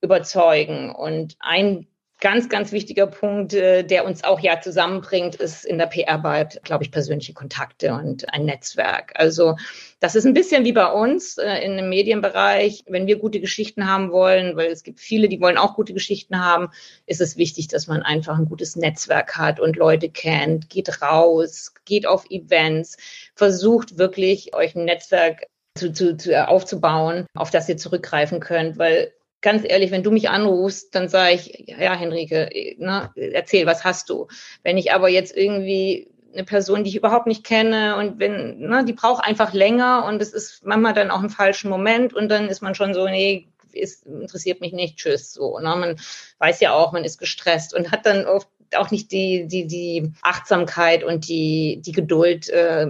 überzeugen. 0.00 0.90
Und 0.90 1.36
ein 1.38 1.86
ganz, 2.20 2.48
ganz 2.48 2.72
wichtiger 2.72 3.06
Punkt, 3.06 3.54
äh, 3.54 3.84
der 3.84 4.04
uns 4.04 4.24
auch 4.24 4.40
ja 4.40 4.60
zusammenbringt, 4.60 5.36
ist 5.36 5.64
in 5.64 5.78
der 5.78 5.86
PR-Arbeit, 5.86 6.60
glaube 6.64 6.84
ich, 6.84 6.90
persönliche 6.90 7.32
Kontakte 7.32 7.92
und 7.94 8.32
ein 8.32 8.44
Netzwerk. 8.44 9.12
Also 9.14 9.56
das 10.00 10.14
ist 10.14 10.26
ein 10.26 10.34
bisschen 10.34 10.64
wie 10.64 10.72
bei 10.72 10.90
uns 10.90 11.38
äh, 11.38 11.64
in 11.64 11.76
dem 11.76 11.88
Medienbereich. 11.88 12.84
Wenn 12.86 13.06
wir 13.06 13.18
gute 13.18 13.40
Geschichten 13.40 13.86
haben 13.86 14.10
wollen, 14.10 14.56
weil 14.56 14.70
es 14.70 14.82
gibt 14.82 15.00
viele, 15.00 15.28
die 15.28 15.40
wollen 15.40 15.58
auch 15.58 15.74
gute 15.74 15.94
Geschichten 15.94 16.44
haben, 16.44 16.70
ist 17.06 17.20
es 17.20 17.36
wichtig, 17.36 17.68
dass 17.68 17.86
man 17.86 18.02
einfach 18.02 18.36
ein 18.38 18.46
gutes 18.46 18.74
Netzwerk 18.74 19.36
hat 19.36 19.60
und 19.60 19.76
Leute 19.76 20.08
kennt, 20.08 20.68
geht 20.70 21.00
raus, 21.02 21.72
geht 21.84 22.06
auf 22.06 22.28
Events, 22.30 22.96
versucht 23.34 23.98
wirklich 23.98 24.54
euch 24.54 24.74
ein 24.74 24.84
Netzwerk 24.84 25.46
zu, 25.76 25.92
zu, 25.92 26.16
zu 26.16 26.48
aufzubauen, 26.48 27.26
auf 27.34 27.50
das 27.50 27.68
ihr 27.68 27.76
zurückgreifen 27.76 28.40
könnt, 28.40 28.78
weil 28.78 29.12
ganz 29.40 29.64
ehrlich, 29.66 29.90
wenn 29.90 30.02
du 30.02 30.10
mich 30.10 30.28
anrufst, 30.28 30.94
dann 30.94 31.08
sage 31.08 31.34
ich, 31.34 31.64
ja, 31.66 31.94
Henrike, 31.94 32.50
ne, 32.78 33.10
erzähl, 33.14 33.66
was 33.66 33.84
hast 33.84 34.10
du? 34.10 34.28
Wenn 34.62 34.78
ich 34.78 34.92
aber 34.92 35.08
jetzt 35.08 35.36
irgendwie 35.36 36.10
eine 36.32 36.44
Person, 36.44 36.84
die 36.84 36.90
ich 36.90 36.96
überhaupt 36.96 37.26
nicht 37.26 37.44
kenne 37.44 37.96
und 37.96 38.18
wenn, 38.18 38.58
ne, 38.58 38.84
die 38.84 38.92
braucht 38.92 39.24
einfach 39.24 39.52
länger 39.52 40.04
und 40.06 40.20
es 40.20 40.32
ist 40.32 40.64
manchmal 40.64 40.94
dann 40.94 41.10
auch 41.10 41.22
im 41.22 41.30
falschen 41.30 41.70
Moment 41.70 42.14
und 42.14 42.28
dann 42.28 42.48
ist 42.48 42.60
man 42.60 42.74
schon 42.74 42.94
so, 42.94 43.06
nee, 43.06 43.48
ist, 43.72 44.06
interessiert 44.06 44.60
mich 44.60 44.72
nicht, 44.72 44.96
tschüss, 44.96 45.32
so. 45.32 45.58
Ne? 45.58 45.74
Man 45.76 46.00
weiß 46.38 46.60
ja 46.60 46.72
auch, 46.72 46.92
man 46.92 47.04
ist 47.04 47.18
gestresst 47.18 47.74
und 47.74 47.92
hat 47.92 48.06
dann 48.06 48.26
oft 48.26 48.48
auch 48.76 48.90
nicht 48.90 49.12
die, 49.12 49.46
die, 49.46 49.66
die 49.66 50.12
Achtsamkeit 50.22 51.04
und 51.04 51.28
die, 51.28 51.80
die 51.84 51.92
Geduld, 51.92 52.48
äh, 52.50 52.86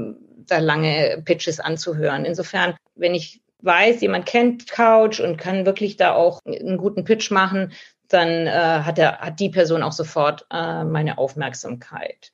da 0.46 0.58
lange 0.58 1.22
Pitches 1.24 1.60
anzuhören. 1.60 2.24
Insofern, 2.24 2.74
wenn 2.94 3.14
ich 3.14 3.42
weiß, 3.60 4.00
jemand 4.00 4.26
kennt 4.26 4.68
Couch 4.68 5.20
und 5.20 5.36
kann 5.36 5.66
wirklich 5.66 5.96
da 5.96 6.14
auch 6.14 6.40
einen 6.44 6.78
guten 6.78 7.04
Pitch 7.04 7.30
machen, 7.30 7.72
dann 8.08 8.46
äh, 8.46 8.50
hat, 8.50 8.98
er, 8.98 9.18
hat 9.18 9.40
die 9.40 9.50
Person 9.50 9.82
auch 9.82 9.92
sofort 9.92 10.46
äh, 10.50 10.84
meine 10.84 11.18
Aufmerksamkeit. 11.18 12.32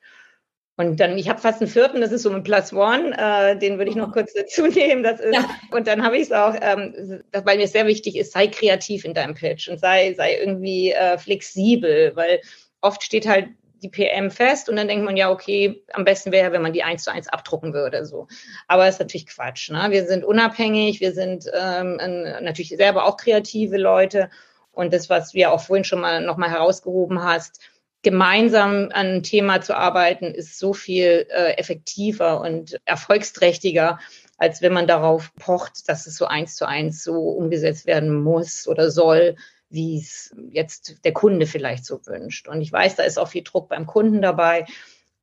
Und 0.77 0.99
dann, 0.99 1.17
ich 1.17 1.29
habe 1.29 1.39
fast 1.39 1.61
einen 1.61 1.69
vierten, 1.69 2.01
das 2.01 2.11
ist 2.11 2.23
so 2.23 2.31
ein 2.31 2.43
Plus 2.43 2.73
One, 2.73 3.15
äh, 3.17 3.57
den 3.57 3.77
würde 3.77 3.89
ich 3.89 3.95
noch 3.95 4.11
kurz 4.11 4.33
dazu 4.33 4.67
nehmen. 4.67 5.03
Das 5.03 5.19
ist, 5.19 5.33
ja. 5.33 5.49
Und 5.71 5.87
dann 5.87 6.03
habe 6.03 6.17
ich 6.17 6.23
es 6.23 6.31
auch, 6.31 6.53
ähm, 6.59 7.23
das, 7.31 7.45
weil 7.45 7.57
mir 7.57 7.67
sehr 7.67 7.87
wichtig 7.87 8.17
ist, 8.17 8.33
sei 8.33 8.47
kreativ 8.47 9.05
in 9.05 9.13
deinem 9.13 9.35
Pitch 9.35 9.69
und 9.69 9.79
sei, 9.79 10.13
sei 10.13 10.37
irgendwie 10.37 10.91
äh, 10.91 11.17
flexibel, 11.17 12.13
weil 12.15 12.41
oft 12.81 13.03
steht 13.03 13.27
halt 13.27 13.49
die 13.85 13.89
PM 13.89 14.31
fest 14.31 14.67
und 14.67 14.75
dann 14.75 14.87
denkt 14.87 15.05
man 15.05 15.15
ja, 15.15 15.29
okay, 15.29 15.83
am 15.93 16.05
besten 16.05 16.31
wäre, 16.31 16.51
wenn 16.51 16.61
man 16.61 16.73
die 16.73 16.83
eins 16.83 17.03
zu 17.03 17.11
eins 17.11 17.27
abdrucken 17.27 17.73
würde. 17.73 18.05
so. 18.05 18.27
Aber 18.67 18.87
ist 18.87 18.99
natürlich 18.99 19.27
Quatsch. 19.27 19.69
Ne? 19.69 19.87
Wir 19.91 20.07
sind 20.07 20.23
unabhängig, 20.23 20.99
wir 20.99 21.13
sind 21.13 21.45
ähm, 21.53 21.97
natürlich 22.41 22.69
selber 22.69 23.05
auch 23.05 23.17
kreative 23.17 23.77
Leute. 23.77 24.29
Und 24.71 24.93
das, 24.93 25.09
was 25.09 25.33
wir 25.33 25.51
auch 25.51 25.61
vorhin 25.61 25.85
schon 25.85 26.01
mal 26.01 26.21
nochmal 26.21 26.49
herausgehoben 26.49 27.23
hast, 27.23 27.61
gemeinsam 28.01 28.89
an 28.91 29.07
einem 29.07 29.23
Thema 29.23 29.61
zu 29.61 29.75
arbeiten, 29.75 30.25
ist 30.25 30.59
so 30.59 30.73
viel 30.73 31.27
äh, 31.29 31.53
effektiver 31.57 32.41
und 32.41 32.77
erfolgsträchtiger, 32.85 33.99
als 34.37 34.61
wenn 34.61 34.73
man 34.73 34.87
darauf 34.87 35.33
pocht, 35.35 35.87
dass 35.87 36.05
es 36.07 36.17
so 36.17 36.25
eins 36.25 36.55
zu 36.55 36.67
eins 36.67 37.03
so 37.03 37.13
umgesetzt 37.13 37.85
werden 37.85 38.13
muss 38.13 38.67
oder 38.67 38.91
soll, 38.91 39.35
wie 39.75 39.99
es 39.99 40.35
jetzt 40.49 41.05
der 41.05 41.13
Kunde 41.13 41.45
vielleicht 41.45 41.85
so 41.85 41.99
wünscht. 42.07 42.47
Und 42.47 42.61
ich 42.61 42.71
weiß, 42.71 42.95
da 42.95 43.03
ist 43.03 43.19
auch 43.19 43.27
viel 43.27 43.43
Druck 43.43 43.69
beim 43.69 43.85
Kunden 43.85 44.23
dabei. 44.23 44.65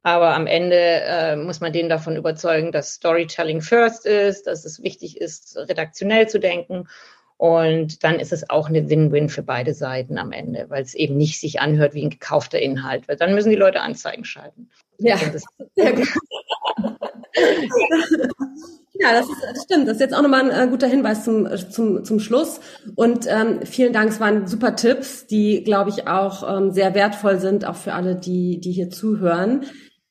Aber 0.05 0.35
am 0.35 0.47
Ende 0.47 0.77
äh, 0.77 1.37
muss 1.37 1.61
man 1.61 1.73
den 1.73 1.89
davon 1.89 2.17
überzeugen, 2.17 2.71
dass 2.71 2.95
Storytelling 2.95 3.61
first 3.61 4.07
ist, 4.07 4.47
dass 4.47 4.65
es 4.65 4.83
wichtig 4.83 5.21
ist, 5.21 5.57
redaktionell 5.57 6.29
zu 6.29 6.39
denken 6.39 6.87
und 7.43 8.05
dann 8.05 8.21
ist 8.21 8.33
es 8.33 8.49
auch 8.51 8.69
eine 8.69 8.89
Win-Win 8.89 9.29
für 9.29 9.43
beide 9.43 9.75
Seiten 9.75 10.17
am 10.17 10.31
Ende, 10.31 10.71
weil 10.71 10.81
es 10.81 10.95
eben 10.95 11.17
nicht 11.17 11.41
sich 11.41 11.61
anhört 11.61 11.93
wie 11.93 12.05
ein 12.05 12.11
gekaufter 12.11 12.61
Inhalt. 12.61 13.09
Weil 13.09 13.17
dann 13.17 13.35
müssen 13.35 13.51
die 13.51 13.57
Leute 13.57 13.81
Anzeigen 13.81 14.25
schalten. 14.25 14.71
Ja, 14.99 15.19
sehr 15.75 15.93
gut. 15.93 16.07
Ja, 18.95 19.13
das, 19.13 19.27
ist, 19.29 19.39
das 19.43 19.65
stimmt. 19.65 19.89
Das 19.89 19.95
ist 19.95 20.01
jetzt 20.01 20.15
auch 20.15 20.23
nochmal 20.23 20.51
ein 20.51 20.69
äh, 20.69 20.71
guter 20.71 20.87
Hinweis 20.87 21.25
zum, 21.25 21.49
zum, 21.71 22.05
zum 22.05 22.21
Schluss. 22.21 22.61
Und 22.95 23.27
ähm, 23.27 23.61
vielen 23.65 23.93
Dank, 23.93 24.11
es 24.11 24.21
waren 24.21 24.47
super 24.47 24.77
Tipps, 24.77 25.27
die, 25.27 25.65
glaube 25.65 25.91
ich, 25.91 26.07
auch 26.07 26.59
ähm, 26.59 26.73
sehr 26.73 26.95
wertvoll 26.95 27.39
sind, 27.39 27.65
auch 27.65 27.77
für 27.77 27.95
alle, 27.95 28.17
die, 28.17 28.61
die 28.61 28.73
hier 28.73 28.91
zuhören. 28.91 29.65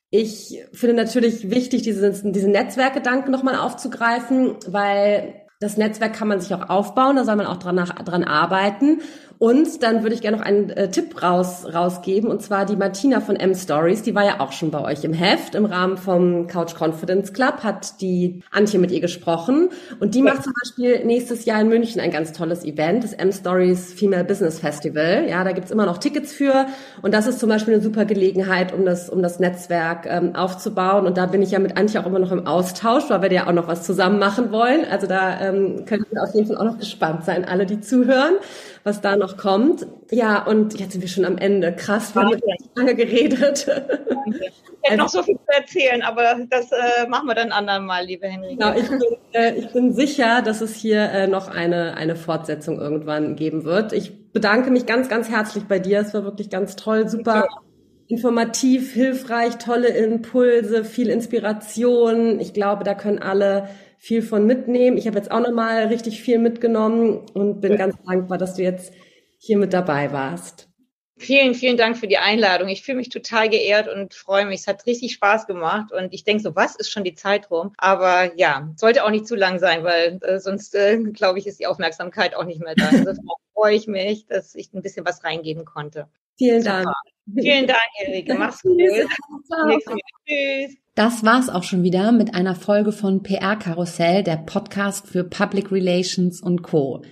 Ich 0.09 0.61
finde 0.73 0.95
natürlich 0.95 1.51
wichtig, 1.51 1.83
diese, 1.83 2.11
diese 2.11 2.49
Netzwerkgedanken 2.49 3.31
nochmal 3.31 3.55
aufzugreifen, 3.55 4.55
weil 4.67 5.35
das 5.61 5.77
Netzwerk 5.77 6.13
kann 6.13 6.27
man 6.27 6.41
sich 6.41 6.53
auch 6.53 6.69
aufbauen, 6.69 7.15
da 7.15 7.23
soll 7.23 7.35
man 7.35 7.45
auch 7.45 7.57
dran, 7.57 7.77
dran 7.77 8.23
arbeiten. 8.23 9.01
Und 9.41 9.81
dann 9.81 10.03
würde 10.03 10.13
ich 10.13 10.21
gerne 10.21 10.37
noch 10.37 10.45
einen 10.45 10.69
äh, 10.69 10.91
Tipp 10.91 11.23
raus, 11.23 11.65
rausgeben, 11.73 12.29
und 12.29 12.43
zwar 12.43 12.67
die 12.67 12.75
Martina 12.75 13.21
von 13.21 13.35
M-Stories, 13.35 14.03
die 14.03 14.13
war 14.13 14.23
ja 14.23 14.39
auch 14.39 14.51
schon 14.51 14.69
bei 14.69 14.79
euch 14.83 15.03
im 15.03 15.13
Heft. 15.13 15.55
Im 15.55 15.65
Rahmen 15.65 15.97
vom 15.97 16.45
Couch 16.45 16.75
Confidence 16.79 17.33
Club 17.33 17.63
hat 17.63 17.99
die 18.01 18.43
Antje 18.51 18.77
mit 18.77 18.91
ihr 18.91 19.01
gesprochen. 19.01 19.69
Und 19.99 20.13
die 20.13 20.21
macht 20.21 20.43
zum 20.43 20.53
Beispiel 20.61 21.03
nächstes 21.05 21.45
Jahr 21.45 21.59
in 21.59 21.69
München 21.69 21.99
ein 22.01 22.11
ganz 22.11 22.33
tolles 22.33 22.63
Event, 22.63 23.03
das 23.03 23.13
M-Stories 23.13 23.95
Female 23.95 24.25
Business 24.25 24.59
Festival. 24.59 25.25
Ja, 25.27 25.43
da 25.43 25.53
gibt's 25.53 25.71
immer 25.71 25.87
noch 25.87 25.97
Tickets 25.97 26.31
für. 26.31 26.67
Und 27.01 27.15
das 27.15 27.25
ist 27.25 27.39
zum 27.39 27.49
Beispiel 27.49 27.73
eine 27.73 27.81
super 27.81 28.05
Gelegenheit, 28.05 28.71
um 28.71 28.85
das, 28.85 29.09
um 29.09 29.23
das 29.23 29.39
Netzwerk 29.39 30.05
ähm, 30.05 30.35
aufzubauen. 30.35 31.07
Und 31.07 31.17
da 31.17 31.25
bin 31.25 31.41
ich 31.41 31.49
ja 31.49 31.57
mit 31.57 31.77
Antje 31.77 31.99
auch 31.99 32.05
immer 32.05 32.19
noch 32.19 32.31
im 32.31 32.45
Austausch, 32.45 33.05
weil 33.07 33.23
wir 33.23 33.31
ja 33.31 33.47
auch 33.47 33.53
noch 33.53 33.67
was 33.67 33.81
zusammen 33.81 34.19
machen 34.19 34.51
wollen. 34.51 34.85
Also 34.91 35.07
da 35.07 35.41
ähm, 35.41 35.85
können 35.87 36.05
wir 36.11 36.21
auf 36.21 36.35
jeden 36.35 36.45
Fall 36.45 36.57
auch 36.57 36.71
noch 36.71 36.77
gespannt 36.77 37.25
sein, 37.25 37.43
alle, 37.43 37.65
die 37.65 37.81
zuhören 37.81 38.35
was 38.83 39.01
da 39.01 39.15
noch 39.15 39.37
kommt. 39.37 39.85
Ja, 40.11 40.43
und 40.45 40.79
jetzt 40.79 40.93
sind 40.93 41.01
wir 41.01 41.09
schon 41.09 41.25
am 41.25 41.37
Ende. 41.37 41.73
Krass, 41.75 42.15
wir 42.15 42.23
haben 42.23 42.39
lange 42.75 42.95
geredet. 42.95 43.67
Danke. 43.67 44.51
Ich 44.83 44.89
hätte 44.89 44.97
noch 44.97 45.09
so 45.09 45.21
viel 45.21 45.35
zu 45.35 45.55
erzählen, 45.55 46.01
aber 46.01 46.35
das 46.49 46.71
äh, 46.71 47.07
machen 47.07 47.27
wir 47.27 47.35
dann 47.35 47.51
andermal, 47.51 48.05
liebe 48.05 48.27
Henrike. 48.27 48.57
Genau, 48.57 48.75
ich 48.75 48.89
bin, 48.89 48.99
äh, 49.33 49.53
ich 49.53 49.71
bin 49.71 49.93
sicher, 49.93 50.41
dass 50.41 50.61
es 50.61 50.75
hier 50.75 51.03
äh, 51.03 51.27
noch 51.27 51.49
eine, 51.49 51.95
eine 51.97 52.15
Fortsetzung 52.15 52.79
irgendwann 52.79 53.35
geben 53.35 53.63
wird. 53.63 53.93
Ich 53.93 54.31
bedanke 54.31 54.71
mich 54.71 54.87
ganz, 54.87 55.07
ganz 55.07 55.29
herzlich 55.29 55.65
bei 55.65 55.77
dir. 55.77 55.99
Es 55.99 56.13
war 56.15 56.23
wirklich 56.23 56.49
ganz 56.49 56.75
toll, 56.75 57.07
super 57.07 57.47
informativ, 58.11 58.93
hilfreich, 58.93 59.57
tolle 59.57 59.87
Impulse, 59.87 60.83
viel 60.83 61.09
Inspiration. 61.09 62.41
Ich 62.41 62.53
glaube, 62.53 62.83
da 62.83 62.93
können 62.93 63.19
alle 63.19 63.69
viel 63.97 64.21
von 64.21 64.45
mitnehmen. 64.45 64.97
Ich 64.97 65.07
habe 65.07 65.17
jetzt 65.17 65.31
auch 65.31 65.39
nochmal 65.39 65.85
richtig 65.85 66.21
viel 66.21 66.37
mitgenommen 66.37 67.25
und 67.33 67.61
bin 67.61 67.77
ganz 67.77 67.95
dankbar, 68.05 68.37
dass 68.37 68.55
du 68.55 68.63
jetzt 68.63 68.93
hier 69.37 69.57
mit 69.57 69.71
dabei 69.71 70.11
warst. 70.11 70.67
Vielen, 71.17 71.53
vielen 71.53 71.77
Dank 71.77 71.97
für 71.97 72.07
die 72.07 72.17
Einladung. 72.17 72.67
Ich 72.67 72.81
fühle 72.81 72.97
mich 72.97 73.09
total 73.09 73.47
geehrt 73.47 73.87
und 73.87 74.13
freue 74.13 74.45
mich. 74.45 74.61
Es 74.61 74.67
hat 74.67 74.85
richtig 74.87 75.13
Spaß 75.13 75.47
gemacht 75.47 75.93
und 75.93 76.13
ich 76.13 76.23
denke 76.23 76.43
so, 76.43 76.55
was 76.55 76.75
ist 76.75 76.89
schon 76.89 77.03
die 77.03 77.13
Zeit 77.13 77.49
rum? 77.49 77.73
Aber 77.77 78.35
ja, 78.37 78.73
sollte 78.75 79.05
auch 79.05 79.11
nicht 79.11 79.27
zu 79.27 79.35
lang 79.35 79.59
sein, 79.59 79.83
weil 79.83 80.19
äh, 80.23 80.39
sonst, 80.39 80.75
äh, 80.75 80.97
glaube 80.97 81.39
ich, 81.39 81.47
ist 81.47 81.59
die 81.59 81.67
Aufmerksamkeit 81.67 82.35
auch 82.35 82.43
nicht 82.43 82.59
mehr 82.59 82.75
da. 82.75 82.89
Insofern 82.91 83.19
freue 83.53 83.75
ich 83.75 83.87
mich, 83.87 84.25
dass 84.25 84.55
ich 84.55 84.73
ein 84.73 84.81
bisschen 84.81 85.05
was 85.05 85.23
reingeben 85.23 85.63
konnte. 85.63 86.07
Vielen 86.37 86.63
Dank. 86.63 86.87
Vielen 87.33 87.67
Dank, 87.67 87.79
Erika. 88.05 88.35
Mach's 88.35 88.61
gut. 88.61 88.79
Tschüss. 90.27 90.75
Das 90.95 91.23
war's 91.23 91.49
auch 91.49 91.63
schon 91.63 91.83
wieder 91.83 92.11
mit 92.11 92.35
einer 92.35 92.55
Folge 92.55 92.91
von 92.91 93.23
PR 93.23 93.55
Karussell, 93.55 94.23
der 94.23 94.37
Podcast 94.37 95.07
für 95.07 95.23
Public 95.23 95.71
Relations 95.71 96.41
und 96.41 96.63
Co. 96.63 97.03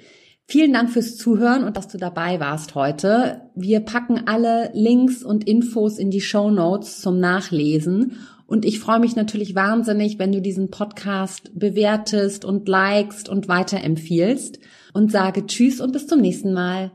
Vielen 0.48 0.74
Dank 0.74 0.90
fürs 0.90 1.16
Zuhören 1.16 1.64
und 1.64 1.78
dass 1.78 1.88
du 1.88 1.98
dabei 1.98 2.40
warst 2.40 2.76
heute. 2.76 3.50
Wir 3.56 3.82
packen 3.82 4.28
alle 4.28 4.72
Links 4.74 5.24
und 5.24 5.48
Infos 5.48 5.98
in 5.98 6.12
die 6.12 6.22
Show 6.22 6.50
Notes 6.50 7.02
zum 7.02 7.20
Nachlesen. 7.20 8.18
Und 8.48 8.66
ich 8.66 8.80
freue 8.80 9.00
mich 9.00 9.16
natürlich 9.16 9.54
wahnsinnig, 9.54 10.18
wenn 10.18 10.32
du 10.32 10.42
diesen 10.42 10.72
Podcast 10.72 11.52
bewertest 11.54 12.46
und 12.46 12.68
likest 12.68 13.30
und 13.30 13.48
weiterempfiehlst 13.48 14.60
und 14.92 15.12
sage 15.12 15.46
Tschüss 15.46 15.80
und 15.80 15.94
bis 15.94 16.08
zum 16.08 16.20
nächsten 16.20 16.52
Mal. 16.52 16.92